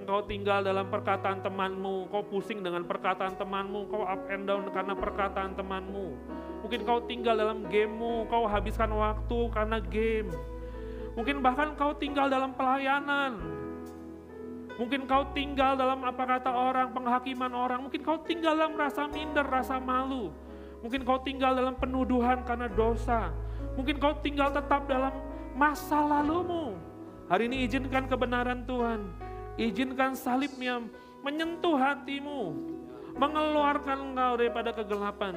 Engkau 0.00 0.24
tinggal 0.24 0.64
dalam 0.64 0.88
perkataan 0.88 1.44
temanmu. 1.44 2.08
Kau 2.08 2.24
pusing 2.24 2.64
dengan 2.64 2.88
perkataan 2.88 3.36
temanmu. 3.36 3.84
Kau 3.92 4.08
up 4.08 4.24
and 4.32 4.48
down 4.48 4.64
karena 4.72 4.96
perkataan 4.96 5.52
temanmu. 5.52 6.16
Mungkin 6.64 6.80
kau 6.88 7.04
tinggal 7.04 7.36
dalam 7.36 7.68
gamemu. 7.68 8.24
Kau 8.32 8.48
habiskan 8.48 8.88
waktu 8.96 9.38
karena 9.52 9.76
game. 9.84 10.32
Mungkin 11.20 11.44
bahkan 11.44 11.76
kau 11.76 11.92
tinggal 11.92 12.32
dalam 12.32 12.56
pelayanan. 12.56 13.36
Mungkin 14.80 15.04
kau 15.04 15.28
tinggal 15.36 15.76
dalam 15.76 16.00
apa 16.00 16.24
kata 16.24 16.48
orang, 16.48 16.96
penghakiman 16.96 17.52
orang. 17.52 17.84
Mungkin 17.84 18.00
kau 18.00 18.16
tinggal 18.24 18.56
dalam 18.56 18.80
rasa 18.80 19.04
minder, 19.04 19.44
rasa 19.44 19.76
malu. 19.76 20.32
Mungkin 20.80 21.04
kau 21.04 21.20
tinggal 21.20 21.52
dalam 21.52 21.76
penuduhan 21.76 22.40
karena 22.48 22.72
dosa. 22.72 23.28
Mungkin 23.76 24.00
kau 24.00 24.16
tinggal 24.24 24.48
tetap 24.48 24.88
dalam 24.88 25.12
masa 25.52 26.00
lalumu. 26.00 26.80
Hari 27.28 27.52
ini 27.52 27.68
izinkan 27.68 28.08
kebenaran 28.08 28.64
Tuhan. 28.64 29.29
Izinkan 29.60 30.16
salibnya 30.16 30.80
menyentuh 31.20 31.76
hatimu. 31.76 32.56
Mengeluarkan 33.12 34.08
engkau 34.08 34.32
daripada 34.40 34.72
kegelapan. 34.72 35.36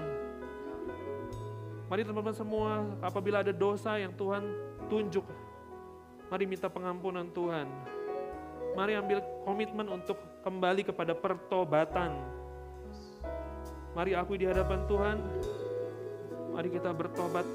Mari 1.91 2.07
teman-teman 2.07 2.31
semua, 2.31 2.87
apabila 3.03 3.43
ada 3.43 3.51
dosa 3.51 3.99
yang 3.99 4.15
Tuhan 4.15 4.47
tunjuk, 4.87 5.27
mari 6.31 6.47
minta 6.47 6.71
pengampunan 6.71 7.27
Tuhan. 7.35 7.67
Mari 8.79 8.95
ambil 8.95 9.19
komitmen 9.43 9.91
untuk 9.91 10.15
kembali 10.47 10.87
kepada 10.87 11.11
pertobatan. 11.11 12.15
Mari 13.91 14.15
aku 14.15 14.39
di 14.39 14.47
hadapan 14.47 14.87
Tuhan. 14.87 15.17
Mari 16.55 16.71
kita 16.71 16.95
bertobat. 16.95 17.45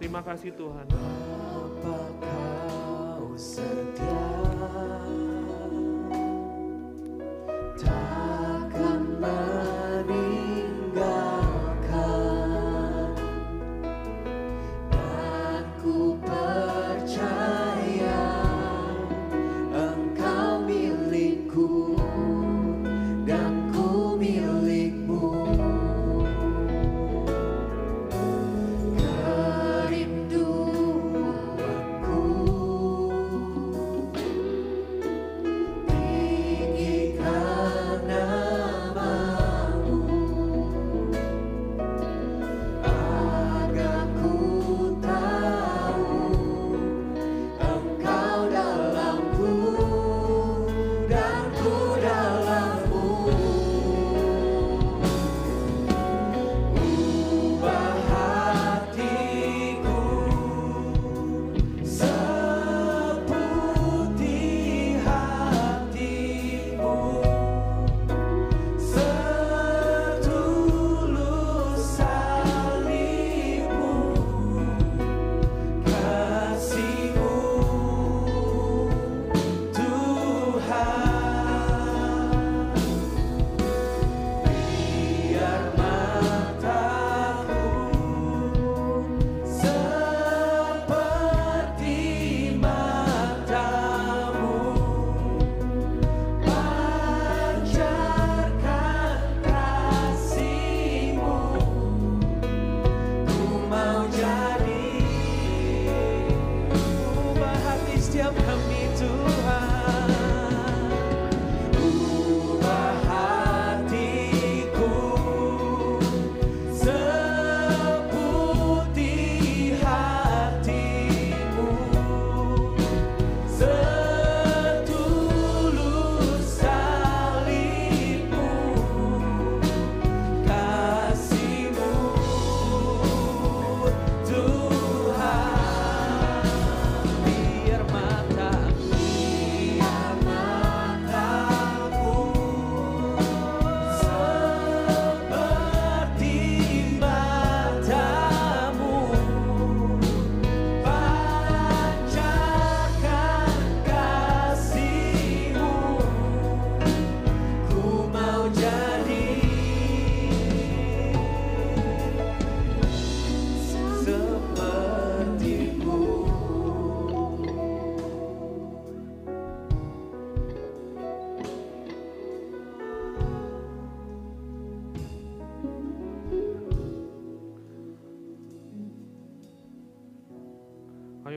Terima 0.00 0.24
kasih 0.24 0.56
Tuhan. 0.56 0.88
Apakah 0.88 2.08
kau 2.18 3.36
setia 3.36 4.53
takkan 7.78 9.02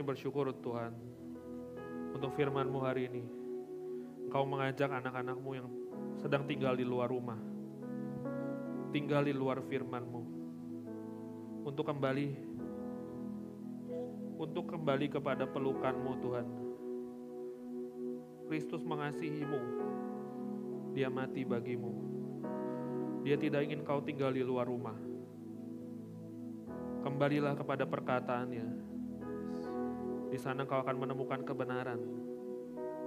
bersyukur 0.08 0.48
Tuhan 0.64 0.96
untuk 2.16 2.32
firman-Mu 2.32 2.80
hari 2.80 3.12
ini. 3.12 3.28
Engkau 4.24 4.48
mengajak 4.48 4.88
anak-anak-Mu 4.88 5.50
yang 5.52 5.68
sedang 6.16 6.48
tinggal 6.48 6.72
di 6.72 6.88
luar 6.88 7.12
rumah, 7.12 7.36
tinggal 8.88 9.28
di 9.28 9.36
luar 9.36 9.60
firman-Mu, 9.60 10.22
untuk 11.68 11.84
kembali, 11.84 12.28
untuk 14.40 14.64
kembali 14.72 15.12
kepada 15.12 15.44
pelukan-Mu 15.44 16.12
Tuhan. 16.24 16.48
Kristus 18.48 18.80
mengasihimu, 18.88 19.60
dia 20.96 21.12
mati 21.12 21.44
bagimu. 21.44 21.92
Dia 23.28 23.36
tidak 23.36 23.68
ingin 23.68 23.84
kau 23.84 24.00
tinggal 24.00 24.32
di 24.32 24.40
luar 24.40 24.64
rumah. 24.64 24.96
Kembalilah 27.04 27.52
kepada 27.60 27.84
perkataannya, 27.84 28.87
di 30.28 30.36
sana 30.36 30.68
kau 30.68 30.84
akan 30.84 30.96
menemukan 30.96 31.40
kebenaran. 31.44 32.00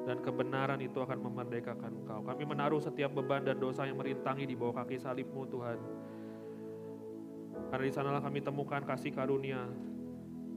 Dan 0.02 0.18
kebenaran 0.26 0.82
itu 0.82 0.98
akan 0.98 1.22
memerdekakan 1.22 2.02
engkau. 2.02 2.26
Kami 2.26 2.42
menaruh 2.42 2.82
setiap 2.82 3.14
beban 3.14 3.46
dan 3.46 3.62
dosa 3.62 3.86
yang 3.86 4.02
merintangi 4.02 4.50
di 4.50 4.58
bawah 4.58 4.82
kaki 4.82 4.98
salibmu 4.98 5.46
Tuhan. 5.46 5.78
Karena 7.70 7.86
di 7.86 7.94
sanalah 7.94 8.22
kami 8.26 8.42
temukan 8.42 8.82
kasih 8.82 9.14
karunia, 9.14 9.70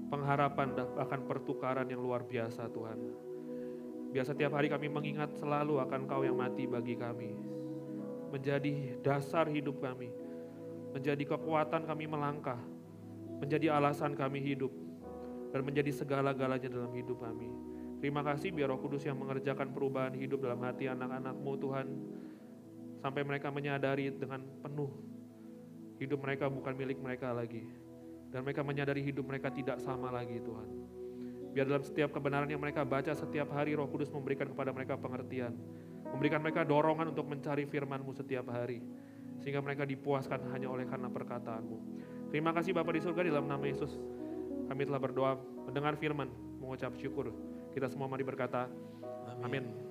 pengharapan 0.09 0.73
bahkan 0.97 1.21
pertukaran 1.29 1.85
yang 1.93 2.01
luar 2.01 2.25
biasa 2.25 2.73
Tuhan. 2.73 2.99
Biar 4.17 4.25
setiap 4.25 4.57
hari 4.57 4.73
kami 4.73 4.89
mengingat 4.89 5.37
selalu 5.37 5.77
akan 5.85 6.09
kau 6.09 6.25
yang 6.25 6.41
mati 6.41 6.65
bagi 6.65 6.97
kami. 6.97 7.37
Menjadi 8.33 8.97
dasar 9.05 9.45
hidup 9.53 9.85
kami. 9.85 10.09
Menjadi 10.97 11.37
kekuatan 11.37 11.85
kami 11.85 12.09
melangkah. 12.09 12.59
Menjadi 13.45 13.77
alasan 13.77 14.17
kami 14.17 14.41
hidup 14.41 14.84
dan 15.55 15.63
menjadi 15.63 15.95
segala-galanya 15.95 16.67
dalam 16.67 16.91
hidup 16.91 17.23
kami. 17.23 17.47
Terima 18.03 18.27
kasih 18.27 18.51
biar 18.51 18.75
roh 18.75 18.83
kudus 18.83 19.07
yang 19.07 19.15
mengerjakan 19.15 19.71
perubahan 19.71 20.11
hidup 20.19 20.43
dalam 20.43 20.59
hati 20.67 20.91
anak-anakmu 20.91 21.53
Tuhan. 21.63 21.87
Sampai 22.99 23.23
mereka 23.23 23.55
menyadari 23.55 24.11
dengan 24.11 24.43
penuh 24.67 24.91
hidup 26.03 26.19
mereka 26.19 26.51
bukan 26.51 26.75
milik 26.75 26.99
mereka 26.99 27.31
lagi. 27.31 27.71
Dan 28.35 28.43
mereka 28.43 28.67
menyadari 28.67 29.07
hidup 29.07 29.31
mereka 29.31 29.55
tidak 29.55 29.79
sama 29.79 30.11
lagi 30.11 30.43
Tuhan. 30.43 30.69
Biar 31.55 31.71
dalam 31.71 31.87
setiap 31.87 32.11
kebenaran 32.11 32.51
yang 32.51 32.59
mereka 32.59 32.83
baca 32.83 33.15
setiap 33.15 33.55
hari 33.55 33.79
roh 33.79 33.87
kudus 33.87 34.11
memberikan 34.11 34.51
kepada 34.51 34.75
mereka 34.75 34.99
pengertian. 34.99 35.55
Memberikan 36.11 36.43
mereka 36.43 36.67
dorongan 36.67 37.15
untuk 37.15 37.31
mencari 37.31 37.63
firman-Mu 37.63 38.11
setiap 38.11 38.51
hari. 38.51 38.83
Sehingga 39.39 39.63
mereka 39.63 39.87
dipuaskan 39.87 40.51
hanya 40.51 40.67
oleh 40.67 40.83
karena 40.83 41.07
perkataanmu. 41.07 41.79
Terima 42.35 42.51
kasih 42.51 42.75
Bapak 42.75 42.99
di 42.99 43.01
surga 43.07 43.23
dalam 43.23 43.47
nama 43.47 43.63
Yesus. 43.63 44.03
Kami 44.65 44.83
telah 44.89 45.01
berdoa, 45.01 45.33
mendengar 45.69 45.95
firman, 46.01 46.29
mengucap 46.61 46.97
syukur. 46.97 47.31
Kita 47.77 47.91
semua 47.91 48.09
mari 48.09 48.25
berkata, 48.25 48.71
amin. 49.45 49.84